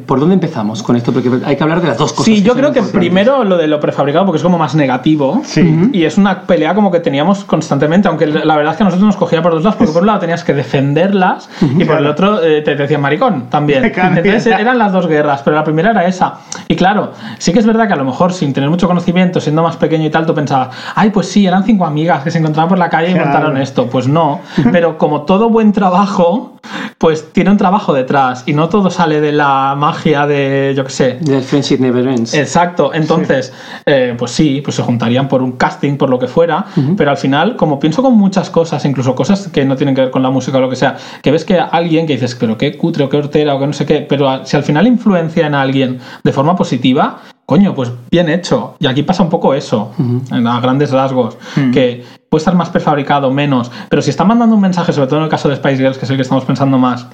¿Por 0.06 0.20
dónde 0.20 0.34
empezamos 0.34 0.82
con 0.82 0.94
esto? 0.96 1.10
Porque 1.10 1.30
hay 1.42 1.56
que 1.56 1.62
hablar 1.62 1.80
de 1.80 1.88
las 1.88 1.96
dos 1.96 2.12
cosas. 2.12 2.26
Sí, 2.26 2.42
yo 2.42 2.54
creo 2.54 2.70
que 2.70 2.82
primero 2.82 3.44
lo 3.44 3.56
de 3.56 3.66
lo 3.66 3.80
prefabricado, 3.80 4.26
porque 4.26 4.36
es 4.36 4.42
como 4.42 4.58
más 4.58 4.74
negativo. 4.74 5.40
Sí. 5.42 5.88
Y 5.94 6.04
es 6.04 6.18
una 6.18 6.42
pelea 6.42 6.74
como 6.74 6.90
que 6.90 7.00
teníamos 7.00 7.44
constantemente, 7.44 8.06
aunque 8.06 8.26
la 8.26 8.56
verdad 8.56 8.72
es 8.72 8.76
que 8.76 8.82
a 8.82 8.84
nosotros 8.84 9.06
nos 9.06 9.16
cogía 9.16 9.40
por 9.40 9.52
dos 9.52 9.62
lados, 9.64 9.76
porque 9.76 9.92
por 9.94 10.02
un 10.02 10.08
lado 10.08 10.18
tenías 10.18 10.44
que 10.44 10.52
defenderlas 10.52 11.48
y 11.78 11.86
por 11.86 11.96
el 11.96 12.06
otro 12.06 12.42
eh, 12.42 12.60
te 12.60 12.76
decían 12.76 13.00
maricón 13.00 13.46
también. 13.48 13.82
Entonces 13.96 14.48
eran 14.48 14.76
las 14.76 14.92
dos 14.92 15.06
guerras, 15.06 15.40
pero 15.42 15.56
la 15.56 15.64
primera 15.64 15.92
era 15.92 16.04
esa. 16.04 16.40
Y 16.68 16.76
claro, 16.76 17.12
sí 17.38 17.50
que 17.54 17.60
es 17.60 17.66
verdad 17.66 17.86
que 17.86 17.94
a 17.94 17.96
lo 17.96 18.04
mejor 18.04 18.34
sin 18.34 18.52
tener 18.52 18.68
mucho 18.68 18.86
conocimiento, 18.86 19.40
siendo 19.40 19.62
más 19.62 19.76
pequeño 19.78 20.04
y 20.04 20.10
tal, 20.10 20.26
tú 20.26 20.34
pensabas, 20.34 20.76
ay, 20.94 21.08
pues 21.08 21.26
sí, 21.28 21.46
eran 21.46 21.64
cinco 21.64 21.86
amigas 21.86 22.22
que 22.22 22.30
se 22.30 22.36
encontraban 22.36 22.68
por 22.68 22.78
la 22.78 22.90
calle 22.90 23.12
y 23.12 23.14
Claro. 23.14 23.30
montaron 23.30 23.56
esto. 23.56 23.86
Pues 23.86 24.06
no. 24.06 24.40
Pero 24.72 24.98
como 24.98 25.22
todo 25.22 25.48
buen 25.48 25.72
trabajo, 25.72 26.56
pues 26.98 27.32
tiene 27.32 27.50
un 27.50 27.56
trabajo 27.56 27.94
detrás 27.94 28.42
y 28.46 28.52
no 28.52 28.68
todo 28.68 28.90
sale 28.90 29.22
de 29.22 29.32
la 29.32 29.69
magia 29.74 30.26
de, 30.26 30.72
yo 30.76 30.84
qué 30.84 30.90
sé, 30.90 31.18
Del 31.20 31.42
Friendship 31.42 31.78
Never 31.80 32.06
Ends. 32.06 32.34
Exacto, 32.34 32.92
entonces, 32.94 33.52
eh, 33.86 34.14
pues 34.18 34.30
sí, 34.32 34.60
pues 34.62 34.76
se 34.76 34.82
juntarían 34.82 35.28
por 35.28 35.42
un 35.42 35.52
casting, 35.52 35.96
por 35.96 36.10
lo 36.10 36.18
que 36.18 36.26
fuera, 36.26 36.66
pero 36.96 37.10
al 37.10 37.16
final, 37.16 37.56
como 37.56 37.78
pienso 37.80 38.02
con 38.02 38.14
muchas 38.16 38.50
cosas, 38.50 38.84
incluso 38.84 39.14
cosas 39.14 39.48
que 39.48 39.64
no 39.64 39.76
tienen 39.76 39.94
que 39.94 40.02
ver 40.02 40.10
con 40.10 40.22
la 40.22 40.30
música 40.30 40.58
o 40.58 40.60
lo 40.60 40.68
que 40.70 40.76
sea, 40.76 40.96
que 41.22 41.30
ves 41.30 41.44
que 41.44 41.58
alguien 41.58 42.06
que 42.06 42.14
dices, 42.14 42.34
pero 42.34 42.56
qué 42.58 42.76
cutre 42.76 43.04
o 43.04 43.08
qué 43.08 43.16
hortera 43.16 43.54
o 43.54 43.60
que 43.60 43.66
no 43.66 43.72
sé 43.72 43.86
qué, 43.86 44.06
pero 44.08 44.44
si 44.44 44.56
al 44.56 44.62
final 44.62 44.86
influencia 44.86 45.46
en 45.46 45.54
alguien 45.54 45.98
de 46.22 46.32
forma 46.32 46.56
positiva, 46.56 47.18
coño, 47.46 47.74
pues 47.74 47.90
bien 48.12 48.28
hecho. 48.28 48.76
Y 48.78 48.86
aquí 48.86 49.02
pasa 49.02 49.22
un 49.24 49.28
poco 49.30 49.54
eso, 49.54 49.90
en- 50.30 50.46
a 50.46 50.60
grandes 50.60 50.92
rasgos, 50.92 51.36
que 51.72 52.04
puede 52.28 52.40
estar 52.40 52.54
más 52.54 52.68
prefabricado, 52.70 53.32
menos, 53.32 53.72
pero 53.88 54.02
si 54.02 54.10
está 54.10 54.24
mandando 54.24 54.54
un 54.54 54.60
mensaje, 54.60 54.92
sobre 54.92 55.08
todo 55.08 55.18
en 55.18 55.24
el 55.24 55.30
caso 55.30 55.48
de 55.48 55.56
Spice 55.56 55.78
Girls, 55.78 55.98
que 55.98 56.04
es 56.04 56.10
el 56.10 56.16
que 56.16 56.22
estamos 56.22 56.44
pensando 56.44 56.78
más, 56.78 57.08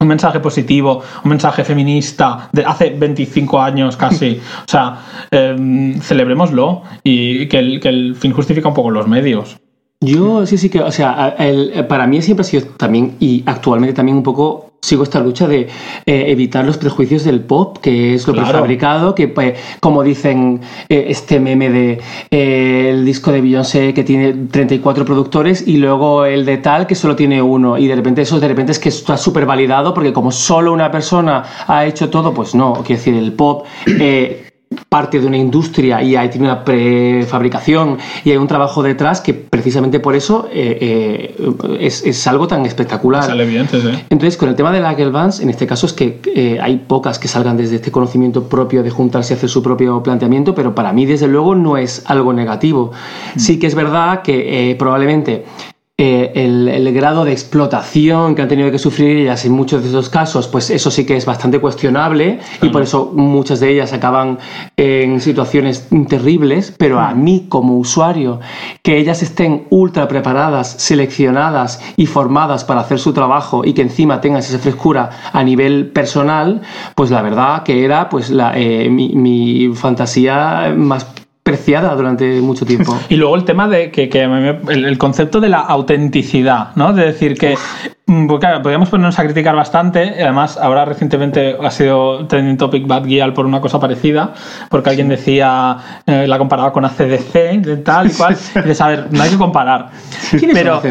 un 0.00 0.06
mensaje 0.06 0.38
positivo, 0.38 1.02
un 1.24 1.28
mensaje 1.30 1.64
feminista 1.64 2.48
de 2.52 2.64
hace 2.64 2.90
25 2.90 3.60
años 3.60 3.96
casi. 3.96 4.40
O 4.66 4.70
sea, 4.70 4.98
em, 5.30 5.94
celebrémoslo 6.00 6.82
y 7.02 7.46
que 7.48 7.58
el, 7.58 7.80
que 7.80 7.88
el 7.88 8.14
fin 8.14 8.32
justifica 8.32 8.68
un 8.68 8.74
poco 8.74 8.90
los 8.90 9.08
medios. 9.08 9.56
Yo 10.00 10.46
sí, 10.46 10.56
sí 10.56 10.68
que, 10.70 10.80
o 10.80 10.92
sea, 10.92 11.34
el- 11.38 11.84
para 11.88 12.06
mí 12.06 12.22
siempre 12.22 12.42
ha 12.42 12.44
sido 12.44 12.66
también, 12.76 13.16
y 13.18 13.42
actualmente 13.46 13.94
también 13.94 14.16
un 14.18 14.22
poco 14.22 14.67
sigo 14.80 15.02
esta 15.02 15.20
lucha 15.20 15.46
de 15.48 15.62
eh, 15.62 16.24
evitar 16.28 16.64
los 16.64 16.78
prejuicios 16.78 17.24
del 17.24 17.40
pop, 17.40 17.78
que 17.78 18.14
es 18.14 18.26
lo 18.26 18.32
Claro. 18.32 18.48
prefabricado, 18.48 19.14
que 19.14 19.28
pues, 19.28 19.54
como 19.80 20.02
dicen 20.02 20.60
eh, 20.88 21.06
este 21.08 21.40
meme 21.40 21.68
de 21.70 22.00
eh, 22.30 22.90
el 22.90 23.04
disco 23.04 23.32
de 23.32 23.40
Beyoncé 23.40 23.92
que 23.92 24.04
tiene 24.04 24.32
34 24.50 25.04
productores 25.04 25.66
y 25.66 25.78
luego 25.78 26.24
el 26.24 26.44
de 26.44 26.58
tal 26.58 26.86
que 26.86 26.94
solo 26.94 27.16
tiene 27.16 27.42
uno 27.42 27.76
y 27.76 27.86
de 27.86 27.96
repente 27.96 28.22
eso 28.22 28.38
de 28.40 28.48
repente 28.48 28.72
es 28.72 28.78
que 28.78 28.88
está 28.88 29.16
súper 29.16 29.46
validado 29.46 29.92
porque 29.92 30.12
como 30.12 30.30
solo 30.30 30.72
una 30.72 30.90
persona 30.90 31.44
ha 31.66 31.84
hecho 31.84 32.08
todo, 32.08 32.32
pues 32.32 32.54
no, 32.54 32.72
quiero 32.84 32.98
decir, 32.98 33.14
el 33.14 33.32
pop... 33.32 33.66
parte 34.88 35.20
de 35.20 35.26
una 35.26 35.36
industria 35.36 36.02
y 36.02 36.16
ahí 36.16 36.28
tiene 36.28 36.46
una 36.46 36.64
prefabricación 36.64 37.98
y 38.24 38.30
hay 38.30 38.36
un 38.36 38.46
trabajo 38.46 38.82
detrás 38.82 39.20
que 39.20 39.34
precisamente 39.34 40.00
por 40.00 40.14
eso 40.14 40.48
eh, 40.52 41.34
eh, 41.38 41.76
es, 41.80 42.04
es 42.04 42.26
algo 42.26 42.46
tan 42.46 42.64
espectacular. 42.66 43.24
Sale 43.24 43.46
bien, 43.46 43.68
sí. 43.70 43.78
Entonces, 44.10 44.36
con 44.36 44.48
el 44.48 44.56
tema 44.56 44.72
de 44.72 44.80
la 44.80 44.94
girl 44.94 45.10
bands, 45.10 45.40
en 45.40 45.50
este 45.50 45.66
caso 45.66 45.86
es 45.86 45.92
que 45.92 46.20
eh, 46.34 46.58
hay 46.60 46.76
pocas 46.78 47.18
que 47.18 47.28
salgan 47.28 47.56
desde 47.56 47.76
este 47.76 47.90
conocimiento 47.90 48.44
propio 48.44 48.82
de 48.82 48.90
juntarse 48.90 49.34
y 49.34 49.36
hacer 49.36 49.48
su 49.48 49.62
propio 49.62 50.02
planteamiento, 50.02 50.54
pero 50.54 50.74
para 50.74 50.92
mí, 50.92 51.06
desde 51.06 51.28
luego, 51.28 51.54
no 51.54 51.76
es 51.76 52.02
algo 52.06 52.32
negativo. 52.32 52.92
Sí 53.36 53.58
que 53.58 53.66
es 53.66 53.74
verdad 53.74 54.22
que 54.22 54.74
probablemente 54.78 55.44
eh, 56.00 56.30
el, 56.36 56.68
el 56.68 56.94
grado 56.94 57.24
de 57.24 57.32
explotación 57.32 58.36
que 58.36 58.42
han 58.42 58.46
tenido 58.46 58.70
que 58.70 58.78
sufrir 58.78 59.16
ellas 59.16 59.44
en 59.44 59.50
muchos 59.50 59.82
de 59.82 59.88
esos 59.88 60.08
casos, 60.08 60.46
pues 60.46 60.70
eso 60.70 60.92
sí 60.92 61.04
que 61.04 61.16
es 61.16 61.26
bastante 61.26 61.58
cuestionable 61.58 62.38
y 62.62 62.68
por 62.68 62.82
eso 62.82 63.10
muchas 63.12 63.58
de 63.58 63.72
ellas 63.72 63.92
acaban 63.92 64.38
en 64.76 65.20
situaciones 65.20 65.88
terribles, 66.08 66.72
pero 66.78 67.00
a 67.00 67.14
mí 67.14 67.46
como 67.48 67.78
usuario, 67.78 68.38
que 68.84 68.96
ellas 68.96 69.24
estén 69.24 69.66
ultra 69.70 70.06
preparadas, 70.06 70.70
seleccionadas 70.78 71.80
y 71.96 72.06
formadas 72.06 72.62
para 72.62 72.82
hacer 72.82 73.00
su 73.00 73.12
trabajo 73.12 73.64
y 73.64 73.72
que 73.72 73.82
encima 73.82 74.20
tengan 74.20 74.38
esa 74.38 74.60
frescura 74.60 75.10
a 75.32 75.42
nivel 75.42 75.90
personal, 75.90 76.62
pues 76.94 77.10
la 77.10 77.22
verdad 77.22 77.64
que 77.64 77.84
era 77.84 78.08
pues 78.08 78.30
la, 78.30 78.56
eh, 78.56 78.88
mi, 78.88 79.16
mi 79.16 79.74
fantasía 79.74 80.72
más 80.76 81.06
durante 81.94 82.40
mucho 82.40 82.64
tiempo. 82.64 82.96
Y 83.08 83.16
luego 83.16 83.36
el 83.36 83.44
tema 83.44 83.68
de 83.68 83.90
que, 83.90 84.08
que 84.08 84.22
el, 84.22 84.84
el 84.84 84.98
concepto 84.98 85.40
de 85.40 85.48
la 85.48 85.60
autenticidad, 85.60 86.74
¿no? 86.76 86.92
De 86.92 87.06
decir 87.06 87.36
que, 87.36 87.56
mm, 88.08 88.26
porque 88.26 88.46
claro, 88.46 88.62
podríamos 88.62 88.88
ponernos 88.88 89.16
a 89.18 89.24
criticar 89.24 89.54
bastante, 89.54 90.14
además 90.20 90.58
ahora 90.60 90.84
recientemente 90.84 91.56
ha 91.62 91.70
sido 91.70 92.26
trending 92.26 92.56
topic 92.56 92.86
Bad 92.86 93.04
Gyal 93.04 93.32
por 93.32 93.46
una 93.46 93.60
cosa 93.60 93.78
parecida, 93.78 94.34
porque 94.68 94.90
alguien 94.90 95.08
decía, 95.08 95.76
eh, 96.06 96.26
la 96.26 96.38
comparaba 96.38 96.72
con 96.72 96.84
ACDC, 96.84 97.60
de 97.62 97.76
tal 97.78 98.08
y 98.08 98.14
cual, 98.14 98.36
y 98.56 98.58
dices, 98.60 98.80
a 98.80 98.88
ver, 98.88 99.06
no 99.10 99.22
hay 99.22 99.30
que 99.30 99.38
comparar. 99.38 99.90
¿Quiénes 100.30 100.58
pero, 100.58 100.82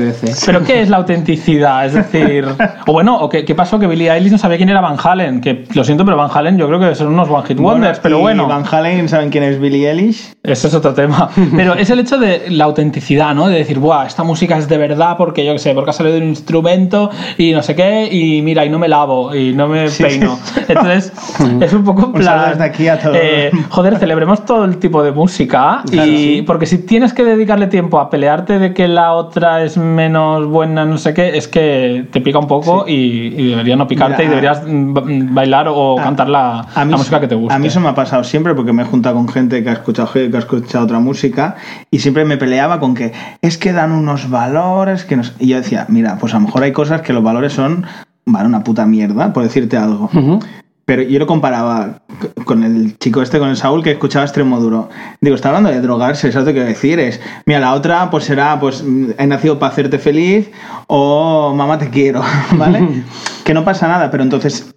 pero 0.46 0.64
¿qué 0.64 0.82
es 0.82 0.90
la 0.90 0.98
autenticidad? 0.98 1.86
Es 1.86 1.94
decir, 1.94 2.46
o 2.86 2.94
bueno, 2.94 3.18
o 3.18 3.28
qué, 3.28 3.44
qué 3.44 3.54
pasó 3.54 3.78
que 3.78 3.88
Billie 3.88 4.10
Eilish 4.12 4.32
no 4.32 4.38
sabía 4.38 4.58
quién 4.58 4.70
era 4.70 4.82
Van 4.82 4.98
Halen, 5.04 5.42
que 5.42 5.66
lo 5.74 5.84
siento, 5.84 6.06
pero 6.06 6.16
Van 6.16 6.30
Halen 6.34 6.58
yo 6.58 6.68
creo 6.68 6.80
que 6.80 6.96
son 6.96 7.08
unos 7.08 7.30
One 7.30 7.46
Hit 7.48 7.60
Wonders, 7.60 8.00
pero 8.00 8.20
y 8.20 8.22
bueno. 8.22 8.48
Van 8.48 8.64
Halen, 8.70 9.10
¿saben 9.10 9.30
quién 9.30 9.44
es 9.44 9.60
Billie 9.60 9.90
Eilish? 9.90 10.34
Eso 10.44 10.68
es 10.68 10.74
otro 10.74 10.94
tema. 10.94 11.30
Pero 11.56 11.74
es 11.74 11.90
el 11.90 12.00
hecho 12.00 12.18
de 12.18 12.50
la 12.50 12.66
autenticidad, 12.66 13.36
¿no? 13.36 13.48
De 13.48 13.58
decir, 13.58 13.80
Buah, 13.80 14.06
esta 14.06 14.24
música 14.24 14.58
es 14.58 14.68
de 14.68 14.78
verdad 14.78 15.16
porque 15.18 15.46
yo 15.46 15.54
qué 15.54 15.60
sé, 15.60 15.74
porque 15.74 15.90
ha 15.90 15.94
salido 15.94 16.16
de 16.16 16.22
un 16.22 16.30
instrumento 16.30 17.07
y 17.38 17.52
no 17.52 17.62
sé 17.64 17.76
qué, 17.76 18.08
y 18.12 18.42
mira, 18.42 18.66
y 18.66 18.70
no 18.70 18.80
me 18.80 18.88
lavo, 18.88 19.34
y 19.36 19.54
no 19.54 19.68
me 19.68 19.88
Sí, 19.90 20.04
peino. 20.04 20.38
sí. 20.44 20.62
Entonces, 20.68 21.12
es 21.62 21.74
un 21.74 21.84
poco 21.84 22.02
en 22.02 22.08
Un 22.08 22.14
plan. 22.14 22.50
desde 22.52 22.64
aquí 22.64 22.88
a 22.88 23.00
todos. 23.00 23.18
eh, 23.20 23.52
joder, 23.70 23.98
celebremos 23.98 24.46
todo 24.46 24.66
el 24.66 24.78
tipo 24.78 25.04
de 25.04 25.12
música. 25.12 25.82
Claro, 25.90 26.12
y 26.12 26.18
sí. 26.18 26.42
porque 26.46 26.66
si 26.66 26.80
tienes 26.80 27.14
que 27.14 27.24
dedicarle 27.24 27.68
tiempo 27.68 28.00
a 28.00 28.10
pelearte 28.10 28.60
de 28.60 28.74
que 28.74 28.88
la 28.88 29.14
otra 29.14 29.64
es 29.64 29.78
menos 29.78 30.46
buena, 30.48 30.86
no 30.86 30.98
sé 30.98 31.14
qué, 31.14 31.38
es 31.38 31.48
que 31.48 32.08
te 32.12 32.22
pica 32.22 32.40
un 32.40 32.48
poco 32.48 32.86
y, 32.88 32.94
y 33.38 33.50
debería 33.52 33.76
no 33.76 33.88
picarte 33.88 34.24
Mira, 34.24 34.26
y 34.26 34.30
deberías 34.30 34.62
ba- 34.66 35.04
bailar 35.06 35.68
o 35.70 36.00
a- 36.00 36.04
cantar 36.04 36.30
la, 36.30 36.60
A 36.76 36.86
mí, 36.86 36.92
la 36.92 36.98
música 36.98 37.20
que 37.20 37.28
te 37.28 37.36
gusta. 37.36 37.56
A 37.56 37.60
mí 37.60 37.68
eso 37.68 37.80
me 37.80 37.90
ha 37.90 37.96
pasado 37.96 38.24
siempre 38.24 38.54
porque 38.56 38.74
me 38.74 38.84
he 38.84 38.86
juntado 38.86 39.16
con 39.16 39.28
gente 39.28 39.64
que 39.64 39.70
ha 39.70 39.74
escuchado 39.74 40.12
que 40.14 40.30
ha 40.34 40.40
escuchado 40.40 40.86
otra 40.86 41.00
música 41.00 41.56
y 41.92 42.00
siempre 42.00 42.26
me 42.26 42.38
peleaba 42.38 42.80
con 42.80 42.96
que 42.96 43.12
es 43.42 43.58
que 43.58 43.74
dan 43.74 43.92
unos 43.92 44.30
valores 44.30 45.06
que 45.06 45.16
nos... 45.18 45.34
y 45.40 45.48
yo 45.48 45.58
decía, 45.58 45.86
mira, 45.90 46.18
pues 46.20 46.34
a 46.34 46.40
lo 46.40 46.46
mejor 46.46 46.64
hay 46.64 46.72
cosas 46.72 46.97
que 47.02 47.14
los 47.14 47.24
valores 47.24 47.54
son 47.54 47.86
vale 48.26 48.48
una 48.48 48.64
puta 48.64 48.86
mierda, 48.86 49.34
por 49.34 49.44
decirte 49.44 49.78
algo. 49.78 50.10
Pero 50.86 51.02
yo 51.02 51.20
lo 51.20 51.28
comparaba 51.28 52.02
con 52.46 52.64
el 52.64 52.98
chico 52.98 53.22
este, 53.22 53.40
con 53.40 53.50
el 53.50 53.58
Saúl, 53.58 53.84
que 53.84 53.92
escuchaba 53.92 54.24
extremo 54.24 54.60
duro. 54.60 54.90
Digo, 55.20 55.36
está 55.36 55.50
hablando 55.50 55.70
de 55.70 55.82
drogarse, 55.82 56.32
¿sabes 56.32 56.48
lo 56.48 56.54
que 56.54 56.64
decir? 56.64 57.00
Es, 57.00 57.20
mira, 57.46 57.60
la 57.60 57.74
otra 57.74 58.10
pues 58.10 58.24
será, 58.24 58.58
pues, 58.60 58.84
he 59.18 59.28
nacido 59.28 59.60
para 59.60 59.74
hacerte 59.74 60.00
feliz 60.00 60.50
o 60.88 61.54
mamá 61.54 61.78
te 61.78 61.90
quiero, 61.90 62.22
¿vale? 62.58 63.04
que 63.44 63.54
no 63.54 63.66
pasa 63.66 63.88
nada, 63.88 64.10
pero 64.12 64.24
entonces, 64.24 64.74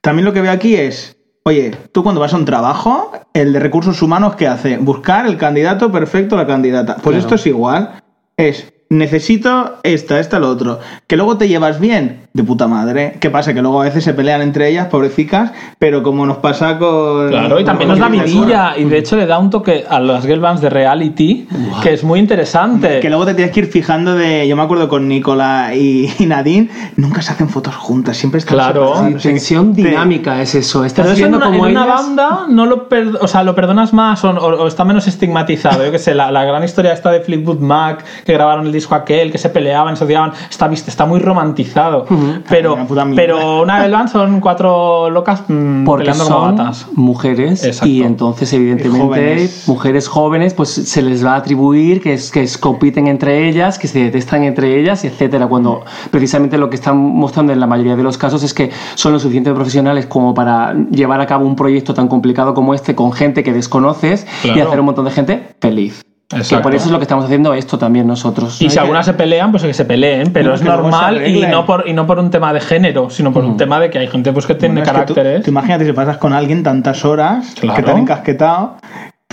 también 0.00 0.24
lo 0.24 0.32
que 0.32 0.40
veo 0.40 0.52
aquí 0.52 0.74
es, 0.74 1.16
Oye, 1.46 1.72
tú 1.92 2.02
cuando 2.02 2.22
vas 2.22 2.32
a 2.32 2.38
un 2.38 2.46
trabajo, 2.46 3.12
el 3.34 3.52
de 3.52 3.60
recursos 3.60 4.00
humanos, 4.00 4.34
¿qué 4.34 4.48
hace? 4.48 4.78
Buscar 4.78 5.26
el 5.26 5.36
candidato 5.36 5.92
perfecto, 5.92 6.36
la 6.36 6.46
candidata. 6.46 6.94
Pues 6.94 7.02
Claro. 7.02 7.18
esto 7.18 7.34
es 7.34 7.46
igual. 7.46 8.02
Es, 8.34 8.72
necesito 8.98 9.76
esta, 9.82 10.18
esta, 10.20 10.38
lo 10.38 10.48
otro. 10.48 10.78
Que 11.06 11.16
luego 11.16 11.36
te 11.36 11.48
llevas 11.48 11.80
bien, 11.80 12.22
de 12.32 12.42
puta 12.44 12.66
madre. 12.66 13.16
¿Qué 13.20 13.30
pasa? 13.30 13.54
Que 13.54 13.62
luego 13.62 13.80
a 13.80 13.84
veces 13.84 14.04
se 14.04 14.14
pelean 14.14 14.40
entre 14.42 14.68
ellas, 14.68 14.86
pobrecicas, 14.88 15.52
pero 15.78 16.02
como 16.02 16.26
nos 16.26 16.38
pasa 16.38 16.78
con... 16.78 17.28
Claro, 17.28 17.60
y 17.60 17.64
también 17.64 17.88
nos 17.90 17.98
da 17.98 18.08
vidilla 18.08 18.74
y 18.76 18.84
de 18.84 18.98
hecho 18.98 19.16
le 19.16 19.26
da 19.26 19.38
un 19.38 19.50
toque 19.50 19.84
a 19.88 20.00
las 20.00 20.24
girl 20.26 20.40
bands 20.40 20.60
de 20.60 20.70
reality 20.70 21.46
que 21.82 21.92
es 21.92 22.04
muy 22.04 22.18
interesante. 22.20 23.00
Que 23.00 23.08
luego 23.08 23.26
te 23.26 23.34
tienes 23.34 23.52
que 23.52 23.60
ir 23.60 23.66
fijando 23.66 24.14
de. 24.14 24.46
Yo 24.48 24.56
me 24.56 24.62
acuerdo 24.62 24.88
con 24.88 25.08
Nicola 25.08 25.74
y, 25.74 26.08
Nadine, 26.26 26.68
nunca 26.96 27.22
se 27.22 27.32
hacen 27.32 27.48
fotos 27.48 27.74
juntas, 27.76 28.16
siempre 28.16 28.38
están 28.38 28.54
Claro. 28.56 28.94
Sí, 29.18 29.28
tensión 29.28 29.74
dinámica 29.74 30.40
es 30.40 30.54
eso. 30.54 30.84
Estás 30.84 31.04
Pero 31.06 31.14
eso 31.16 31.24
en 31.26 31.30
viendo 31.32 31.36
una, 31.38 31.46
como 31.56 31.66
en 31.66 31.72
una 31.76 31.84
ellas- 31.84 32.06
banda 32.06 32.46
no 32.48 32.66
lo, 32.66 32.88
per- 32.88 33.18
o 33.20 33.26
sea, 33.28 33.42
lo 33.42 33.54
perdonas 33.54 33.92
más 33.92 34.24
o, 34.24 34.30
o- 34.30 34.62
o 34.64 34.66
está 34.66 34.84
menos 34.84 35.06
estigmatizado. 35.06 35.84
Yo 35.84 35.90
que 35.90 35.98
sé, 35.98 36.14
la, 36.14 36.30
la 36.30 36.44
gran 36.44 36.62
historia 36.64 36.92
esta 36.92 37.10
de 37.10 37.20
Fleetwood 37.20 37.58
Mac, 37.60 38.04
que 38.24 38.32
grabaron 38.32 38.66
el 38.66 38.72
disco 38.72 38.83
aquel, 38.92 39.30
que 39.32 39.38
se 39.38 39.48
peleaban, 39.48 39.96
se 39.96 40.04
odiaban, 40.04 40.32
está, 40.50 40.70
está 40.72 41.06
muy 41.06 41.20
romantizado. 41.20 42.06
pero, 42.48 42.74
Una 42.74 43.06
pero 43.14 43.62
una 43.62 43.80
girl 43.80 43.92
band 43.92 44.08
son 44.08 44.40
cuatro 44.40 45.08
locas 45.10 45.42
mm, 45.48 45.84
Porque 45.84 46.02
peleando 46.04 46.24
son 46.24 46.34
como 46.34 46.56
gatas. 46.56 46.86
mujeres 46.94 47.64
Exacto. 47.64 47.86
y 47.88 48.02
entonces 48.02 48.52
evidentemente 48.52 49.04
jóvenes. 49.04 49.64
mujeres 49.68 50.08
jóvenes 50.08 50.54
pues 50.54 50.68
se 50.70 51.02
les 51.02 51.24
va 51.24 51.34
a 51.34 51.36
atribuir 51.36 52.00
que, 52.02 52.14
es, 52.14 52.30
que 52.30 52.42
es- 52.42 52.58
compiten 52.58 53.06
entre 53.06 53.48
ellas, 53.48 53.78
que 53.78 53.86
se 53.88 54.00
detestan 54.00 54.42
entre 54.44 54.80
ellas, 54.80 55.04
etcétera. 55.04 55.46
Cuando 55.46 55.82
precisamente 56.10 56.58
lo 56.58 56.68
que 56.70 56.76
están 56.76 56.96
mostrando 56.98 57.52
en 57.52 57.60
la 57.60 57.66
mayoría 57.66 57.96
de 57.96 58.02
los 58.02 58.18
casos 58.18 58.42
es 58.42 58.52
que 58.54 58.70
son 58.94 59.12
lo 59.12 59.18
suficientemente 59.18 59.54
profesionales 59.56 60.06
como 60.06 60.34
para 60.34 60.74
llevar 60.90 61.20
a 61.20 61.26
cabo 61.26 61.46
un 61.46 61.56
proyecto 61.56 61.94
tan 61.94 62.08
complicado 62.08 62.54
como 62.54 62.74
este 62.74 62.94
con 62.94 63.12
gente 63.12 63.42
que 63.42 63.52
desconoces 63.52 64.26
y 64.42 64.58
hacer 64.60 64.80
un 64.80 64.86
montón 64.86 65.04
de 65.04 65.10
gente 65.10 65.54
feliz. 65.60 66.02
Que 66.48 66.58
por 66.58 66.74
eso 66.74 66.86
es 66.86 66.90
lo 66.90 66.98
que 66.98 67.04
estamos 67.04 67.24
haciendo 67.24 67.54
esto 67.54 67.78
también 67.78 68.06
nosotros. 68.06 68.60
Y 68.60 68.68
si 68.68 68.74
que- 68.74 68.80
algunas 68.80 69.06
se 69.06 69.14
pelean, 69.14 69.50
pues 69.50 69.62
que 69.62 69.74
se 69.74 69.84
peleen, 69.84 70.32
pero 70.32 70.50
No, 70.50 70.54
es 70.54 70.62
normal 70.62 71.26
y 71.26 71.42
no, 71.46 71.64
por, 71.66 71.88
y 71.88 71.92
no 71.92 72.06
por 72.06 72.18
un 72.18 72.30
tema 72.30 72.52
de 72.52 72.60
género, 72.60 73.10
sino 73.10 73.32
por 73.32 73.44
un 73.44 73.56
tema 73.56 73.78
de 73.80 73.90
que 73.90 73.98
hay 73.98 74.08
gente 74.08 74.32
pues, 74.32 74.46
que 74.46 74.54
tiene 74.54 74.80
Bueno, 74.80 74.84
es 74.84 74.88
que 75.00 75.06
tú- 75.06 75.14
caracteres. 75.14 75.44
tú 75.44 75.50
imagínate 75.50 75.84
si 75.86 75.92
pasas 75.92 76.16
con 76.18 76.32
alguien 76.32 76.62
tantas 76.62 77.04
horas 77.04 77.54
Claro. 77.58 77.76
que 77.76 77.82
te 77.82 77.90
han 77.90 77.98
encasquetado. 77.98 78.76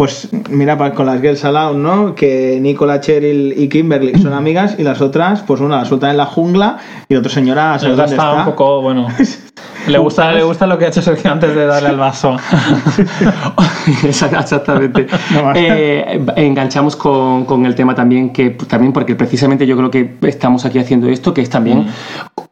Pues 0.02 0.30
mira, 0.50 0.96
con 0.96 1.06
las 1.06 1.22
Girls 1.22 1.46
Aloud, 1.46 1.78
¿no? 1.78 2.16
Que 2.16 2.58
Nicola, 2.60 3.02
Cheryl 3.02 3.54
y 3.56 3.70
Kimberly 3.70 4.20
son 4.20 4.34
amigas 4.34 4.74
y 4.80 4.82
las 4.82 5.00
otras, 5.00 5.44
pues 5.44 5.62
una 5.62 5.78
la 5.78 5.86
sueltan 5.86 6.10
en 6.10 6.18
la 6.18 6.26
jungla 6.26 6.80
y 7.08 7.14
la 7.14 7.20
otra 7.20 7.32
señora 7.32 7.78
dónde 7.78 7.92
está, 7.92 8.06
está. 8.06 8.34
un 8.34 8.46
poco, 8.46 8.82
bueno. 8.82 9.08
Le 9.88 10.00
gusta, 10.00 10.32
le 10.32 10.42
gusta 10.42 10.66
lo 10.66 10.80
que 10.80 10.86
ha 10.86 10.88
hecho 10.88 11.04
Sergio 11.04 11.32
antes 11.32 11.54
de 11.54 11.68
darle 11.68 11.90
al 11.90 11.98
vaso. 11.98 12.36
Exact- 14.04 14.40
Exactamente. 14.40 15.06
Eh, 15.56 16.20
enganchamos 16.36 16.96
con, 16.96 17.46
con 17.46 17.68
el 17.68 17.76
tema 17.76 17.94
también, 17.94 18.32
que 18.32 18.52
también 18.52 18.94
porque 18.94 19.16
precisamente 19.16 19.68
yo 19.68 19.78
creo 19.78 19.92
que 19.92 20.16
estamos 20.24 20.66
aquí 20.66 20.80
haciendo 20.80 21.10
esto, 21.10 21.32
que 21.32 21.42
es 21.42 21.50
también 21.52 21.86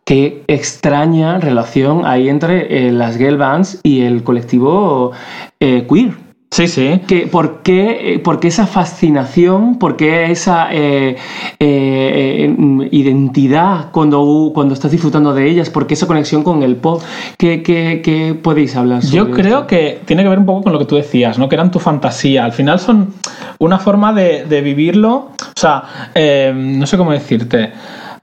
qué 0.05 0.43
extraña 0.47 1.39
relación 1.39 2.05
hay 2.05 2.29
entre 2.29 2.87
eh, 2.87 2.91
las 2.91 3.17
girl 3.17 3.37
bands 3.37 3.79
y 3.81 4.01
el 4.01 4.23
colectivo 4.23 5.13
eh, 5.59 5.87
queer. 5.89 6.28
Sí, 6.51 6.67
sí. 6.67 7.01
Que, 7.07 7.27
¿por, 7.27 7.61
qué, 7.61 8.15
eh, 8.15 8.19
por 8.19 8.39
qué 8.39 8.47
esa 8.47 8.65
fascinación? 8.65 9.77
¿Por 9.77 9.95
qué 9.95 10.31
esa 10.31 10.67
eh, 10.71 11.15
eh, 11.59 12.53
mm, 12.57 12.83
identidad 12.91 13.91
cuando, 13.91 14.51
cuando 14.53 14.73
estás 14.73 14.91
disfrutando 14.91 15.33
de 15.33 15.47
ellas? 15.47 15.69
¿Por 15.69 15.85
qué 15.85 15.93
esa 15.93 16.07
conexión 16.07 16.43
con 16.43 16.63
el 16.63 16.75
pop? 16.75 17.01
¿Qué, 17.37 17.61
qué- 17.61 18.01
qué 18.03 18.33
podéis 18.33 18.75
hablar 18.75 19.03
sobre 19.03 19.17
Yo 19.17 19.31
creo 19.31 19.55
esto? 19.57 19.67
que 19.67 20.01
tiene 20.05 20.23
que 20.23 20.29
ver 20.29 20.39
un 20.39 20.45
poco 20.45 20.63
con 20.63 20.73
lo 20.73 20.79
que 20.79 20.85
tú 20.85 20.95
decías, 20.95 21.37
¿no? 21.37 21.47
Que 21.49 21.55
eran 21.55 21.69
tu 21.71 21.79
fantasía. 21.79 22.45
Al 22.45 22.51
final 22.53 22.79
son 22.79 23.13
una 23.59 23.77
forma 23.77 24.11
de, 24.13 24.45
de 24.45 24.61
vivirlo. 24.61 25.15
O 25.15 25.59
sea, 25.59 25.83
eh, 26.15 26.51
no 26.55 26.87
sé 26.87 26.97
cómo 26.97 27.11
decirte. 27.11 27.71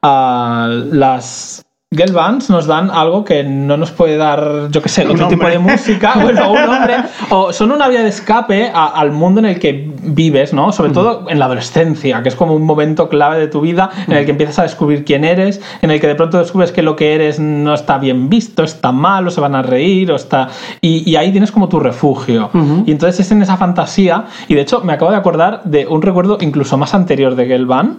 Ah, 0.02 0.68
las 0.90 1.65
girl 1.96 2.12
bands 2.12 2.50
nos 2.50 2.66
dan 2.66 2.90
algo 2.90 3.24
que 3.24 3.42
no 3.44 3.76
nos 3.76 3.90
puede 3.90 4.16
dar, 4.16 4.68
yo 4.70 4.82
qué 4.82 4.88
sé, 4.88 5.02
otro 5.06 5.28
tipo 5.28 5.46
de 5.48 5.58
música, 5.58 6.14
bueno, 6.20 6.52
un 6.52 6.58
hombre, 6.58 6.96
o 7.30 7.52
son 7.52 7.72
una 7.72 7.88
vía 7.88 8.02
de 8.02 8.08
escape 8.08 8.70
a- 8.74 8.86
al 8.88 9.12
mundo 9.12 9.40
en 9.40 9.46
el 9.46 9.58
que 9.58 9.90
vives, 10.02 10.52
¿no? 10.52 10.72
Sobre 10.72 10.90
todo 10.92 11.26
en 11.28 11.38
la 11.38 11.46
adolescencia, 11.46 12.22
que 12.22 12.28
es 12.28 12.36
como 12.36 12.54
un 12.54 12.64
momento 12.64 13.08
clave 13.08 13.38
de 13.38 13.48
tu 13.48 13.60
vida 13.60 13.90
en 14.06 14.12
el 14.14 14.24
que 14.24 14.30
empiezas 14.32 14.58
a 14.58 14.62
descubrir 14.62 15.04
quién 15.04 15.24
eres, 15.24 15.60
en 15.82 15.90
el 15.90 16.00
que 16.00 16.06
de 16.06 16.14
pronto 16.14 16.38
descubres 16.38 16.72
que 16.72 16.82
lo 16.82 16.96
que 16.96 17.14
eres 17.14 17.38
no 17.40 17.74
está 17.74 17.98
bien 17.98 18.28
visto, 18.28 18.62
está 18.62 18.92
mal, 18.92 19.26
o 19.26 19.30
se 19.30 19.40
van 19.40 19.54
a 19.54 19.62
reír, 19.62 20.10
o 20.12 20.16
está... 20.16 20.48
Y, 20.80 21.08
y 21.10 21.16
ahí 21.16 21.30
tienes 21.32 21.50
como 21.52 21.68
tu 21.68 21.80
refugio. 21.80 22.50
Y 22.86 22.92
entonces 22.92 23.20
es 23.20 23.32
en 23.32 23.42
esa 23.42 23.56
fantasía, 23.56 24.24
y 24.48 24.54
de 24.54 24.60
hecho 24.60 24.80
me 24.82 24.92
acabo 24.92 25.10
de 25.10 25.16
acordar 25.16 25.62
de 25.64 25.86
un 25.86 26.02
recuerdo 26.02 26.38
incluso 26.40 26.76
más 26.76 26.94
anterior 26.94 27.34
de 27.36 27.46
Girl 27.46 27.66
Band, 27.66 27.98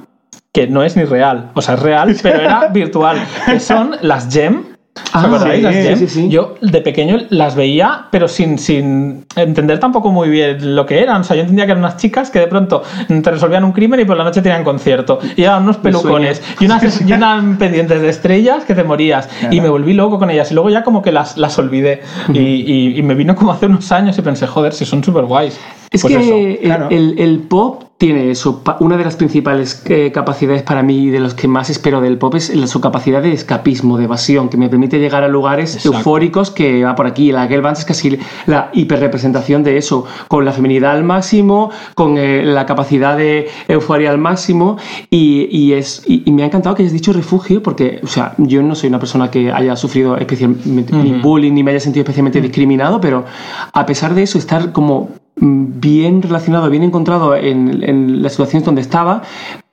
que 0.53 0.67
no 0.67 0.83
es 0.83 0.97
ni 0.97 1.03
real, 1.03 1.51
o 1.53 1.61
sea, 1.61 1.75
es 1.75 1.81
real, 1.81 2.15
pero 2.23 2.41
era 2.41 2.67
virtual, 2.67 3.17
que 3.45 3.59
son 3.59 3.91
las 4.01 4.31
Gem. 4.33 4.63
¿Os 4.97 5.03
Ah, 5.13 5.25
acordáis? 5.27 5.57
sí, 5.57 5.61
las 5.61 5.75
sí, 5.75 5.81
Gem? 5.83 5.97
sí, 5.99 6.07
sí. 6.07 6.29
Yo 6.29 6.55
de 6.59 6.81
pequeño 6.81 7.17
las 7.29 7.55
veía, 7.55 8.05
pero 8.09 8.27
sin, 8.27 8.57
sin 8.57 9.25
entender 9.35 9.79
tampoco 9.79 10.11
muy 10.11 10.27
bien 10.27 10.75
lo 10.75 10.87
que 10.87 10.99
eran. 11.03 11.21
O 11.21 11.23
sea, 11.23 11.35
yo 11.35 11.41
entendía 11.43 11.67
que 11.67 11.73
eran 11.73 11.83
unas 11.83 11.97
chicas 11.97 12.31
que 12.31 12.39
de 12.39 12.47
pronto 12.47 12.81
te 13.07 13.29
resolvían 13.31 13.63
un 13.63 13.73
crimen 13.73 13.99
y 13.99 14.05
por 14.05 14.17
la 14.17 14.23
noche 14.23 14.41
tenían 14.41 14.63
concierto. 14.63 15.19
Y 15.35 15.43
eran 15.43 15.61
unos 15.61 15.77
pelucones 15.77 16.41
y 16.59 16.65
unas, 16.65 17.01
y 17.07 17.13
unas 17.13 17.57
pendientes 17.59 18.01
de 18.01 18.09
estrellas 18.09 18.63
que 18.65 18.73
te 18.73 18.83
morías. 18.83 19.29
Y 19.51 19.61
me 19.61 19.69
volví 19.69 19.93
loco 19.93 20.17
con 20.17 20.31
ellas. 20.31 20.49
Y 20.49 20.55
luego 20.55 20.71
ya 20.71 20.81
como 20.83 21.03
que 21.03 21.11
las, 21.11 21.37
las 21.37 21.59
olvidé. 21.59 22.01
y, 22.33 22.39
y- 22.39 22.97
y 22.97 23.01
me 23.03 23.13
vino 23.13 23.35
como 23.35 23.51
hace 23.51 23.67
unos 23.67 23.91
años 23.91 24.17
y 24.17 24.23
pensé, 24.23 24.47
joder, 24.47 24.73
si 24.73 24.83
son 24.85 25.03
súper 25.03 25.25
guays. 25.25 25.59
Es 25.91 26.01
Pues 26.01 26.15
que 26.17 26.23
eso. 26.23 26.35
el- 26.35 26.57
claro. 26.57 26.87
el, 26.89 27.19
el 27.19 27.39
pop 27.41 27.83
tiene 27.97 28.29
eso. 28.29 28.61
Una 28.79 28.95
de 28.95 29.03
las 29.03 29.15
principales 29.15 29.81
eh, 29.85 30.11
capacidades 30.13 30.61
para 30.61 30.83
mí 30.83 31.05
y 31.05 31.09
de 31.09 31.19
los 31.19 31.33
que 31.33 31.47
más 31.47 31.69
espero 31.71 31.99
del 31.99 32.19
pop 32.19 32.35
es 32.35 32.53
su 32.67 32.79
capacidad 32.79 33.23
de 33.23 33.33
escapismo, 33.33 33.97
de 33.97 34.03
evasión, 34.03 34.49
que 34.49 34.57
me 34.57 34.69
permite 34.69 34.99
llegar 34.99 35.23
a 35.23 35.27
lugares 35.27 35.75
Exacto. 35.75 35.97
eufóricos 35.97 36.51
que 36.51 36.83
va 36.83 36.95
por 36.95 37.07
aquí. 37.07 37.31
La 37.31 37.47
girl 37.47 37.61
band 37.61 37.77
es 37.77 37.85
casi 37.85 38.19
la 38.45 38.69
hiperrepresentación 38.73 39.63
de 39.63 39.77
eso, 39.77 40.05
con 40.27 40.45
la 40.45 40.51
feminidad 40.51 40.91
al 40.91 41.03
máximo, 41.03 41.71
con 41.95 42.19
eh, 42.19 42.43
la 42.45 42.67
capacidad 42.67 43.17
de 43.17 43.49
euforia 43.67 44.11
al 44.11 44.19
máximo. 44.19 44.77
Y, 45.09 45.47
y 45.51 45.73
es, 45.73 46.03
y, 46.05 46.21
y 46.23 46.31
me 46.31 46.43
ha 46.43 46.45
encantado 46.45 46.75
que 46.75 46.83
hayas 46.83 46.93
dicho 46.93 47.13
refugio, 47.13 47.63
porque 47.63 47.99
o 48.03 48.07
sea, 48.07 48.35
yo 48.37 48.61
no 48.61 48.75
soy 48.75 48.89
una 48.89 48.99
persona 48.99 49.31
que 49.31 49.51
haya 49.51 49.75
sufrido 49.75 50.17
especialmente 50.17 50.93
ni 50.93 51.13
bullying 51.13 51.53
ni 51.53 51.63
me 51.63 51.71
haya 51.71 51.79
sentido 51.79 52.03
especialmente 52.03 52.41
discriminado, 52.41 53.01
pero 53.01 53.25
a 53.73 53.85
pesar 53.87 54.13
de 54.13 54.21
eso, 54.21 54.37
estar 54.37 54.71
como 54.71 55.09
bien 55.39 56.21
relacionado, 56.21 56.69
bien 56.69 56.83
encontrado 56.83 57.35
en, 57.35 57.83
en 57.83 58.21
las 58.23 58.33
situaciones 58.33 58.65
donde 58.65 58.81
estaba, 58.81 59.21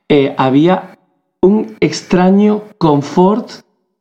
eh, 0.09 0.35
había 0.37 0.97
un 1.41 1.75
extraño 1.81 2.63
confort 2.79 3.51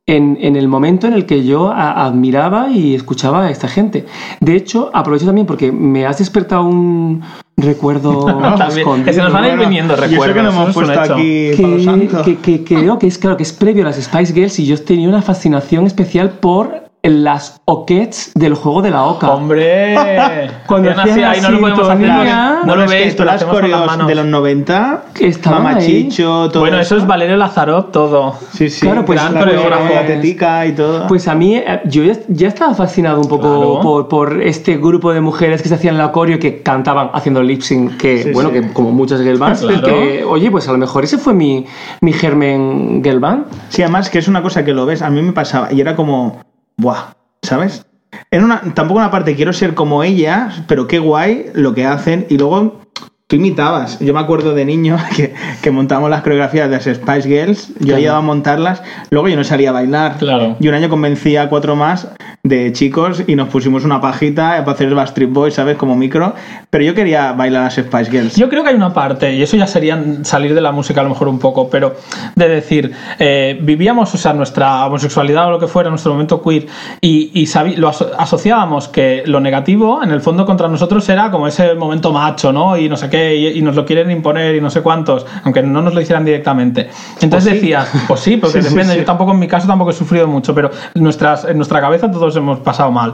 en, 0.05 0.37
en 0.41 0.57
el 0.57 0.67
momento 0.67 1.07
en 1.07 1.13
el 1.13 1.25
que 1.25 1.45
yo 1.45 1.69
a- 1.69 2.05
admiraba 2.05 2.69
y 2.69 2.93
escuchaba 2.93 3.45
a 3.45 3.49
esta 3.51 3.69
gente. 3.69 4.05
De 4.41 4.55
hecho, 4.55 4.89
aprovecho 4.93 5.25
también 5.25 5.47
porque 5.47 5.71
me 5.71 6.05
has 6.05 6.17
despertado 6.17 6.65
un 6.65 7.21
recuerdo 7.55 8.25
También. 8.57 9.03
que 9.05 9.13
nos 9.13 9.31
van 9.31 9.43
a 9.45 9.49
ir 9.53 9.57
viniendo 9.59 9.95
recuerdos. 9.95 10.35
que 10.35 10.43
no 10.43 10.49
hemos 10.49 10.73
puesto 10.73 10.99
aquí 10.99 11.51
que, 11.55 12.23
que- 12.25 12.37
que 12.37 12.63
creo 12.65 12.99
que 12.99 13.07
es 13.07 13.17
claro 13.17 13.37
que 13.37 13.43
es 13.43 13.53
previo 13.53 13.83
a 13.83 13.85
las 13.87 13.95
Spice 14.01 14.33
Girls 14.33 14.59
y 14.59 14.65
yo 14.65 14.77
tenía 14.83 15.07
una 15.07 15.21
fascinación 15.21 15.85
especial 15.85 16.31
por 16.31 16.82
las 17.03 17.59
oquets 17.65 18.31
del 18.33 18.53
juego 18.53 18.81
de 18.81 18.89
la 18.91 19.03
oca. 19.03 19.29
¡Hombre! 19.31 19.95
Cuando 20.67 20.91
Hacían 20.91 21.09
así, 21.09 21.21
ahí 21.23 21.41
no 21.41 21.49
lo 21.49 21.59
podemos 21.59 21.89
hacer. 21.89 22.07
No 22.07 22.59
Bueno, 22.65 22.75
lo 22.83 22.87
veis, 22.89 23.13
pero 23.13 23.25
las 23.25 23.43
coreos 23.43 24.07
de 24.07 24.15
los 24.15 24.25
90, 24.25 25.03
Estaban 25.19 25.59
ahí. 25.67 25.73
Mamachicho, 25.73 26.49
todo 26.49 26.61
Bueno, 26.61 26.79
eso 26.79 26.95
es 26.95 27.05
Valerio 27.05 27.35
Lazarov 27.35 27.91
todo. 27.91 28.35
Sí, 28.53 28.69
sí. 28.69 28.81
Claro, 28.85 29.03
pues, 29.03 29.19
gran 29.19 29.33
gran 29.33 29.43
coreógrafo, 29.43 29.81
coreógrafo. 29.83 30.03
atlética 30.13 30.65
y 30.65 30.71
todo. 30.71 31.07
Pues 31.07 31.27
a 31.27 31.35
mí, 31.35 31.57
eh, 31.57 31.81
yo 31.85 32.03
ya, 32.05 32.13
ya 32.29 32.47
estaba 32.47 32.73
fascinado 32.73 33.19
un 33.19 33.27
poco 33.27 33.43
Claro. 33.49 33.79
por, 33.81 34.07
por 34.07 34.41
este 34.41 34.77
grupo 34.77 35.11
de 35.11 35.19
mujeres 35.19 35.61
que 35.61 35.67
se 35.67 35.75
hacían 35.75 35.97
la 35.97 36.11
coreo 36.13 36.39
que 36.39 36.61
cantaban 36.63 37.09
haciendo 37.13 37.43
lip 37.43 37.61
sync, 37.63 37.97
que 37.97 38.23
Sí, 38.23 38.31
bueno, 38.31 38.49
sí. 38.53 38.61
que 38.61 38.71
como 38.73 38.91
muchas 38.91 39.21
girl 39.21 39.37
bands, 39.39 39.61
Claro. 39.61 39.81
que, 39.85 40.23
oye, 40.23 40.49
pues 40.49 40.69
a 40.69 40.71
lo 40.71 40.77
mejor 40.77 41.03
ese 41.03 41.17
fue 41.17 41.33
mi, 41.33 41.65
mi 41.99 42.13
germen 42.13 43.01
girl 43.03 43.19
band. 43.19 43.45
Sí, 43.67 43.81
además 43.81 44.09
que 44.09 44.19
es 44.19 44.27
una 44.29 44.41
cosa 44.41 44.63
que 44.63 44.71
lo 44.73 44.85
ves, 44.85 45.01
a 45.01 45.09
mí 45.09 45.21
me 45.21 45.33
pasaba 45.33 45.71
y 45.73 45.81
era 45.81 45.95
como, 45.97 46.39
buah, 46.77 47.13
¿sabes? 47.41 47.85
Era 48.29 48.43
una, 48.45 48.61
tampoco 48.73 48.99
una 48.99 49.11
parte, 49.11 49.35
quiero 49.35 49.53
ser 49.53 49.73
como 49.73 50.03
ellas, 50.03 50.61
pero 50.67 50.87
qué 50.87 50.99
guay 50.99 51.47
lo 51.53 51.73
que 51.73 51.85
hacen 51.85 52.25
y 52.29 52.37
luego 52.37 52.81
tú 53.27 53.35
imitabas. 53.35 53.99
Yo 53.99 54.13
me 54.13 54.19
acuerdo 54.19 54.53
de 54.53 54.65
niño 54.65 54.97
que, 55.15 55.33
que 55.61 55.71
montábamos 55.71 56.09
las 56.09 56.21
coreografías 56.21 56.69
de 56.69 56.75
las 56.75 56.83
Spice 56.85 57.27
Girls, 57.27 57.69
yo 57.79 57.85
Claro. 57.85 57.97
ayudaba 57.97 58.17
a 58.19 58.21
montarlas, 58.21 58.83
luego 59.09 59.27
yo 59.29 59.35
no 59.35 59.43
salía 59.43 59.69
a 59.69 59.73
bailar. 59.73 60.17
Claro. 60.17 60.55
Y 60.59 60.67
un 60.67 60.75
año 60.75 60.89
convencí 60.89 61.35
a 61.37 61.49
cuatro 61.49 61.75
más 61.75 62.07
de 62.45 62.73
chicos 62.73 63.23
y 63.25 63.37
nos 63.37 63.47
pusimos 63.47 63.85
una 63.85 64.01
pajita 64.01 64.57
para 64.65 64.73
hacer 64.73 64.89
el 64.89 64.95
Backstreet 64.95 65.31
Boys, 65.31 65.53
¿sabes? 65.53 65.77
Como 65.77 65.95
micro. 65.95 66.33
Pero 66.69 66.83
yo 66.83 66.93
quería 66.93 67.31
bailar 67.31 67.63
las 67.63 67.75
Spice 67.75 68.11
Girls. 68.11 68.35
Yo 68.35 68.49
creo 68.49 68.63
que 68.63 68.69
hay 68.71 68.75
una 68.75 68.93
parte, 68.93 69.33
y 69.33 69.41
eso 69.41 69.55
ya 69.55 69.65
sería 69.65 70.03
salir 70.23 70.53
de 70.53 70.59
la 70.59 70.73
música 70.73 70.99
a 70.99 71.03
lo 71.05 71.09
mejor 71.11 71.29
un 71.29 71.39
poco, 71.39 71.69
pero 71.69 71.95
de 72.35 72.49
decir, 72.49 72.91
eh, 73.17 73.57
vivíamos, 73.61 74.13
o 74.13 74.17
sea, 74.17 74.33
nuestra 74.33 74.85
homosexualidad 74.87 75.47
o 75.47 75.51
lo 75.51 75.59
que 75.59 75.67
fuera, 75.67 75.89
nuestro 75.89 76.11
momento 76.11 76.41
queer, 76.41 76.65
y, 76.99 77.31
y 77.33 77.47
lo 77.77 77.87
aso- 77.89 78.11
asociábamos 78.17 78.89
que 78.89 79.23
lo 79.25 79.39
negativo, 79.39 80.03
en 80.03 80.11
el 80.11 80.19
fondo, 80.19 80.45
contra 80.45 80.67
nosotros 80.67 81.07
era 81.07 81.31
como 81.31 81.47
ese 81.47 81.75
momento 81.75 82.11
macho, 82.11 82.51
¿no? 82.51 82.75
Y 82.75 82.89
no 82.89 82.97
sé 82.97 83.09
qué, 83.09 83.37
y, 83.37 83.47
y 83.59 83.61
nos 83.61 83.77
lo 83.77 83.85
quieren 83.85 84.11
imponer 84.11 84.53
y 84.53 84.59
no 84.59 84.69
sé 84.69 84.81
cuántos, 84.81 85.25
aunque 85.45 85.63
no 85.63 85.81
nos 85.81 85.93
lo 85.93 86.01
hicieran 86.01 86.25
directamente. 86.25 86.89
Entonces 87.21 87.29
Pues 87.29 87.43
sí. 87.43 87.49
decías, 87.51 87.89
pues 88.05 88.19
sí, 88.19 88.35
porque 88.35 88.61
Sí, 88.61 88.67
depende, 88.67 88.95
sí. 88.95 88.99
yo 88.99 89.05
tampoco 89.05 89.31
en 89.31 89.39
mi 89.39 89.47
caso 89.47 89.65
tampoco 89.65 89.91
he 89.91 89.93
sufrido 89.93 90.27
mucho, 90.27 90.53
pero 90.53 90.71
nuestras, 90.95 91.45
en 91.45 91.55
nuestra 91.55 91.79
cabeza 91.79 92.11
todos 92.11 92.32
hemos 92.35 92.59
pasado 92.59 92.91
mal. 92.91 93.13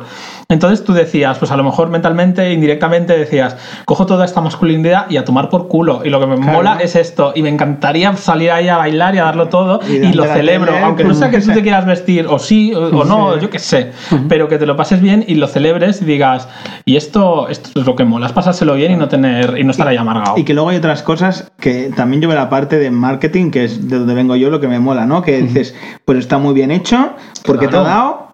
Entonces 0.50 0.84
tú 0.84 0.94
decías, 0.94 1.38
pues 1.38 1.52
a 1.52 1.58
lo 1.58 1.64
mejor 1.64 1.90
mentalmente, 1.90 2.52
indirectamente 2.54 3.18
decías, 3.18 3.56
cojo 3.86 4.06
toda 4.06 4.26
esta 4.26 4.42
masculinidad 4.42 5.10
y 5.10 5.18
a 5.18 5.26
tomar 5.26 5.50
por 5.50 5.68
culo. 5.68 6.02
Y 6.04 6.10
lo 6.10 6.20
que 6.20 6.26
me 6.28 6.36
Claro. 6.38 6.52
mola 6.54 6.78
es 6.82 6.96
esto. 6.96 7.34
Y 7.36 7.44
me 7.44 7.50
encantaría 7.50 8.16
salir 8.16 8.52
ahí 8.52 8.68
a 8.68 8.78
bailar 8.78 9.14
y 9.16 9.20
a 9.20 9.26
darlo 9.26 9.48
todo. 9.50 9.80
Y 9.88 9.98
Y, 10.08 10.14
lo 10.14 10.24
celebro. 10.26 10.74
tele, 10.74 10.84
Aunque 10.86 11.04
no 11.04 11.14
sea 11.14 11.30
que 11.30 11.40
tú 11.40 11.52
te 11.52 11.62
quieras 11.64 11.86
vestir, 11.86 12.26
o 12.28 12.40
sí, 12.40 12.74
o, 12.74 12.88
o 12.98 13.04
no, 13.06 13.34
Sí. 13.36 13.40
yo 13.42 13.50
qué 13.50 13.60
sé. 13.60 13.92
Pero 14.28 14.48
que 14.48 14.58
te 14.58 14.66
lo 14.66 14.76
pases 14.76 15.02
bien 15.02 15.24
y 15.28 15.36
lo 15.36 15.48
celebres 15.48 16.02
y 16.02 16.06
digas, 16.06 16.48
y 16.86 16.96
esto, 16.96 17.48
esto 17.50 17.80
es 17.80 17.86
lo 17.86 17.96
que 17.96 18.04
mola, 18.06 18.26
es 18.26 18.32
pasárselo 18.34 18.74
bien 18.76 18.92
y 18.92 18.96
no 18.96 19.08
tener, 19.08 19.56
y 19.58 19.64
no 19.64 19.72
estar 19.72 19.88
ahí 19.88 19.98
amargado. 19.98 20.38
Y 20.38 20.44
que 20.46 20.54
luego 20.54 20.70
hay 20.70 20.78
otras 20.78 21.04
cosas 21.04 21.52
que 21.60 21.92
también 21.96 22.22
yo 22.22 22.28
veo 22.28 22.38
la 22.38 22.50
parte 22.50 22.78
de 22.80 22.90
marketing, 22.90 23.52
que 23.52 23.66
es 23.66 23.88
de 23.88 24.00
donde 24.00 24.14
vengo 24.16 24.36
yo, 24.36 24.50
lo 24.50 24.60
que 24.60 24.68
me 24.68 24.80
mola, 24.80 25.06
¿no? 25.06 25.22
Que 25.22 25.42
dices, 25.42 25.76
pues 26.06 26.18
está 26.20 26.38
muy 26.40 26.54
bien 26.54 26.72
hecho, 26.72 27.10
porque 27.46 27.68
te 27.68 27.78
ha 27.78 27.82
Claro. 27.82 27.86
dado 27.96 28.29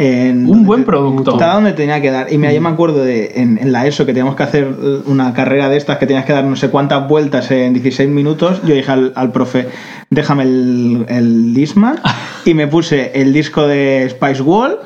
en 0.00 0.48
Un 0.48 0.64
buen 0.64 0.84
producto. 0.84 1.36
Dado 1.36 1.56
donde 1.56 1.74
tenía 1.74 2.00
que 2.00 2.10
dar. 2.10 2.32
Y 2.32 2.38
mira, 2.38 2.52
yo 2.54 2.60
me 2.62 2.70
acuerdo 2.70 3.04
de 3.04 3.32
en, 3.36 3.58
en 3.58 3.70
la 3.70 3.86
ESO 3.86 4.06
que 4.06 4.12
teníamos 4.12 4.34
que 4.34 4.42
hacer 4.42 4.66
una 5.04 5.34
carrera 5.34 5.68
de 5.68 5.76
estas 5.76 5.98
que 5.98 6.06
tenías 6.06 6.24
que 6.24 6.32
dar 6.32 6.44
no 6.44 6.56
sé 6.56 6.70
cuántas 6.70 7.06
vueltas 7.06 7.50
en 7.50 7.74
16 7.74 8.08
minutos. 8.08 8.62
Yo 8.64 8.74
dije 8.74 8.90
al, 8.90 9.12
al 9.14 9.30
profe, 9.30 9.68
déjame 10.08 10.44
el, 10.44 11.04
el 11.08 11.52
Discman. 11.52 12.00
y 12.46 12.54
me 12.54 12.66
puse 12.66 13.12
el 13.14 13.34
disco 13.34 13.66
de 13.66 14.08
Spice 14.10 14.42
Wall. 14.42 14.78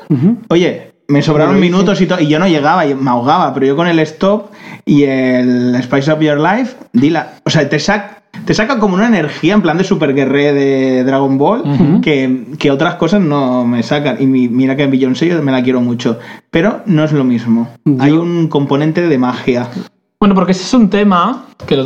Oye, 0.49 0.91
me 1.07 1.21
sobraron 1.21 1.59
minutos 1.59 2.01
y 2.01 2.07
todo. 2.07 2.19
Y 2.19 2.27
yo 2.27 2.37
no 2.39 2.47
llegaba, 2.47 2.85
y 2.85 2.93
me 2.93 3.09
ahogaba, 3.09 3.53
pero 3.53 3.65
yo 3.65 3.75
con 3.75 3.87
el 3.87 3.99
stop 3.99 4.51
y 4.85 5.03
el 5.03 5.81
Spice 5.81 6.11
Up 6.11 6.19
Your 6.19 6.39
Life, 6.39 6.75
dila. 6.93 7.35
O 7.45 7.49
sea, 7.49 7.67
te 7.69 7.79
saca. 7.79 8.23
Te 8.45 8.53
saca 8.53 8.79
como 8.79 8.95
una 8.95 9.07
energía 9.07 9.53
en 9.53 9.61
plan 9.61 9.77
de 9.77 9.83
super 9.83 10.13
guerrero 10.13 10.53
de 10.55 11.03
Dragon 11.03 11.37
Ball 11.37 12.01
que, 12.01 12.45
que 12.59 12.71
otras 12.71 12.95
cosas 12.95 13.21
no 13.21 13.65
me 13.65 13.81
sacan. 13.83 14.17
Y 14.19 14.25
mi- 14.27 14.49
mira 14.49 14.75
que 14.75 14.83
en 14.83 14.91
Beyoncé 14.91 15.27
yo 15.27 15.41
me 15.41 15.51
la 15.51 15.63
quiero 15.63 15.81
mucho. 15.81 16.19
Pero 16.51 16.81
no 16.85 17.03
es 17.03 17.11
lo 17.11 17.23
mismo. 17.23 17.69
Yo- 17.85 18.01
Hay 18.01 18.11
un 18.11 18.47
componente 18.47 19.07
de 19.07 19.17
magia. 19.17 19.67
Bueno, 20.19 20.33
porque 20.33 20.53
ese 20.53 20.63
es 20.63 20.73
un 20.73 20.89
tema 20.89 21.45
que 21.67 21.75
lo, 21.75 21.85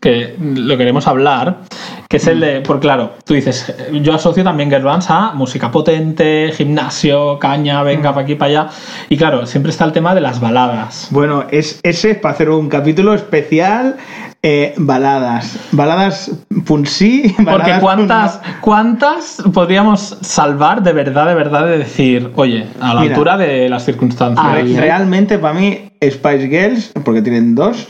que 0.00 0.34
lo 0.38 0.76
queremos 0.76 1.06
hablar, 1.06 1.60
que 2.08 2.16
es 2.18 2.26
el 2.26 2.40
de, 2.40 2.60
por 2.60 2.80
claro, 2.80 3.12
tú 3.24 3.34
dices, 3.34 3.68
eh, 3.70 4.00
yo 4.02 4.12
asocio 4.14 4.42
también 4.44 4.68
girl 4.68 4.82
bands 4.82 5.06
a 5.10 5.32
música 5.32 5.70
potente, 5.70 6.50
gimnasio, 6.54 7.38
caña, 7.38 7.82
venga, 7.84 8.10
para 8.12 8.22
aquí, 8.24 8.34
para 8.34 8.50
allá. 8.62 8.70
Y 9.08 9.16
claro, 9.16 9.46
siempre 9.46 9.70
está 9.70 9.84
el 9.84 9.92
tema 9.92 10.14
de 10.14 10.20
las 10.20 10.40
baladas. 10.40 11.08
Bueno, 11.12 11.44
es, 11.50 11.80
ese 11.82 12.10
es 12.10 12.18
para 12.18 12.34
hacer 12.34 12.50
un 12.50 12.68
capítulo 12.68 13.14
especial. 13.14 13.96
Eh, 14.42 14.74
baladas. 14.76 15.58
Baladas 15.72 16.30
punsí. 16.64 17.34
Porque 17.36 17.46
baladas 17.72 17.80
cuántas, 17.80 18.40
cuántas 18.60 19.42
podríamos 19.52 20.16
salvar 20.20 20.82
de 20.82 20.92
verdad, 20.92 21.26
de 21.26 21.34
verdad, 21.34 21.66
de 21.66 21.78
decir, 21.78 22.30
oye, 22.36 22.66
a 22.80 22.94
la 22.94 23.00
Mira. 23.00 23.14
altura 23.14 23.36
de 23.36 23.68
las 23.68 23.84
circunstancias. 23.84 24.46
Ay. 24.48 24.76
Realmente 24.76 25.38
para 25.38 25.54
mí 25.54 25.90
Spice 26.02 26.48
Girls, 26.48 26.92
porque 27.04 27.22
tienen 27.22 27.54
dos, 27.54 27.88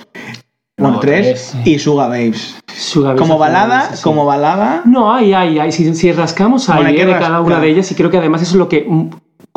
bueno, 0.78 0.94
No, 0.94 1.00
tres, 1.00 1.50
tres. 1.52 1.66
y 1.66 1.78
Sugar 1.78 2.08
Babes. 2.08 2.56
Sugar 2.74 3.14
Babes 3.14 3.20
Como 3.20 3.38
balada, 3.38 3.90
sí, 3.90 3.96
sí. 3.96 4.02
como 4.02 4.24
balada, 4.24 4.82
No, 4.84 5.12
hay, 5.12 5.34
hay, 5.34 5.58
hay. 5.58 5.72
Si, 5.72 5.92
si 5.94 6.12
rascamos 6.12 6.68
ahí 6.70 6.76
Bueno, 6.76 6.88
hay 6.90 6.96
que 6.96 7.02
eh, 7.02 7.06
de 7.06 7.18
cada 7.18 7.40
una 7.40 7.58
de 7.60 7.68
ellas, 7.68 7.90
y 7.90 7.94
creo 7.94 8.10
que 8.10 8.18
además 8.18 8.42
eso 8.42 8.52
es 8.52 8.58
lo 8.58 8.68
que. 8.68 8.86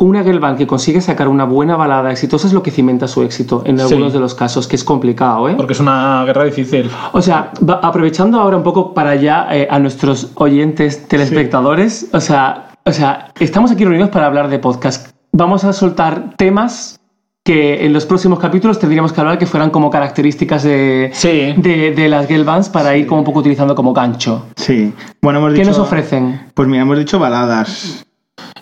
Una 0.02 0.24
girl 0.24 0.40
band 0.40 0.58
que 0.58 0.66
consigue 0.66 1.00
sacar 1.00 1.28
una 1.28 1.44
buena 1.44 1.76
balada 1.76 2.10
exitosa 2.10 2.48
es 2.48 2.52
lo 2.52 2.60
que 2.60 2.72
cimenta 2.72 3.06
su 3.06 3.22
éxito 3.22 3.62
en 3.64 3.78
Sí. 3.78 3.84
algunos 3.84 4.12
de 4.12 4.18
los 4.18 4.34
casos, 4.34 4.66
que 4.66 4.74
es 4.74 4.82
complicado, 4.82 5.48
¿eh? 5.48 5.54
Porque 5.56 5.74
es 5.74 5.80
una 5.80 6.24
guerra 6.24 6.42
difícil. 6.42 6.90
O 7.12 7.22
sea, 7.22 7.52
aprovechando 7.82 8.40
ahora 8.40 8.56
un 8.56 8.64
poco 8.64 8.94
para 8.94 9.14
ya 9.14 9.46
eh, 9.52 9.68
a 9.70 9.78
nuestros 9.78 10.32
oyentes 10.34 11.06
telespectadores, 11.06 12.08
o, 12.12 12.20
sea, 12.20 12.70
o 12.84 12.92
sea, 12.92 13.28
estamos 13.38 13.70
aquí 13.70 13.84
reunidos 13.84 14.10
para 14.10 14.26
hablar 14.26 14.48
de 14.48 14.58
podcast. 14.58 15.10
Vamos 15.32 15.62
a 15.62 15.72
soltar 15.72 16.34
temas 16.36 16.98
que 17.44 17.86
en 17.86 17.92
los 17.92 18.04
próximos 18.04 18.40
capítulos 18.40 18.80
tendríamos 18.80 19.12
que 19.12 19.20
hablar 19.20 19.38
que 19.38 19.46
fueran 19.46 19.70
como 19.70 19.88
características 19.88 20.64
de, 20.64 21.10
Sí. 21.12 21.54
de, 21.56 21.92
de 21.94 22.08
las 22.08 22.26
girl 22.26 22.42
bands 22.44 22.68
para 22.68 22.96
ir 22.96 23.06
como 23.06 23.20
un 23.20 23.24
poco 23.24 23.38
utilizando 23.38 23.76
como 23.76 23.92
gancho. 23.92 24.46
sí. 24.56 24.92
Bueno, 25.22 25.38
hemos 25.38 25.52
¿Qué 25.52 25.60
dicho. 25.60 25.70
nos 25.70 25.78
ofrecen? 25.78 26.40
Pues 26.54 26.66
mira, 26.68 26.82
hemos 26.82 26.98
dicho 26.98 27.20
baladas. 27.20 28.04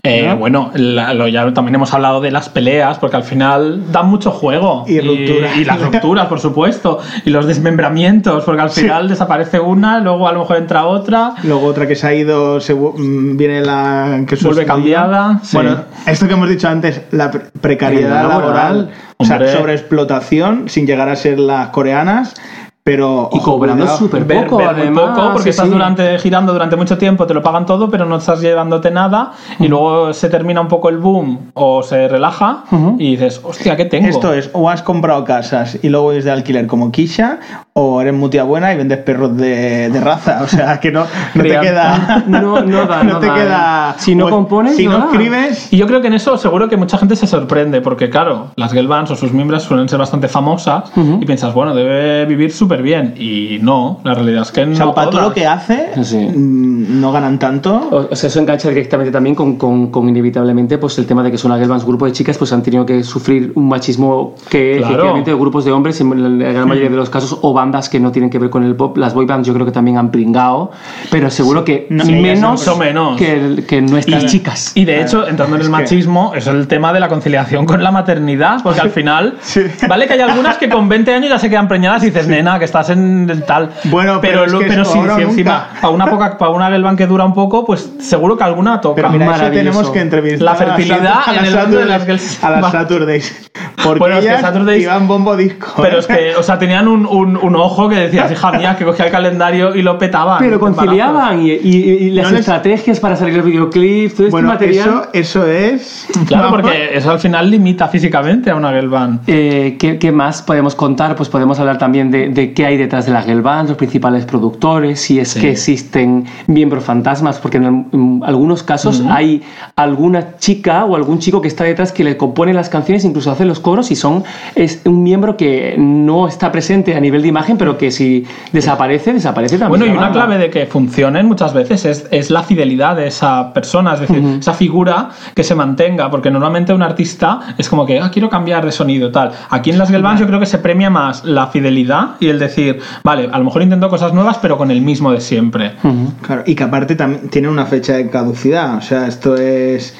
Eh, 0.03 0.27
¿No? 0.29 0.37
Bueno, 0.39 0.71
la- 0.75 1.13
lo- 1.13 1.29
ya 1.29 1.53
también 1.53 1.75
hemos 1.75 1.93
hablado 1.93 2.21
de 2.23 2.31
las 2.31 2.49
peleas, 2.49 2.99
porque 2.99 3.17
al 3.17 3.23
final 3.25 3.93
dan 3.93 4.07
mucho 4.07 4.31
juego. 4.31 4.85
Y 4.89 4.99
rupturas. 5.01 5.57
Y, 5.59 5.65
las 5.65 5.81
rupturas, 5.81 6.27
por 6.27 6.41
supuesto. 6.41 6.99
Y 7.27 7.31
los 7.31 7.47
desmembramientos, 7.47 8.45
porque 8.45 8.63
al 8.63 8.71
final 8.71 9.09
desaparece 9.09 9.61
una, 9.61 10.01
luego 10.01 10.27
a 10.27 10.33
lo 10.33 10.41
mejor 10.41 10.57
entra 10.57 10.87
otra. 10.87 11.35
Luego 11.43 11.67
otra 11.67 11.87
que 11.87 11.97
se 11.97 12.07
ha 12.07 12.15
ido, 12.15 12.61
se 12.61 12.75
mm, 12.75 13.37
viene 13.37 13.61
la 13.61 14.23
que 14.27 14.37
Vuelve 14.37 14.65
cambiada, 14.65 15.41
sí. 15.43 15.57
Bueno, 15.57 15.77
esto 16.07 16.27
que 16.27 16.33
hemos 16.33 16.49
dicho 16.49 16.67
antes, 16.69 17.03
la 17.11 17.31
pre- 17.31 17.43
precariedad 17.61 18.23
laboral, 18.27 18.55
laboral. 18.55 18.91
o 19.19 19.25
sea, 19.27 19.39
sobreexplotación 19.53 20.69
sin 20.69 20.87
llegar 20.87 21.09
a 21.11 21.17
ser 21.17 21.39
las 21.39 21.69
coreanas, 21.69 22.35
pero 22.83 23.29
Y 23.33 23.39
ojo, 23.39 23.53
cobrando 23.53 23.87
súper 23.97 24.27
poco, 24.27 24.57
ver 24.57 24.91
muy 24.91 24.95
poco, 24.95 25.33
porque 25.33 25.45
sí, 25.45 25.49
estás 25.51 25.67
sí. 25.67 25.73
durante, 25.73 26.19
girando 26.19 26.53
durante 26.53 26.77
mucho 26.77 26.97
tiempo, 26.97 27.27
te 27.27 27.35
lo 27.35 27.43
pagan 27.43 27.67
todo, 27.67 27.91
pero 27.91 28.07
no 28.07 28.17
estás 28.17 28.41
llevándote 28.41 28.91
nada, 28.91 29.33
y 29.59 29.69
luego 29.69 30.15
se 30.15 30.31
termina 30.31 30.61
un 30.61 30.69
poco 30.69 30.89
el 30.89 30.99
boom 30.99 31.51
o 31.55 31.83
se 31.83 32.09
relaja, 32.09 32.65
y 32.99 33.13
dices, 33.13 33.41
hostia, 33.45 33.77
¿qué 33.77 33.85
tengo? 33.85 34.09
Esto 34.09 34.33
es, 34.33 34.51
o 34.55 34.71
has 34.71 34.83
comprado 34.83 35.25
casas 35.25 35.79
y 35.83 35.89
luego 35.89 36.13
es 36.13 36.25
de 36.25 36.31
alquiler 36.31 36.67
como 36.67 36.91
Kisha, 36.91 37.39
o 37.83 38.01
eres 38.01 38.13
mutia 38.15 38.45
buena 38.45 38.73
y 38.73 38.77
vendes 38.77 38.99
perros 38.99 39.37
de, 39.37 39.89
de 39.91 40.01
raza. 40.01 40.41
O 40.43 40.47
sea, 40.47 40.79
que 40.81 40.91
no, 40.93 41.05
no 41.35 41.43
te 41.43 41.49
queda. 41.61 42.25
No, 42.29 42.61
no 42.61 42.87
da, 42.87 43.03
no 43.05 43.19
te 43.19 43.27
da, 43.27 43.35
queda. 43.35 43.91
eh. 43.91 43.95
Si 43.99 44.15
no 44.15 44.25
pues, 44.25 44.35
compones, 44.35 44.77
si 44.77 44.85
no 44.87 44.93
no 44.93 44.99
da. 44.99 45.05
escribes. 45.07 45.73
Y 45.73 45.77
yo 45.79 45.87
creo 45.87 46.01
que 46.01 46.09
en 46.09 46.15
eso 46.15 46.37
seguro 46.37 46.69
que 46.69 46.77
mucha 46.77 46.99
gente 46.99 47.17
se 47.17 47.27
sorprende, 47.27 47.81
porque 47.81 48.11
claro, 48.11 48.49
las 48.57 48.73
girl 48.73 48.89
bands 48.89 49.11
o 49.11 49.17
sus 49.17 49.33
miembros 49.33 49.63
suelen 49.63 49.89
ser 49.89 49.99
bastante 49.99 50.29
famosas, 50.29 50.91
y 50.97 51.25
piensas, 51.25 51.55
bueno, 51.55 51.75
debe 51.75 52.27
vivir 52.27 52.53
súper 52.53 52.83
bien. 52.83 53.15
Y 53.19 53.59
no, 53.63 54.01
la 54.05 54.15
realidad 54.15 54.43
es 54.43 54.53
que 54.53 54.67
no. 54.67 54.73
O 54.73 54.77
sea, 54.77 54.93
para 54.95 55.11
todo 55.11 55.23
lo 55.23 55.33
que 55.33 55.47
hace, 55.47 55.91
Sí. 56.05 56.17
mm, 56.19 57.01
no 57.01 57.13
ganan 57.13 57.39
tanto. 57.39 57.75
O, 57.91 58.09
o 58.13 58.17
sea, 58.17 58.29
eso 58.29 58.41
engancha 58.41 58.69
directamente 58.69 59.11
también 59.13 59.35
con, 59.35 59.57
con- 59.57 59.91
con 59.91 60.09
inevitablemente 60.09 60.79
pues 60.79 60.99
el 60.99 61.07
tema 61.07 61.23
de 61.23 61.31
que 61.31 61.39
son 61.39 61.51
las 61.51 61.59
girl 61.59 61.71
bands, 61.71 61.85
grupo 61.85 62.07
de 62.07 62.13
chicas, 62.13 62.37
pues 62.39 62.53
han 62.53 62.63
tenido 62.63 62.85
que 62.85 63.03
sufrir 63.03 63.53
un 63.55 63.69
machismo 63.69 64.35
que 64.49 64.77
Claro. 64.79 64.93
efectivamente 64.95 65.35
grupos 65.35 65.65
de 65.65 65.73
hombres 65.73 66.01
en 66.01 66.39
la 66.39 66.53
gran 66.53 66.69
mayoría 66.69 66.91
de 66.91 66.97
los 66.97 67.11
casos 67.11 67.39
o 67.43 67.53
bandas 67.71 67.89
que 67.89 68.01
no 68.01 68.11
tienen 68.11 68.31
que 68.31 68.39
ver 68.39 68.51
con 68.51 68.65
el 68.65 68.75
pop, 68.75 68.97
las 68.97 69.15
boy 69.15 69.27
bands 69.27 69.47
yo 69.47 69.55
creo 69.55 69.65
que 69.67 69.73
también 69.73 69.97
han 69.99 70.11
pringado, 70.11 70.73
pero 71.11 71.31
seguro 71.31 71.65
que 71.65 71.87
No, 71.91 72.03
ellas 72.05 72.21
menos, 72.23 72.61
mucho 72.67 72.77
menos. 72.77 73.17
Que, 73.19 73.65
que 73.69 73.81
nuestras 73.81 74.25
Y- 74.25 74.27
chicas. 74.27 74.73
Y 74.75 74.85
de 74.85 75.01
hecho, 75.03 75.27
entrando 75.29 75.57
en 75.57 75.61
el 75.63 75.67
es 75.67 75.71
machismo, 75.71 76.33
es 76.35 76.47
el 76.47 76.67
tema 76.67 76.93
de 76.93 77.01
la 77.01 77.09
conciliación 77.09 77.65
con 77.67 77.83
la 77.83 77.91
maternidad, 77.91 78.61
porque 78.63 78.81
al 78.81 78.91
final, 78.99 79.37
Sí. 79.41 79.63
vale 79.89 80.07
que 80.07 80.15
hay 80.15 80.21
algunas 80.21 80.57
que 80.59 80.69
con 80.69 80.89
20 80.89 81.13
años 81.15 81.31
ya 81.31 81.39
se 81.39 81.49
quedan 81.49 81.69
preñadas 81.69 82.03
y 82.03 82.07
dices, 82.07 82.27
nena, 82.29 82.59
que 82.59 82.65
estás 82.65 82.91
en 82.91 83.29
el 83.31 83.45
tal. 83.45 83.71
Bueno, 83.85 84.19
pero 84.21 84.45
es 84.45 84.53
lo- 84.53 84.59
que 84.59 84.67
pero 84.67 84.85
nunca. 84.85 85.21
encima, 85.21 85.69
para 85.81 85.91
una, 85.93 86.07
poca, 86.07 86.39
para 86.39 86.51
una 86.51 86.69
girl 86.69 86.83
band 86.83 86.99
que 86.99 87.07
dura 87.07 87.25
un 87.25 87.35
poco, 87.35 87.65
pues 87.65 87.91
seguro 88.01 88.37
que 88.37 88.45
alguna 88.45 88.81
toca. 88.81 88.97
Pero 88.97 89.11
mira, 89.11 89.35
eso 89.37 89.51
tenemos 89.51 89.91
que 89.91 90.01
entrevistar 90.01 90.45
La 90.45 90.55
fertilidad 90.55 91.21
a 91.27 91.31
en 91.31 91.37
las 91.37 91.47
el 91.49 91.59
mundo 91.61 91.77
de 91.79 91.85
Saturdays- 91.85 91.89
las 91.89 92.05
girls. 92.07 92.45
a 92.45 92.51
las. 92.51 92.73
Saturdays. 92.73 93.51
Porque 93.83 93.99
Bueno, 93.99 94.17
es 94.19 94.25
que 94.25 94.31
ellas 94.31 94.43
Saturdays- 94.43 94.83
iban 94.83 95.09
bombo 95.09 95.37
disco. 95.37 95.73
Pero 95.83 95.97
¿eh? 95.97 96.01
es 96.01 96.07
que, 96.07 96.37
o 96.37 96.43
sea, 96.43 96.59
tenían 96.59 96.87
un, 96.89 97.07
un, 97.07 97.37
un 97.51 97.57
ojo 97.57 97.89
que 97.89 97.97
decías, 97.97 98.31
hija 98.33 98.53
mía, 98.53 98.77
que 98.77 98.85
cogía 98.85 99.07
el 99.07 99.11
calendario 99.13 99.75
y 99.75 99.83
lo 99.83 99.99
petaban. 99.99 100.39
Pero 100.39 100.59
conciliaban 100.61 101.43
y, 101.43 101.51
y- 101.51 101.77
y 102.07 102.11
las 102.11 102.27
No 102.27 102.31
les- 102.33 102.41
estrategias 102.41 103.01
para 103.01 103.17
salir 103.17 103.35
el 103.37 103.43
videoclip, 103.43 104.13
todo 104.15 104.27
este 104.27 104.31
bueno, 104.31 104.49
material. 104.49 104.89
eso, 104.89 105.09
eso 105.13 105.47
es. 105.47 106.07
Claro, 106.27 106.51
porque 106.51 106.91
eso 106.95 107.11
al 107.11 107.19
final 107.19 107.51
limita 107.51 107.89
físicamente 107.89 108.51
a 108.51 108.55
una 108.57 108.71
girl 108.73 108.89
band. 108.89 109.21
Eh, 109.27 109.77
¿qué, 109.79 109.99
qué 109.99 110.13
más 110.13 110.43
podemos 110.43 110.75
contar? 110.75 111.17
Pues 111.17 111.29
podemos 111.29 111.59
hablar 111.59 111.79
también 111.79 112.11
de, 112.11 112.29
de 112.29 112.53
qué 112.53 112.67
hay 112.67 112.77
detrás 112.77 113.07
de 113.07 113.13
la 113.13 113.23
girl 113.23 113.43
band, 113.43 113.69
los 113.69 113.77
principales 113.79 114.25
productores, 114.25 115.01
si 115.01 115.19
es 115.19 115.31
Sí. 115.31 115.41
que 115.41 115.51
existen 115.51 116.25
miembros 116.47 116.85
fantasmas, 116.85 117.39
porque 117.39 117.59
en, 117.59 117.87
en 117.93 118.21
algunos 118.25 118.63
casos 118.63 119.03
hay 119.09 119.43
alguna 119.77 120.37
chica 120.39 120.85
o 120.85 120.97
algún 120.97 121.19
chico 121.19 121.41
que 121.41 121.49
está 121.49 121.65
detrás 121.65 121.93
que 121.93 122.05
le 122.05 122.17
compone 122.17 122.53
las 122.53 122.69
canciones, 122.69 123.05
incluso 123.05 123.31
hace 123.31 123.45
los 123.45 123.61
coros 123.61 123.91
y 123.91 123.97
son 123.97 124.25
es 124.55 124.83
un 124.85 125.03
miembro 125.03 125.37
que 125.37 125.75
no 125.79 126.27
está 126.29 126.51
presente 126.53 126.95
a 126.95 127.01
nivel 127.01 127.23
de 127.23 127.29
imagen, 127.29 127.40
pero 127.59 127.77
que 127.79 127.91
si 127.91 128.25
desaparece, 128.53 129.13
desaparece 129.13 129.59
también. 129.59 129.81
Bueno, 129.81 129.95
y 129.95 129.97
una 129.97 130.13
clave 130.13 130.39
de 130.39 130.51
que 130.51 130.67
funcionen 130.67 131.27
muchas 131.27 131.53
veces 131.55 131.85
es, 131.85 132.07
es 132.11 132.31
la 132.31 132.43
fidelidad 132.43 132.97
de 132.97 133.07
esa 133.07 133.53
persona, 133.53 133.95
es 133.95 134.01
decir, 134.01 134.23
esa 134.39 134.55
figura 134.55 135.11
que 135.35 135.43
se 135.43 135.55
mantenga, 135.55 136.11
porque 136.11 136.31
normalmente 136.31 136.73
un 136.73 136.83
artista 136.83 137.41
es 137.59 137.69
como 137.69 137.87
que, 137.87 138.01
ah, 138.01 138.11
quiero 138.13 138.29
cambiar 138.29 138.65
de 138.65 138.73
sonido, 138.73 139.11
tal. 139.11 139.33
Aquí 139.51 139.71
en 139.71 139.79
las 139.79 139.91
Girl 139.91 140.03
Bands 140.03 140.21
yo 140.21 140.27
creo 140.27 140.41
que 140.41 140.47
se 140.47 140.59
premia 140.59 140.91
más 140.91 141.25
la 141.25 141.47
fidelidad 141.49 142.17
y 142.21 142.29
el 142.29 142.39
decir, 142.39 142.81
vale, 143.03 143.29
a 143.31 143.39
lo 143.39 143.45
mejor 143.45 143.63
intento 143.63 143.89
cosas 143.89 144.13
nuevas, 144.13 144.39
pero 144.39 144.57
con 144.59 144.71
el 144.71 144.81
mismo 144.81 145.13
de 145.13 145.21
siempre. 145.21 145.75
Ujú. 145.83 146.13
Claro, 146.23 146.43
y 146.47 146.55
que 146.55 146.65
aparte 146.65 146.97
también 146.97 147.29
tiene 147.29 147.49
una 147.49 147.67
fecha 147.67 147.95
de 147.95 148.09
caducidad. 148.11 148.77
O 148.77 148.83
sea, 148.83 149.07
esto 149.07 149.37
es 149.37 149.97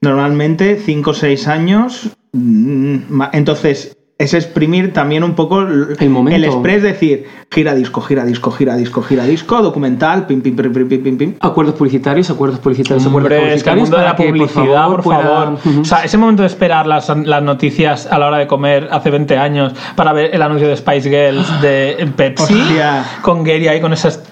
normalmente 0.00 0.76
5 0.84 1.10
o 1.10 1.14
6 1.14 1.48
años. 1.48 2.10
mm, 2.32 3.22
Entonces, 3.32 3.96
es 4.20 4.34
exprimir 4.34 4.92
también 4.92 5.24
un 5.24 5.34
poco 5.34 5.62
el, 5.62 5.96
El 5.98 6.10
momento. 6.10 6.36
el 6.36 6.44
express, 6.44 6.82
decir, 6.82 7.24
gira 7.50 7.74
disco, 7.74 8.02
gira 8.02 8.24
disco, 8.24 8.50
gira 8.50 8.76
disco, 8.76 9.00
gira 9.02 9.24
disco, 9.24 9.62
documental, 9.62 10.26
pim, 10.26 10.42
pim, 10.42 10.54
pim, 10.54 10.72
pim, 10.72 10.88
pim, 10.88 11.02
pim, 11.02 11.18
pim. 11.18 11.34
Acuerdos 11.40 11.74
publicitarios, 11.74 12.28
acuerdos 12.28 12.60
publicitarios, 12.60 13.06
acuerdos 13.06 13.32
Hombre, 13.32 13.54
es 13.54 13.62
que 13.62 13.70
el 13.70 13.76
publicitarios 13.78 13.82
mundo 13.88 13.96
de 13.96 14.04
la 14.04 14.10
para 14.16 14.22
que, 14.24 14.28
publicidad, 14.30 14.86
por 14.88 15.02
favor. 15.02 15.58
pueda- 15.62 15.80
O 15.80 15.84
sea, 15.86 16.04
ese 16.04 16.18
momento 16.18 16.42
de 16.42 16.48
esperar 16.48 16.86
las, 16.86 17.08
las 17.08 17.42
noticias 17.42 18.06
a 18.12 18.18
la 18.18 18.26
hora 18.26 18.36
de 18.36 18.46
comer 18.46 18.88
hace 18.92 19.08
20 19.10 19.38
años 19.38 19.72
para 19.96 20.12
ver 20.12 20.34
el 20.34 20.42
anuncio 20.42 20.68
de 20.68 20.76
Spice 20.76 21.08
Girls 21.08 21.60
de 21.62 22.06
Pepsi 22.16 22.52
Hostia. 22.60 23.04
con 23.22 23.42
Gary 23.42 23.68
ahí 23.68 23.80
con 23.80 23.94
esas 23.94 24.22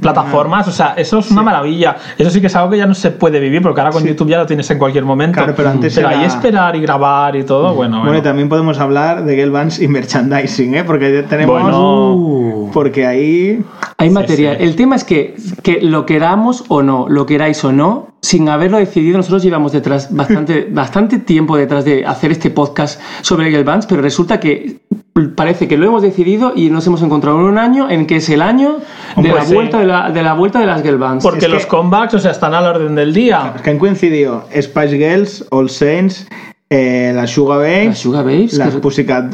plataformas. 0.00 0.68
O 0.68 0.72
sea, 0.72 0.94
eso 0.96 1.18
es 1.18 1.30
una 1.30 1.42
maravilla. 1.42 1.96
Eso 2.16 2.30
sí 2.30 2.40
que 2.40 2.48
es 2.48 2.56
algo 2.56 2.70
que 2.70 2.78
ya 2.78 2.86
no 2.86 2.94
se 2.94 3.10
puede 3.10 3.40
vivir 3.40 3.62
porque 3.62 3.80
ahora 3.80 3.92
con 3.92 4.04
YouTube 4.04 4.28
ya 4.28 4.38
lo 4.38 4.46
tienes 4.46 4.70
en 4.70 4.78
cualquier 4.78 5.04
momento. 5.04 5.36
Claro, 5.38 5.54
pero 5.56 5.70
antes 5.70 5.96
ahí 5.98 6.04
era- 6.04 6.24
esperar 6.26 6.76
y 6.76 6.80
grabar 6.80 7.34
y 7.36 7.44
todo, 7.44 7.74
bueno, 7.74 7.98
Bueno, 7.98 8.00
bueno. 8.04 8.18
y 8.18 8.22
también 8.22 8.48
podemos 8.48 8.78
hablar 8.78 9.24
de 9.24 9.36
Girl 9.36 9.50
Bands 9.50 9.80
y 9.80 9.88
merchandising, 9.88 10.74
¿eh? 10.74 10.84
Porque 10.84 11.24
tenemos... 11.28 11.62
Bueno. 11.62 12.14
Uh. 12.14 12.70
Porque 12.72 13.06
ahí... 13.06 13.64
Hay 13.96 14.10
material. 14.10 14.58
El 14.60 14.76
tema 14.76 14.96
es 14.96 15.04
que, 15.04 15.34
que 15.62 15.80
lo 15.80 16.04
queramos 16.06 16.64
o 16.68 16.82
no, 16.82 17.06
lo 17.08 17.24
queráis 17.26 17.64
o 17.64 17.72
no, 17.72 18.08
sin 18.20 18.48
haberlo 18.48 18.76
decidido, 18.78 19.16
nosotros 19.16 19.42
llevamos 19.42 19.72
detrás 19.72 20.14
bastante, 20.14 20.68
bastante 20.72 21.18
tiempo 21.18 21.56
detrás 21.56 21.84
de 21.84 22.04
hacer 22.04 22.30
este 22.30 22.50
podcast 22.50 23.00
sobre 23.22 23.50
Girl 23.50 23.64
Bands, 23.64 23.86
pero 23.86 24.02
resulta 24.02 24.38
que 24.38 24.80
parece 25.34 25.68
que 25.68 25.76
lo 25.76 25.86
hemos 25.86 26.02
decidido 26.02 26.52
y 26.54 26.70
nos 26.70 26.86
hemos 26.86 27.02
encontrado 27.02 27.38
en 27.38 27.44
un 27.44 27.58
año 27.58 27.90
en 27.90 28.06
que 28.06 28.16
es 28.16 28.28
el 28.28 28.42
año 28.42 28.76
de, 29.16 29.28
la, 29.28 29.44
sí. 29.44 29.54
vuelta 29.54 29.78
de, 29.78 29.86
la, 29.86 30.10
de 30.10 30.22
la 30.22 30.34
vuelta 30.34 30.60
de 30.60 30.66
las 30.66 30.82
Girl 30.82 30.98
Bands. 30.98 31.22
Porque 31.24 31.46
es 31.46 31.50
los 31.50 31.62
que- 31.64 31.68
comebacks, 31.68 32.14
o 32.14 32.18
sea, 32.18 32.30
están 32.30 32.54
a 32.54 32.60
la 32.60 32.70
orden 32.70 32.94
del 32.94 33.12
día. 33.12 33.54
Que 33.62 33.70
han 33.70 33.78
coincidido 33.78 34.44
Spice 34.54 34.96
Girls, 34.96 35.44
All 35.50 35.68
Saints, 35.70 36.26
eh, 36.70 37.12
las 37.14 37.30
Sugar 37.30 37.58
Babes, 37.60 37.86
Las 37.86 37.98
Sugar 37.98 38.24
Babes, 38.24 38.52
las 38.54 38.74
que- 38.74 38.80
Pussycat 38.80 39.32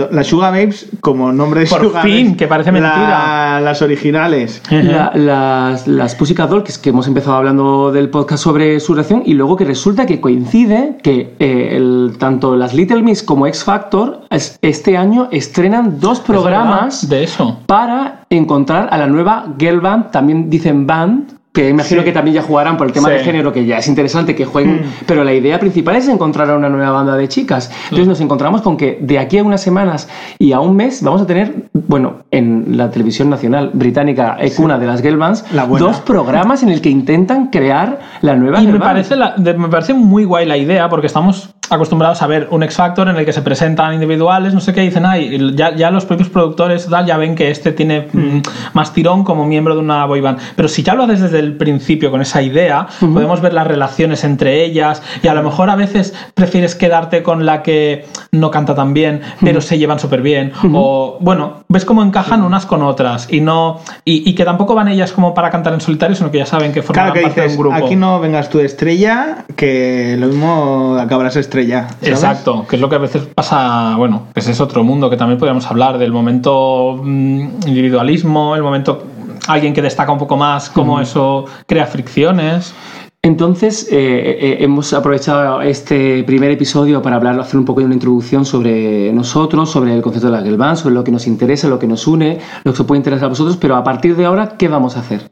Babes 0.52 0.86
como 1.00 1.32
nombre 1.32 1.60
de 1.60 1.66
Por 1.66 1.80
fin, 2.02 2.26
Babes, 2.26 2.36
que 2.36 2.46
parece 2.46 2.70
mentira. 2.70 2.96
la- 2.98 3.60
las 3.60 3.82
originales. 3.82 4.62
La- 4.70 5.10
las, 5.14 5.88
las 5.88 6.14
Pussycat 6.14 6.48
Dolls, 6.48 6.64
que, 6.64 6.70
es 6.72 6.78
que 6.78 6.90
hemos 6.90 7.08
empezado 7.08 7.36
hablando 7.36 7.90
del 7.90 8.08
podcast 8.08 8.42
sobre 8.44 8.78
su 8.78 8.94
reacción, 8.94 9.22
y 9.26 9.34
luego 9.34 9.56
que 9.56 9.64
resulta 9.64 10.06
que 10.06 10.20
coincide 10.20 10.98
que 11.02 11.34
eh, 11.40 11.70
el- 11.76 12.14
tanto 12.18 12.54
las 12.54 12.72
Little 12.74 13.02
Miss 13.02 13.22
como 13.24 13.46
X 13.48 13.64
Factor 13.64 14.20
es- 14.30 14.58
este 14.62 14.96
año 14.96 15.28
estrenan 15.32 15.98
dos 15.98 16.20
programas 16.20 17.08
de 17.08 17.24
eso. 17.24 17.58
para 17.66 18.20
encontrar 18.30 18.88
a 18.92 18.98
la 18.98 19.06
nueva 19.08 19.46
girl 19.58 19.80
band, 19.80 20.10
también 20.12 20.48
dicen 20.50 20.86
band, 20.86 21.32
que 21.54 21.68
imagino 21.68 22.00
Sí. 22.00 22.04
que 22.06 22.12
también 22.12 22.34
ya 22.34 22.42
jugarán 22.42 22.76
por 22.76 22.88
el 22.88 22.92
tema 22.92 23.08
Sí. 23.08 23.14
de 23.14 23.20
género, 23.20 23.52
que 23.52 23.64
ya 23.64 23.78
es 23.78 23.86
interesante 23.86 24.34
que 24.34 24.44
jueguen, 24.44 24.82
pero 25.06 25.22
la 25.22 25.32
idea 25.32 25.60
principal 25.60 25.94
es 25.94 26.08
encontrar 26.08 26.50
a 26.50 26.56
una 26.56 26.68
nueva 26.68 26.90
banda 26.90 27.16
de 27.16 27.28
chicas. 27.28 27.70
Entonces 27.84 28.08
nos 28.08 28.20
encontramos 28.20 28.60
con 28.60 28.76
que 28.76 28.98
de 29.00 29.20
aquí 29.20 29.38
a 29.38 29.44
unas 29.44 29.60
semanas 29.62 30.08
y 30.40 30.50
a 30.52 30.58
un 30.58 30.74
mes 30.74 31.00
vamos 31.02 31.22
a 31.22 31.26
tener, 31.26 31.68
bueno, 31.72 32.24
en 32.32 32.76
la 32.76 32.90
televisión 32.90 33.30
nacional 33.30 33.70
británica, 33.72 34.36
cuna 34.56 34.78
de 34.78 34.86
las 34.86 35.00
girl 35.00 35.16
bands, 35.16 35.44
La 35.52 35.64
dos 35.66 36.00
programas 36.00 36.64
en 36.64 36.70
el 36.70 36.80
que 36.80 36.90
intentan 36.90 37.50
crear 37.50 38.00
la 38.20 38.34
nueva 38.34 38.58
Y 38.58 38.62
girl 38.62 38.72
me 38.72 38.78
band. 38.80 38.90
parece, 38.90 39.14
la- 39.16 39.34
de- 39.36 39.54
me 39.54 39.68
parece 39.68 39.94
muy 39.94 40.24
guay 40.24 40.46
la 40.46 40.56
idea, 40.56 40.88
porque 40.88 41.06
estamos 41.06 41.54
acostumbrados 41.70 42.22
a 42.22 42.26
ver 42.26 42.48
un 42.50 42.62
X 42.62 42.76
Factor 42.76 43.08
en 43.08 43.16
el 43.16 43.24
que 43.24 43.32
se 43.32 43.42
presentan 43.42 43.94
individuales, 43.94 44.54
no 44.54 44.60
sé 44.60 44.72
qué, 44.72 44.82
y 44.82 44.86
dicen, 44.86 45.06
ay, 45.06 45.54
ya, 45.54 45.74
ya 45.74 45.90
los 45.90 46.04
propios 46.04 46.28
productores 46.28 46.86
tal, 46.88 47.06
ya 47.06 47.16
ven 47.16 47.34
que 47.34 47.50
este 47.50 47.72
tiene 47.72 48.08
mm, 48.12 48.40
más 48.74 48.92
tirón 48.92 49.24
como 49.24 49.46
miembro 49.46 49.74
de 49.74 49.80
una 49.80 50.04
boy 50.06 50.20
band. 50.20 50.38
Pero 50.56 50.68
si 50.68 50.82
ya 50.82 50.94
lo 50.94 51.04
haces 51.04 51.20
desde 51.20 51.38
el 51.38 51.56
principio 51.56 52.10
con 52.10 52.20
esa 52.20 52.42
idea, 52.42 52.86
podemos 53.00 53.40
ver 53.40 53.54
las 53.54 53.66
relaciones 53.66 54.24
entre 54.24 54.64
ellas, 54.64 55.02
y 55.22 55.28
a 55.28 55.34
lo 55.34 55.42
mejor 55.42 55.70
a 55.70 55.76
veces 55.76 56.14
prefieres 56.34 56.74
quedarte 56.74 57.22
con 57.22 57.46
la 57.46 57.62
que 57.62 58.06
no 58.30 58.50
canta 58.50 58.74
tan 58.74 58.94
bien, 58.94 59.22
pero 59.40 59.60
se 59.60 59.78
llevan 59.78 59.98
súper 59.98 60.22
bien, 60.22 60.52
o 60.72 61.18
bueno, 61.20 61.64
ves 61.68 61.84
cómo 61.84 62.02
encajan 62.02 62.42
unas 62.42 62.66
con 62.66 62.82
otras, 62.82 63.32
y 63.32 63.40
no 63.40 63.80
y, 64.04 64.28
y 64.28 64.34
que 64.34 64.44
tampoco 64.44 64.74
van 64.74 64.88
ellas 64.88 65.12
como 65.12 65.34
para 65.34 65.50
cantar 65.50 65.72
en 65.72 65.80
solitario, 65.80 66.16
sino 66.16 66.30
que 66.30 66.38
ya 66.38 66.46
saben 66.46 66.72
que 66.72 66.82
forman 66.82 67.06
Claro 67.06 67.14
que 67.14 67.22
parte 67.22 67.40
de 67.40 67.46
un 67.48 67.56
grupo. 67.56 67.74
aquí 67.74 67.96
no 67.96 68.20
vengas 68.20 68.50
tú 68.50 68.58
de 68.58 68.66
estrella, 68.66 69.44
que 69.56 70.16
lo 70.18 70.26
mismo 70.26 70.96
acabarás 71.00 71.36
estrella. 71.36 71.53
¿Sabes? 71.54 71.86
Exacto, 72.02 72.66
que 72.68 72.76
es 72.76 72.82
lo 72.82 72.88
que 72.88 72.96
a 72.96 72.98
veces 72.98 73.22
pasa, 73.34 73.94
bueno, 73.96 74.28
que 74.34 74.40
ese 74.40 74.52
es 74.52 74.60
otro 74.60 74.82
mundo 74.84 75.08
que 75.08 75.16
también 75.16 75.38
podríamos 75.38 75.66
hablar 75.66 75.98
del 75.98 76.12
momento 76.12 77.00
mm, 77.02 77.66
individualismo, 77.66 78.56
el 78.56 78.62
momento 78.62 79.04
alguien 79.46 79.72
que 79.74 79.82
destaca 79.82 80.12
un 80.12 80.18
poco 80.18 80.36
más, 80.36 80.70
cómo 80.70 81.00
eso 81.00 81.44
crea 81.66 81.86
fricciones. 81.86 82.74
Entonces, 83.22 83.88
eh, 83.90 83.96
eh, 83.96 84.56
hemos 84.60 84.92
aprovechado 84.92 85.62
este 85.62 86.22
primer 86.24 86.50
episodio 86.50 87.00
para 87.00 87.16
hablar, 87.16 87.40
hacer 87.40 87.58
un 87.58 87.64
poco 87.64 87.80
de 87.80 87.86
una 87.86 87.94
introducción 87.94 88.44
sobre 88.44 89.10
nosotros, 89.14 89.70
sobre 89.70 89.94
el 89.94 90.02
concepto 90.02 90.26
de 90.26 90.32
la 90.32 90.42
girl 90.42 90.58
band, 90.58 90.76
sobre 90.76 90.94
lo 90.94 91.02
que 91.02 91.10
nos 91.10 91.26
interesa, 91.26 91.68
lo 91.68 91.78
que 91.78 91.86
nos 91.86 92.06
une, 92.06 92.38
lo 92.64 92.74
que 92.74 92.82
os 92.82 92.86
puede 92.86 92.98
interesar 92.98 93.26
a 93.26 93.28
vosotros, 93.30 93.56
pero 93.56 93.76
a 93.76 93.82
partir 93.82 94.14
de 94.14 94.26
ahora, 94.26 94.56
¿qué 94.58 94.68
vamos 94.68 94.98
a 94.98 95.00
hacer? 95.00 95.30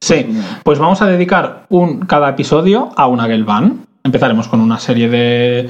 Sí, 0.00 0.26
pues 0.64 0.80
vamos 0.80 1.00
a 1.00 1.06
dedicar 1.06 1.66
un, 1.68 2.00
cada 2.00 2.30
episodio 2.30 2.90
a 2.96 3.06
una 3.06 3.26
girl 3.26 3.44
band. 3.44 3.87
Empezaremos 4.08 4.48
con 4.48 4.60
una 4.60 4.78
serie 4.78 5.08
de, 5.10 5.68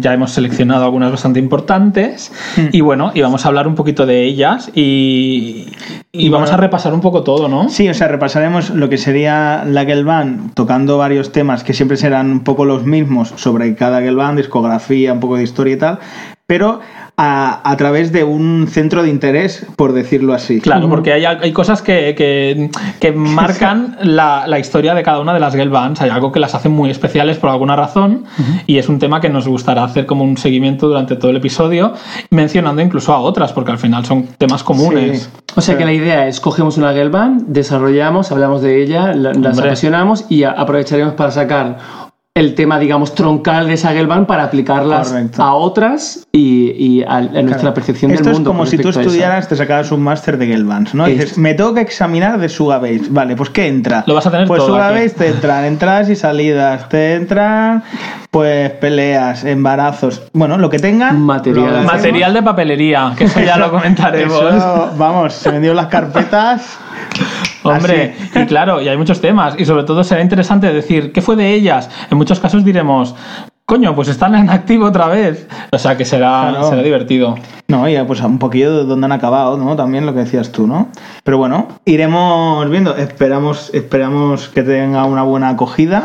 Ya 0.00 0.12
hemos 0.12 0.32
seleccionado 0.32 0.84
algunas 0.84 1.12
bastante 1.12 1.38
importantes. 1.38 2.32
Y 2.72 2.80
bueno, 2.80 3.12
y 3.14 3.20
vamos 3.20 3.44
a 3.44 3.48
hablar 3.48 3.68
un 3.68 3.76
poquito 3.76 4.04
de 4.04 4.24
ellas 4.24 4.70
y, 4.74 5.66
y 6.10 6.28
vamos 6.28 6.50
a 6.50 6.56
repasar 6.56 6.92
un 6.92 7.00
poco 7.00 7.22
todo, 7.22 7.48
¿no? 7.48 7.68
Sí, 7.68 7.88
o 7.88 7.94
sea, 7.94 8.08
repasaremos 8.08 8.70
lo 8.70 8.88
que 8.88 8.98
sería 8.98 9.64
la 9.64 9.84
girl 9.84 10.04
band, 10.04 10.54
tocando 10.54 10.98
varios 10.98 11.30
temas 11.30 11.62
que 11.62 11.72
siempre 11.72 11.96
serán 11.96 12.32
un 12.32 12.40
poco 12.40 12.64
los 12.64 12.84
mismos 12.84 13.32
sobre 13.36 13.74
cada 13.76 14.00
girl 14.00 14.16
band, 14.16 14.38
discografía, 14.38 15.12
un 15.12 15.20
poco 15.20 15.36
de 15.36 15.44
historia 15.44 15.74
y 15.74 15.78
tal, 15.78 15.98
pero 16.46 16.80
a, 17.18 17.60
a 17.70 17.76
través 17.76 18.12
de 18.12 18.24
un 18.24 18.66
centro 18.70 19.02
de 19.02 19.08
interés, 19.08 19.66
por 19.76 19.92
decirlo 19.94 20.34
así. 20.34 20.60
Claro, 20.60 20.88
porque 20.90 21.12
hay, 21.14 21.24
hay 21.24 21.52
cosas 21.52 21.80
que, 21.82 22.14
que- 22.16 22.70
que 23.00 23.12
marcan 23.16 23.96
la, 24.02 24.46
la 24.46 24.58
historia 24.58 24.94
de 24.94 25.02
cada 25.02 25.20
una 25.20 25.32
de 25.32 25.40
las 25.40 25.54
girl 25.54 25.70
bands. 25.70 26.00
Hay 26.02 26.10
algo 26.10 26.30
que 26.32 26.40
las 26.40 26.54
hace 26.54 26.68
muy 26.68 26.90
especiales 26.90 27.38
por 27.38 27.48
alguna 27.50 27.74
razón 27.76 28.24
y 28.66 28.76
es 28.78 28.88
un 28.88 28.98
tema 28.98 29.20
que 29.20 29.28
nos 29.30 29.48
gustará 29.48 29.84
hacer 29.84 30.04
como 30.06 30.24
un 30.24 30.36
seguimiento 30.36 30.88
durante 30.88 31.16
todo 31.16 31.30
el 31.30 31.38
episodio, 31.38 31.94
mencionando 32.30 32.82
incluso 32.82 33.12
a 33.14 33.18
otras, 33.20 33.52
porque 33.52 33.72
al 33.72 33.78
final 33.78 34.04
son 34.04 34.26
temas 34.38 34.62
comunes. 34.62 35.22
Sí. 35.22 35.28
O 35.56 35.60
sea 35.62 35.78
que 35.78 35.86
la 35.86 35.92
idea 35.94 36.26
es, 36.28 36.38
cogemos 36.38 36.76
una 36.76 36.92
girl 36.92 37.08
band, 37.08 37.44
desarrollamos, 37.46 38.30
hablamos 38.30 38.60
de 38.60 38.82
ella, 38.82 39.14
la- 39.14 39.32
las 39.32 39.58
apasionamos 39.58 40.26
y 40.28 40.44
aprovecharemos 40.44 41.14
para 41.14 41.30
sacar 41.30 41.78
el 42.36 42.54
tema, 42.54 42.78
digamos, 42.78 43.14
troncal 43.14 43.66
de 43.66 44.04
band 44.06 44.26
para 44.26 44.44
aplicarlas 44.44 45.08
Correcto. 45.08 45.42
a 45.42 45.54
otras 45.54 46.26
y, 46.32 46.70
y 46.72 47.02
a, 47.02 47.16
a 47.16 47.20
nuestra 47.22 47.56
Claro. 47.60 47.74
percepción 47.74 48.10
Esto 48.10 48.24
del 48.24 48.34
mundo. 48.34 48.50
es 48.50 48.54
como 48.54 48.66
si 48.66 48.76
tú 48.76 48.90
estudiaras, 48.90 49.48
te 49.48 49.56
sacaras 49.56 49.90
un 49.90 50.02
máster 50.02 50.36
de 50.36 50.46
girl 50.46 50.64
bands, 50.64 50.94
¿no? 50.94 51.08
Y 51.08 51.12
Es- 51.12 51.18
dices, 51.18 51.38
me 51.38 51.54
tengo 51.54 51.72
que 51.72 51.80
examinar 51.80 52.38
de 52.38 52.50
Sugar 52.50 52.82
Babes. 52.82 53.10
Vale, 53.10 53.36
pues 53.36 53.48
¿qué 53.48 53.66
entra? 53.66 54.04
Lo 54.06 54.14
vas 54.14 54.26
a 54.26 54.30
tener 54.30 54.46
Pues 54.46 54.58
todo. 54.62 54.76
Babes 54.76 55.14
te 55.14 55.28
entran 55.28 55.64
entradas 55.64 56.10
y 56.10 56.14
salidas, 56.16 56.90
te 56.90 57.14
entran 57.14 57.82
pues 58.30 58.70
peleas, 58.72 59.44
embarazos, 59.44 60.20
bueno, 60.34 60.58
lo 60.58 60.68
que 60.68 60.78
tengan. 60.78 61.18
Material. 61.22 61.84
Material 61.86 62.34
de 62.34 62.42
papelería, 62.42 63.14
que 63.16 63.24
eso 63.24 63.40
ya 63.40 63.56
lo 63.56 63.70
comentaremos. 63.70 64.38
Eso, 64.54 64.90
vamos, 64.98 65.32
se 65.32 65.50
me 65.52 65.60
dio 65.60 65.72
las 65.72 65.86
carpetas. 65.86 66.76
Hombre, 67.68 68.14
Así. 68.30 68.38
y 68.42 68.46
claro, 68.46 68.80
y 68.80 68.88
hay 68.88 68.96
muchos 68.96 69.20
temas, 69.20 69.54
y 69.58 69.64
sobre 69.64 69.84
todo 69.84 70.02
será 70.04 70.22
interesante 70.22 70.72
decir 70.72 71.12
qué 71.12 71.20
fue 71.22 71.36
de 71.36 71.52
ellas. 71.54 71.90
En 72.10 72.18
muchos 72.18 72.40
casos 72.40 72.64
diremos, 72.64 73.14
coño, 73.64 73.94
pues 73.94 74.08
están 74.08 74.34
en 74.34 74.48
activo 74.50 74.86
otra 74.86 75.08
vez. 75.08 75.48
O 75.72 75.78
sea 75.78 75.96
que 75.96 76.04
será, 76.04 76.48
Claro. 76.50 76.68
será 76.70 76.82
divertido. 76.82 77.36
No, 77.68 77.88
y 77.88 77.96
pues 78.04 78.20
un 78.20 78.38
poquillo 78.38 78.76
de 78.78 78.84
dónde 78.84 79.06
han 79.06 79.12
acabado, 79.12 79.56
¿no? 79.56 79.74
También 79.74 80.06
lo 80.06 80.12
que 80.14 80.20
decías 80.20 80.52
tú, 80.52 80.68
¿no? 80.68 80.88
Pero 81.24 81.36
bueno, 81.38 81.66
iremos 81.84 82.70
viendo. 82.70 82.94
Esperamos, 82.96 83.70
esperamos 83.74 84.48
que 84.48 84.62
tenga 84.62 85.04
una 85.04 85.22
buena 85.24 85.48
acogida. 85.48 86.04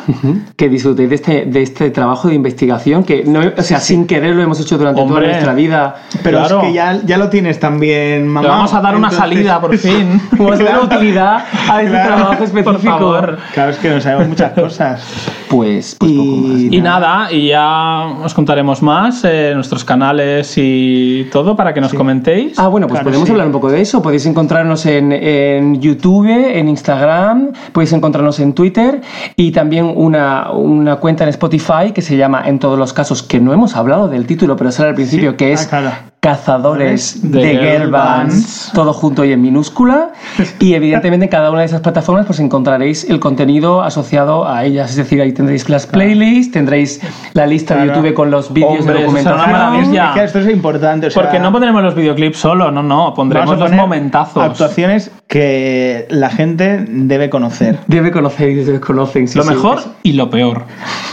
Que 0.56 0.70
disfrutéis 0.70 1.10
de 1.10 1.16
este, 1.16 1.46
de 1.46 1.62
este 1.62 1.92
trabajo 1.92 2.30
de 2.30 2.34
investigación 2.34 3.04
que, 3.04 3.24
no, 3.26 3.42
o 3.56 3.62
sea, 3.62 3.80
sin 3.80 4.08
querer 4.08 4.36
lo 4.36 4.42
hemos 4.42 4.60
hecho 4.60 4.80
durante 4.80 5.02
Hombre. 5.02 5.22
toda 5.22 5.32
nuestra 5.34 5.54
vida. 5.54 5.96
Pero 6.24 6.40
Claro. 6.40 6.62
es 6.62 6.66
que 6.66 6.74
ya, 6.74 7.00
ya 7.06 7.18
lo 7.18 7.30
tienes 7.30 7.60
también, 7.60 8.28
mamá. 8.28 8.42
Le 8.42 8.48
vamos 8.48 8.74
a 8.74 8.82
dar 8.82 8.96
una 8.96 9.12
salida, 9.12 9.62
por 9.62 9.78
fin. 9.78 10.20
Vamos 10.32 10.60
a 10.60 10.64
dar 10.64 10.80
Claro. 10.80 10.84
utilidad 10.86 11.46
a 11.70 11.80
este 11.84 11.92
Claro. 11.92 12.16
trabajo 12.16 12.44
específico. 12.44 12.72
Por 12.72 12.82
favor. 12.82 13.38
Claro, 13.54 13.70
es 13.72 13.78
que 13.78 13.90
no 13.92 14.02
sabemos 14.02 14.30
muchas 14.30 14.52
cosas. 14.54 15.04
Pues, 15.48 15.96
pues 16.00 16.12
Y- 16.12 16.18
poco 16.18 16.48
más. 16.48 16.62
Y 16.62 16.82
nada, 16.82 17.32
y 17.32 17.48
ya 17.50 18.06
os 18.24 18.34
contaremos 18.34 18.82
más 18.82 19.24
en 19.26 19.54
nuestros 19.56 19.84
canales 19.86 20.54
y 20.58 21.30
todo 21.32 21.51
para 21.56 21.74
que 21.74 21.82
nos 21.82 21.94
comentéis. 21.94 22.58
Ah, 22.60 22.68
bueno, 22.68 22.88
pues 22.88 23.00
Claro, 23.00 23.10
podemos 23.10 23.28
sí. 23.28 23.32
hablar 23.32 23.48
un 23.48 23.54
poco 23.54 23.70
de 23.72 23.82
eso. 23.82 24.02
Podéis 24.02 24.26
encontrarnos 24.26 24.86
en, 24.86 25.12
en 25.12 25.80
YouTube, 25.82 26.28
en 26.30 26.70
Instagram, 26.70 27.52
podéis 27.72 27.94
encontrarnos 27.94 28.40
en 28.40 28.54
Twitter 28.54 29.02
y 29.36 29.52
también 29.52 29.92
una, 29.96 30.52
una 30.52 30.98
cuenta 30.98 31.24
en 31.24 31.30
Spotify 31.30 31.92
que 31.94 32.02
se 32.02 32.18
llama, 32.18 32.44
en 32.48 32.60
todos 32.60 32.78
los 32.78 32.94
casos, 32.94 33.24
que 33.24 33.40
no 33.40 33.54
hemos 33.54 33.76
hablado 33.76 34.08
del 34.08 34.26
título, 34.26 34.56
pero 34.56 34.72
sale 34.72 34.90
al 34.90 34.96
principio, 34.96 35.32
Sí. 35.32 35.38
que 35.38 35.46
Ah, 35.46 35.54
es 35.54 35.68
claro. 35.68 36.11
Cazadores 36.22 37.20
De 37.32 37.40
de, 37.40 37.50
Girl 37.50 37.62
Girl 37.80 37.92
Bands, 37.92 38.34
Bands. 38.36 38.72
todo 38.76 38.94
junto 38.94 39.26
y 39.26 39.32
en 39.32 39.42
minúscula. 39.42 40.12
Y 40.60 40.76
evidentemente 40.76 41.26
en 41.26 41.32
cada 41.32 41.50
una 41.50 41.62
de 41.62 41.66
esas 41.66 41.82
plataformas 41.82 42.28
pues 42.28 42.40
encontraréis 42.40 43.10
el 43.10 43.20
contenido 43.20 43.82
asociado 43.82 44.48
a 44.48 44.64
ellas. 44.64 44.92
Es 44.92 44.98
decir, 44.98 45.20
ahí 45.20 45.34
tendréis 45.34 45.68
las 45.68 45.88
playlists, 45.88 46.54
tendréis 46.54 47.02
la 47.34 47.48
lista 47.48 47.74
de 47.76 47.86
Claro. 47.86 48.02
YouTube 48.02 48.14
con 48.14 48.30
los 48.30 48.54
vídeos 48.54 48.86
de 48.86 49.08
maravilla. 49.08 50.10
Es 50.10 50.14
que 50.14 50.24
esto 50.26 50.40
es 50.42 50.50
importante. 50.50 51.08
o 51.08 51.10
sea, 51.10 51.24
Porque 51.24 51.40
no 51.40 51.52
pondremos 51.52 51.82
los 51.82 51.96
videoclips 51.96 52.38
solo, 52.38 52.70
no, 52.70 52.84
no, 52.84 53.16
pondremos 53.16 53.58
los 53.58 53.72
momentazos. 53.72 54.44
Actuaciones 54.44 55.10
que 55.26 56.06
la 56.12 56.30
gente 56.30 56.86
debe 56.88 57.32
conocer. 57.32 57.80
Debe 57.88 58.12
conocer 58.12 58.50
y 58.50 58.56
desconocen. 58.64 59.28
sí, 59.28 59.40
lo 59.40 59.44
sí. 59.44 59.50
mejor 59.50 59.80
y 60.04 60.14
lo 60.14 60.30
peor. 60.30 60.66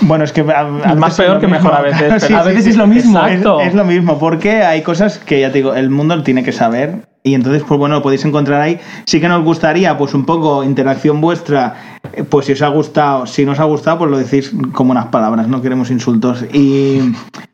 Bueno, 0.03 0.25
es 0.25 0.33
que 0.33 0.43
a, 0.43 0.61
a 0.61 0.95
Más 0.97 1.17
peor 1.17 1.37
es 1.37 1.41
que 1.41 1.47
mejor 1.47 1.73
a 1.75 1.81
veces, 1.81 2.23
Sí, 2.27 2.35
A 2.35 2.43
veces 2.43 2.67
es 2.67 2.77
lo 2.77 2.87
mismo. 2.87 3.25
Es, 3.27 3.41
es 3.69 3.75
lo 3.75 3.85
mismo, 3.85 4.19
porque 4.19 4.63
hay 4.63 4.83
cosas 4.83 4.98
que 5.25 5.41
ya 5.41 5.53
te 5.53 5.59
digo, 5.59 5.75
el 5.75 5.91
mundo 5.91 6.23
tiene 6.23 6.43
que 6.43 6.53
saber. 6.53 7.09
Y 7.25 7.35
entonces, 7.35 7.63
pues 7.67 7.79
bueno, 7.79 7.97
lo 7.97 8.03
podéis 8.03 8.25
encontrar 8.25 8.61
ahí. 8.63 8.79
Sí 9.05 9.21
que 9.21 9.29
nos 9.29 9.45
gustaría, 9.45 9.99
pues 9.99 10.15
un 10.15 10.25
poco 10.25 10.65
interacción 10.65 11.21
vuestra, 11.21 11.99
eh, 12.15 12.23
pues 12.23 12.47
si 12.47 12.53
os 12.53 12.63
ha 12.63 12.69
gustado, 12.69 13.27
si 13.27 13.45
no 13.45 13.53
os 13.53 13.61
ha 13.61 13.65
gustado, 13.65 13.99
pues 13.99 14.11
lo 14.11 14.19
decís 14.19 14.53
con 14.73 14.87
buenas 14.87 15.07
palabras, 15.07 15.47
no 15.49 15.61
queremos 15.61 15.91
insultos. 15.91 16.45
Y, 16.53 17.01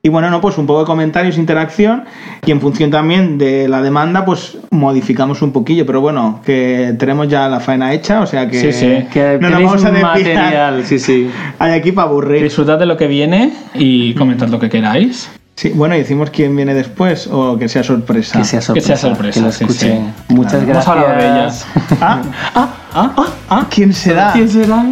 y 0.02 0.08
bueno, 0.10 0.30
no, 0.30 0.40
pues 0.40 0.58
un 0.58 0.66
poco 0.66 0.80
de 0.80 0.86
comentarios, 0.86 1.38
interacción, 1.38 2.04
y 2.46 2.52
en 2.52 2.60
función 2.60 2.90
también 2.90 3.36
de 3.38 3.66
la 3.66 3.82
demanda, 3.82 4.24
pues 4.24 4.58
modificamos 4.70 5.42
un 5.42 5.52
poquillo. 5.52 5.86
Pero 5.86 6.00
bueno, 6.00 6.40
que 6.44 6.94
tenemos 6.98 7.28
ya 7.28 7.48
la 7.48 7.58
faena 7.58 7.92
hecha, 7.94 8.20
o 8.20 8.26
sea 8.26 8.48
que, 8.48 8.60
Sí, 8.60 8.72
sí. 8.72 9.06
Que 9.12 9.38
no 9.40 9.50
nos 9.50 9.62
vamos 9.62 9.84
a 9.84 9.90
material, 9.90 10.84
sí, 10.84 10.98
sí. 10.98 11.30
Hay 11.58 11.72
aquí 11.72 11.90
para 11.90 12.08
aburrir. 12.08 12.42
Disfrutad 12.42 12.78
de 12.78 12.86
lo 12.86 12.96
que 12.96 13.08
viene 13.08 13.52
y 13.74 14.14
comentad 14.14 14.48
lo 14.48 14.60
que 14.60 14.68
queráis. 14.68 15.28
Sí, 15.56 15.70
bueno, 15.72 15.94
y 15.94 15.98
decimos 15.98 16.30
quién 16.30 16.56
viene 16.56 16.74
después 16.74 17.28
o 17.30 17.56
que 17.56 17.68
sea 17.68 17.84
sorpresa. 17.84 18.38
Que 18.38 18.44
sea 18.44 18.60
sorpresa. 18.60 18.86
sea 18.88 18.96
sorpresa, 18.96 19.40
Que 19.40 19.46
lo 19.46 19.52
sí, 19.52 19.64
escuchen. 19.64 20.14
sí. 20.28 20.34
Muchas 20.34 20.54
Hemos 20.54 20.66
gracias. 20.66 20.88
hablado 20.88 21.12
de 21.16 21.26
ellas. 21.26 21.66
Ah, 22.00 22.22
Ah, 22.54 22.68
ah, 22.92 23.26
ah. 23.50 23.66
¿quién 23.70 23.92
será? 23.92 24.32
¿Quién 24.32 24.48
será? 24.48 24.84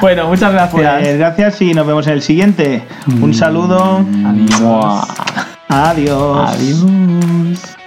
Bueno, 0.00 0.28
muchas 0.28 0.52
gracias. 0.52 1.00
Pues 1.00 1.18
gracias 1.18 1.60
y 1.62 1.74
nos 1.74 1.86
vemos 1.86 2.06
en 2.06 2.12
el 2.14 2.22
siguiente. 2.22 2.84
Un 3.20 3.34
saludo. 3.34 4.04
Adiós. 4.26 5.08
Adiós. 5.68 6.50
Adiós. 6.54 7.79